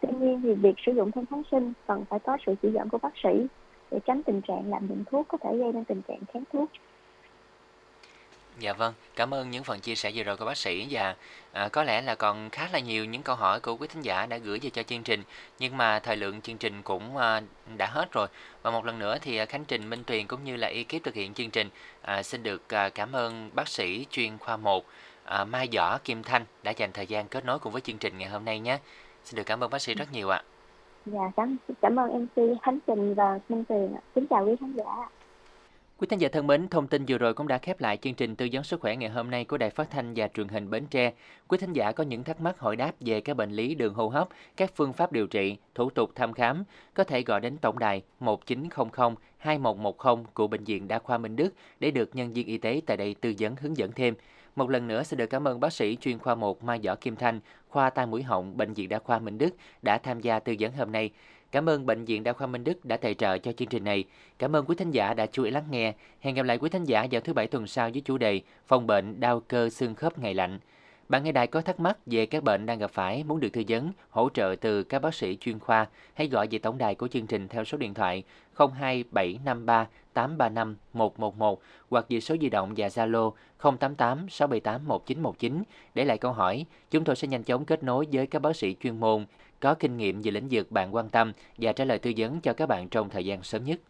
Tuy 0.00 0.08
nhiên 0.20 0.40
thì 0.42 0.54
việc 0.54 0.74
sử 0.86 0.92
dụng 0.92 1.10
thêm 1.10 1.26
kháng 1.26 1.42
sinh 1.50 1.72
cần 1.86 2.04
phải 2.04 2.18
có 2.18 2.36
sự 2.46 2.54
chỉ 2.62 2.70
dẫn 2.72 2.88
của 2.88 2.98
bác 2.98 3.12
sĩ 3.22 3.46
để 3.90 3.98
tránh 4.06 4.22
tình 4.22 4.40
trạng 4.40 4.70
lạm 4.70 4.88
dụng 4.88 5.04
thuốc 5.10 5.28
có 5.28 5.38
thể 5.38 5.56
gây 5.56 5.72
nên 5.72 5.84
tình 5.84 6.02
trạng 6.08 6.20
kháng 6.32 6.44
thuốc. 6.52 6.70
Dạ 8.58 8.72
vâng, 8.72 8.94
cảm 9.16 9.34
ơn 9.34 9.50
những 9.50 9.64
phần 9.64 9.80
chia 9.80 9.94
sẻ 9.94 10.12
vừa 10.14 10.22
rồi 10.22 10.36
của 10.36 10.44
bác 10.44 10.56
sĩ 10.56 10.86
và 10.90 11.16
à, 11.52 11.68
có 11.68 11.82
lẽ 11.82 12.02
là 12.02 12.14
còn 12.14 12.50
khá 12.50 12.68
là 12.72 12.78
nhiều 12.78 13.04
những 13.04 13.22
câu 13.22 13.36
hỏi 13.36 13.60
của 13.60 13.76
quý 13.76 13.88
thính 13.88 14.02
giả 14.02 14.26
đã 14.26 14.36
gửi 14.36 14.58
về 14.62 14.70
cho 14.70 14.82
chương 14.82 15.02
trình 15.02 15.22
nhưng 15.58 15.76
mà 15.76 15.98
thời 15.98 16.16
lượng 16.16 16.40
chương 16.40 16.56
trình 16.58 16.82
cũng 16.82 17.16
à, 17.16 17.42
đã 17.76 17.86
hết 17.86 18.12
rồi 18.12 18.26
và 18.62 18.70
một 18.70 18.84
lần 18.84 18.98
nữa 18.98 19.18
thì 19.20 19.36
à, 19.36 19.44
Khánh 19.44 19.64
Trình 19.64 19.90
Minh 19.90 20.04
Tuyền 20.06 20.26
cũng 20.26 20.44
như 20.44 20.56
là 20.56 20.68
ekip 20.68 21.04
thực 21.04 21.14
hiện 21.14 21.34
chương 21.34 21.50
trình 21.50 21.68
à, 22.02 22.22
xin 22.22 22.42
được 22.42 22.74
à, 22.74 22.88
cảm 22.88 23.12
ơn 23.12 23.50
bác 23.54 23.68
sĩ 23.68 24.06
chuyên 24.10 24.38
khoa 24.38 24.56
1 24.56 24.84
à, 25.24 25.44
Mai 25.44 25.68
Võ 25.76 25.98
Kim 25.98 26.22
Thanh 26.22 26.44
đã 26.62 26.70
dành 26.76 26.92
thời 26.92 27.06
gian 27.06 27.28
kết 27.28 27.44
nối 27.44 27.58
cùng 27.58 27.72
với 27.72 27.80
chương 27.80 27.98
trình 27.98 28.18
ngày 28.18 28.28
hôm 28.28 28.44
nay 28.44 28.60
nhé. 28.60 28.78
Xin 29.24 29.36
được 29.36 29.46
cảm 29.46 29.64
ơn 29.64 29.70
bác 29.70 29.82
sĩ 29.82 29.94
rất 29.94 30.12
nhiều 30.12 30.28
ạ. 30.28 30.42
Dạ, 31.06 31.30
cảm, 31.36 31.56
cảm 31.82 31.96
ơn 31.96 32.10
MC 32.24 32.62
Khánh 32.62 32.78
Trình 32.86 33.14
và 33.14 33.38
Minh 33.48 33.64
Tuyền 33.64 33.94
ạ. 33.94 34.00
Kính 34.14 34.26
chào 34.30 34.44
quý 34.46 34.52
khán 34.60 34.72
giả. 34.72 35.08
Quý 35.98 36.06
khán 36.10 36.18
giả 36.18 36.28
thân 36.28 36.46
mến, 36.46 36.68
thông 36.68 36.86
tin 36.86 37.04
vừa 37.08 37.18
rồi 37.18 37.34
cũng 37.34 37.48
đã 37.48 37.58
khép 37.58 37.80
lại 37.80 37.96
chương 37.96 38.14
trình 38.14 38.36
tư 38.36 38.48
vấn 38.52 38.64
sức 38.64 38.80
khỏe 38.80 38.96
ngày 38.96 39.10
hôm 39.10 39.30
nay 39.30 39.44
của 39.44 39.58
Đài 39.58 39.70
Phát 39.70 39.90
thanh 39.90 40.12
và 40.16 40.28
Truyền 40.28 40.48
hình 40.48 40.70
Bến 40.70 40.86
Tre. 40.86 41.12
Quý 41.48 41.58
khán 41.58 41.72
giả 41.72 41.92
có 41.92 42.04
những 42.04 42.24
thắc 42.24 42.40
mắc 42.40 42.58
hỏi 42.58 42.76
đáp 42.76 42.92
về 43.00 43.20
các 43.20 43.36
bệnh 43.36 43.50
lý 43.50 43.74
đường 43.74 43.94
hô 43.94 44.08
hấp, 44.08 44.28
các 44.56 44.72
phương 44.74 44.92
pháp 44.92 45.12
điều 45.12 45.26
trị, 45.26 45.56
thủ 45.74 45.90
tục 45.90 46.10
thăm 46.14 46.32
khám, 46.32 46.64
có 46.94 47.04
thể 47.04 47.22
gọi 47.22 47.40
đến 47.40 47.56
tổng 47.58 47.78
đài 47.78 48.02
1900 48.20 49.14
2110 49.38 50.24
của 50.34 50.46
bệnh 50.46 50.64
viện 50.64 50.88
Đa 50.88 50.98
khoa 50.98 51.18
Minh 51.18 51.36
Đức 51.36 51.54
để 51.80 51.90
được 51.90 52.16
nhân 52.16 52.32
viên 52.32 52.46
y 52.46 52.58
tế 52.58 52.80
tại 52.86 52.96
đây 52.96 53.14
tư 53.20 53.34
vấn 53.38 53.56
hướng 53.56 53.76
dẫn 53.76 53.92
thêm. 53.92 54.14
Một 54.56 54.70
lần 54.70 54.88
nữa 54.88 55.02
xin 55.02 55.18
được 55.18 55.26
cảm 55.26 55.48
ơn 55.48 55.60
bác 55.60 55.72
sĩ 55.72 55.96
chuyên 56.00 56.18
khoa 56.18 56.34
1 56.34 56.64
Mai 56.64 56.80
Võ 56.84 56.94
Kim 56.94 57.16
Thanh, 57.16 57.40
khoa 57.68 57.90
tai 57.90 58.06
mũi 58.06 58.22
họng 58.22 58.56
bệnh 58.56 58.74
viện 58.74 58.88
Đa 58.88 58.98
khoa 58.98 59.18
Minh 59.18 59.38
Đức 59.38 59.50
đã 59.82 59.98
tham 59.98 60.20
gia 60.20 60.38
tư 60.38 60.54
vấn 60.60 60.72
hôm 60.72 60.92
nay. 60.92 61.10
Cảm 61.56 61.68
ơn 61.68 61.86
bệnh 61.86 62.04
viện 62.04 62.24
Đa 62.24 62.32
khoa 62.32 62.46
Minh 62.46 62.64
Đức 62.64 62.84
đã 62.84 62.96
tài 62.96 63.14
trợ 63.14 63.38
cho 63.38 63.52
chương 63.52 63.68
trình 63.68 63.84
này. 63.84 64.04
Cảm 64.38 64.56
ơn 64.56 64.64
quý 64.66 64.74
thính 64.78 64.90
giả 64.90 65.14
đã 65.14 65.26
chú 65.26 65.44
ý 65.44 65.50
lắng 65.50 65.64
nghe. 65.70 65.94
Hẹn 66.20 66.34
gặp 66.34 66.42
lại 66.42 66.58
quý 66.58 66.70
thính 66.70 66.84
giả 66.84 67.06
vào 67.10 67.20
thứ 67.20 67.32
bảy 67.32 67.46
tuần 67.46 67.66
sau 67.66 67.90
với 67.90 68.00
chủ 68.04 68.18
đề 68.18 68.40
phòng 68.66 68.86
bệnh 68.86 69.20
đau 69.20 69.40
cơ 69.40 69.70
xương 69.70 69.94
khớp 69.94 70.18
ngày 70.18 70.34
lạnh. 70.34 70.58
Bạn 71.08 71.24
nghe 71.24 71.32
đài 71.32 71.46
có 71.46 71.60
thắc 71.60 71.80
mắc 71.80 71.98
về 72.06 72.26
các 72.26 72.42
bệnh 72.42 72.66
đang 72.66 72.78
gặp 72.78 72.90
phải, 72.90 73.24
muốn 73.24 73.40
được 73.40 73.48
tư 73.52 73.62
vấn, 73.68 73.92
hỗ 74.10 74.28
trợ 74.34 74.54
từ 74.60 74.82
các 74.82 75.02
bác 75.02 75.14
sĩ 75.14 75.36
chuyên 75.40 75.58
khoa, 75.58 75.86
hãy 76.14 76.28
gọi 76.28 76.48
về 76.50 76.58
tổng 76.58 76.78
đài 76.78 76.94
của 76.94 77.08
chương 77.08 77.26
trình 77.26 77.48
theo 77.48 77.64
số 77.64 77.78
điện 77.78 77.94
thoại 77.94 78.22
02753 78.56 79.86
835 80.12 80.76
111 80.92 81.60
hoặc 81.90 82.06
về 82.08 82.20
số 82.20 82.36
di 82.40 82.48
động 82.48 82.74
và 82.76 82.88
Zalo 82.88 83.32
088 83.58 84.26
678 84.28 84.88
1919 84.88 85.62
để 85.94 86.04
lại 86.04 86.18
câu 86.18 86.32
hỏi. 86.32 86.66
Chúng 86.90 87.04
tôi 87.04 87.16
sẽ 87.16 87.28
nhanh 87.28 87.42
chóng 87.42 87.64
kết 87.64 87.82
nối 87.82 88.06
với 88.12 88.26
các 88.26 88.42
bác 88.42 88.56
sĩ 88.56 88.76
chuyên 88.82 89.00
môn 89.00 89.26
có 89.60 89.74
kinh 89.74 89.96
nghiệm 89.96 90.22
về 90.22 90.30
lĩnh 90.30 90.48
vực 90.50 90.70
bạn 90.70 90.94
quan 90.94 91.08
tâm 91.08 91.32
và 91.58 91.72
trả 91.72 91.84
lời 91.84 91.98
tư 91.98 92.12
vấn 92.16 92.40
cho 92.40 92.52
các 92.52 92.66
bạn 92.66 92.88
trong 92.88 93.10
thời 93.10 93.24
gian 93.24 93.42
sớm 93.42 93.64
nhất. 93.64 93.80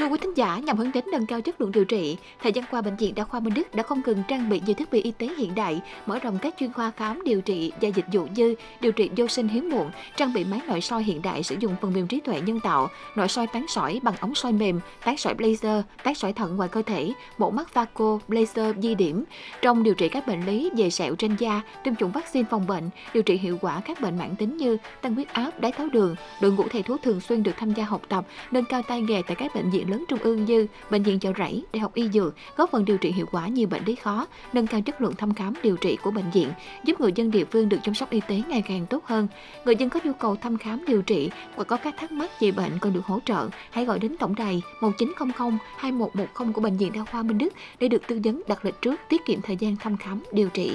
Thưa 0.00 0.06
quý 0.06 0.18
thính 0.20 0.36
giả, 0.36 0.58
nhằm 0.58 0.76
hướng 0.76 0.92
đến 0.92 1.04
nâng 1.12 1.26
cao 1.26 1.40
chất 1.40 1.60
lượng 1.60 1.72
điều 1.72 1.84
trị, 1.84 2.16
thời 2.42 2.52
gian 2.52 2.64
qua 2.70 2.80
bệnh 2.80 2.96
viện 2.96 3.14
Đa 3.14 3.24
khoa 3.24 3.40
Minh 3.40 3.54
Đức 3.54 3.74
đã 3.74 3.82
không 3.82 4.02
ngừng 4.06 4.22
trang 4.28 4.48
bị 4.48 4.60
nhiều 4.66 4.74
thiết 4.74 4.90
bị 4.90 5.02
y 5.02 5.10
tế 5.10 5.28
hiện 5.38 5.54
đại, 5.54 5.80
mở 6.06 6.18
rộng 6.18 6.38
các 6.42 6.54
chuyên 6.58 6.72
khoa 6.72 6.90
khám 6.90 7.22
điều 7.24 7.40
trị 7.40 7.72
và 7.80 7.88
dịch 7.88 8.04
vụ 8.12 8.26
như 8.34 8.54
điều 8.80 8.92
trị 8.92 9.10
vô 9.16 9.26
sinh 9.26 9.48
hiếm 9.48 9.70
muộn, 9.70 9.90
trang 10.16 10.32
bị 10.32 10.44
máy 10.44 10.60
nội 10.68 10.80
soi 10.80 11.02
hiện 11.02 11.22
đại 11.22 11.42
sử 11.42 11.56
dụng 11.60 11.74
phần 11.80 11.92
mềm 11.92 12.06
trí 12.06 12.20
tuệ 12.20 12.40
nhân 12.40 12.60
tạo, 12.60 12.88
nội 13.14 13.28
soi 13.28 13.46
tán 13.46 13.66
sỏi 13.68 14.00
bằng 14.02 14.14
ống 14.20 14.34
soi 14.34 14.52
mềm, 14.52 14.80
tán 15.04 15.16
sỏi 15.16 15.34
laser, 15.38 15.84
tán 16.04 16.14
sỏi 16.14 16.32
thận 16.32 16.56
ngoài 16.56 16.68
cơ 16.68 16.82
thể, 16.82 17.12
mổ 17.38 17.50
mắt 17.50 17.68
phaco, 17.68 18.18
laser 18.28 18.76
di 18.82 18.94
điểm. 18.94 19.24
Trong 19.62 19.82
điều 19.82 19.94
trị 19.94 20.08
các 20.08 20.26
bệnh 20.26 20.46
lý 20.46 20.70
về 20.76 20.90
sẹo 20.90 21.14
trên 21.14 21.36
da, 21.36 21.62
tiêm 21.84 21.96
chủng 21.96 22.12
vaccine 22.12 22.48
phòng 22.50 22.66
bệnh, 22.66 22.90
điều 23.14 23.22
trị 23.22 23.36
hiệu 23.36 23.58
quả 23.60 23.80
các 23.84 24.00
bệnh 24.00 24.18
mãn 24.18 24.36
tính 24.36 24.56
như 24.56 24.76
tăng 25.02 25.14
huyết 25.14 25.28
áp, 25.28 25.60
đái 25.60 25.72
tháo 25.72 25.88
đường, 25.92 26.16
đội 26.40 26.52
ngũ 26.52 26.68
thầy 26.68 26.82
thuốc 26.82 27.02
thường 27.02 27.20
xuyên 27.20 27.42
được 27.42 27.52
tham 27.56 27.72
gia 27.72 27.84
học 27.84 28.02
tập, 28.08 28.24
nâng 28.50 28.64
cao 28.64 28.82
tay 28.82 29.00
nghề 29.00 29.22
tại 29.26 29.36
các 29.36 29.54
bệnh 29.54 29.70
viện 29.70 29.89
lớn 29.90 30.04
trung 30.08 30.18
ương 30.22 30.44
như 30.44 30.66
bệnh 30.90 31.02
viện 31.02 31.18
chợ 31.18 31.32
rẫy, 31.38 31.64
đại 31.72 31.80
học 31.80 31.94
y 31.94 32.08
dược, 32.08 32.34
góp 32.56 32.70
phần 32.70 32.84
điều 32.84 32.98
trị 32.98 33.12
hiệu 33.12 33.26
quả 33.32 33.48
nhiều 33.48 33.68
bệnh 33.68 33.84
lý 33.84 33.94
khó, 33.94 34.26
nâng 34.52 34.66
cao 34.66 34.80
chất 34.80 35.00
lượng 35.00 35.14
thăm 35.18 35.34
khám 35.34 35.54
điều 35.62 35.76
trị 35.76 35.96
của 36.02 36.10
bệnh 36.10 36.30
viện, 36.30 36.52
giúp 36.84 37.00
người 37.00 37.12
dân 37.14 37.30
địa 37.30 37.44
phương 37.44 37.68
được 37.68 37.78
chăm 37.82 37.94
sóc 37.94 38.10
y 38.10 38.20
tế 38.28 38.42
ngày 38.48 38.62
càng 38.68 38.86
tốt 38.86 39.04
hơn. 39.06 39.28
Người 39.64 39.76
dân 39.76 39.90
có 39.90 40.00
nhu 40.04 40.12
cầu 40.12 40.36
thăm 40.36 40.58
khám 40.58 40.84
điều 40.86 41.02
trị 41.02 41.30
hoặc 41.56 41.64
có 41.64 41.76
các 41.76 41.94
thắc 41.98 42.12
mắc 42.12 42.30
về 42.40 42.50
bệnh 42.50 42.78
cần 42.80 42.92
được 42.92 43.04
hỗ 43.04 43.18
trợ, 43.24 43.48
hãy 43.70 43.84
gọi 43.84 43.98
đến 43.98 44.16
tổng 44.16 44.34
đài 44.34 44.62
1900 44.80 45.58
2110 45.76 46.52
của 46.52 46.60
bệnh 46.60 46.76
viện 46.76 46.92
đa 46.92 47.04
khoa 47.04 47.22
Minh 47.22 47.38
Đức 47.38 47.52
để 47.78 47.88
được 47.88 48.02
tư 48.06 48.20
vấn 48.24 48.42
đặt 48.48 48.64
lịch 48.64 48.82
trước, 48.82 49.00
tiết 49.08 49.24
kiệm 49.26 49.40
thời 49.42 49.56
gian 49.56 49.76
thăm 49.76 49.96
khám 49.96 50.22
điều 50.32 50.48
trị. 50.48 50.72